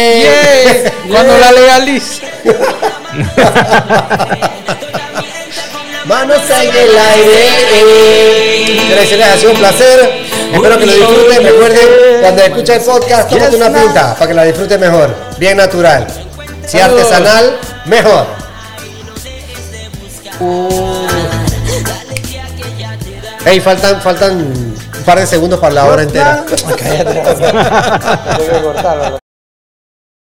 Yeah. 0.81 0.91
Cuando 1.09 1.37
la 1.37 1.51
legalice. 1.51 2.21
Manos 6.05 6.41
en 6.49 6.75
el 6.75 6.97
aire. 6.97 7.49
Señores, 9.07 9.33
ha 9.33 9.37
sido 9.37 9.51
un 9.51 9.57
placer. 9.57 10.11
Espero 10.53 10.77
que 10.77 10.85
lo 10.85 10.93
disfruten. 10.93 11.43
Recuerden, 11.43 11.87
cuando 12.21 12.41
escuchen 12.43 12.75
el 12.75 12.81
podcast, 12.81 13.29
tómate 13.29 13.55
una 13.55 13.73
pinta 13.73 14.15
para 14.15 14.27
que 14.27 14.33
la 14.33 14.43
disfruten 14.43 14.79
mejor. 14.79 15.15
Bien 15.37 15.57
natural. 15.57 16.07
Si 16.65 16.79
artesanal, 16.79 17.57
mejor. 17.85 18.40
Hey, 23.45 23.59
faltan, 23.59 24.01
faltan 24.01 24.39
un 24.39 25.03
par 25.05 25.19
de 25.19 25.27
segundos 25.27 25.59
para 25.59 25.73
la 25.73 25.85
hora 25.85 26.03
entera. 26.03 26.45
Cállate. 26.77 27.13
Tengo 28.37 28.51
que 28.51 28.61
cortarlo. 28.63 29.20